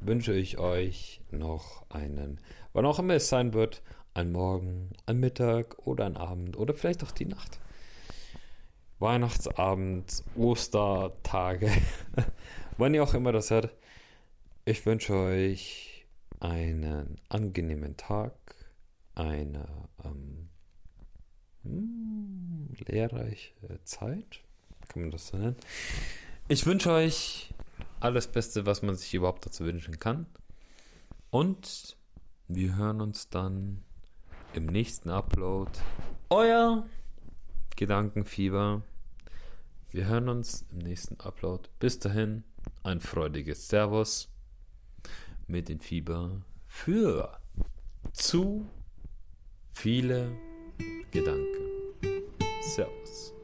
wünsche 0.01 0.33
ich 0.33 0.57
euch 0.57 1.21
noch 1.31 1.89
einen, 1.89 2.39
wann 2.73 2.85
auch 2.85 2.99
immer 2.99 3.15
es 3.15 3.29
sein 3.29 3.53
wird, 3.53 3.81
ein 4.13 4.31
Morgen, 4.31 4.91
ein 5.05 5.19
Mittag 5.19 5.77
oder 5.87 6.05
ein 6.05 6.17
Abend 6.17 6.57
oder 6.57 6.73
vielleicht 6.73 7.03
auch 7.03 7.11
die 7.11 7.25
Nacht. 7.25 7.59
Weihnachtsabend, 8.99 10.23
Ostertage, 10.35 11.71
wann 12.77 12.93
ihr 12.93 13.03
auch 13.03 13.13
immer 13.13 13.31
das 13.31 13.49
hört. 13.49 13.73
Ich 14.65 14.85
wünsche 14.85 15.13
euch 15.13 16.05
einen 16.39 17.19
angenehmen 17.29 17.95
Tag, 17.97 18.33
eine 19.15 19.87
ähm, 20.03 20.49
hm, 21.63 22.73
lehrreiche 22.87 23.53
Zeit, 23.83 24.41
kann 24.89 25.03
man 25.03 25.11
das 25.11 25.27
so 25.27 25.37
nennen. 25.37 25.55
Ich 26.49 26.65
wünsche 26.65 26.91
euch 26.91 27.53
alles 27.99 28.27
Beste, 28.27 28.65
was 28.65 28.81
man 28.81 28.95
sich 28.95 29.13
überhaupt 29.13 29.45
dazu 29.45 29.63
wünschen 29.63 29.99
kann. 29.99 30.25
Und 31.29 31.95
wir 32.47 32.75
hören 32.75 33.01
uns 33.01 33.29
dann 33.29 33.83
im 34.53 34.65
nächsten 34.65 35.09
Upload. 35.09 35.71
Euer 36.29 36.87
Gedankenfieber. 37.75 38.81
Wir 39.91 40.07
hören 40.07 40.27
uns 40.27 40.65
im 40.71 40.79
nächsten 40.79 41.19
Upload. 41.19 41.69
Bis 41.79 41.99
dahin 41.99 42.43
ein 42.83 42.99
freudiges 42.99 43.67
Servus 43.67 44.29
mit 45.47 45.69
dem 45.69 45.79
Fieber 45.79 46.41
für 46.67 47.39
zu 48.13 48.67
viele 49.71 50.31
Gedanken. 51.11 51.69
Servus. 52.61 53.38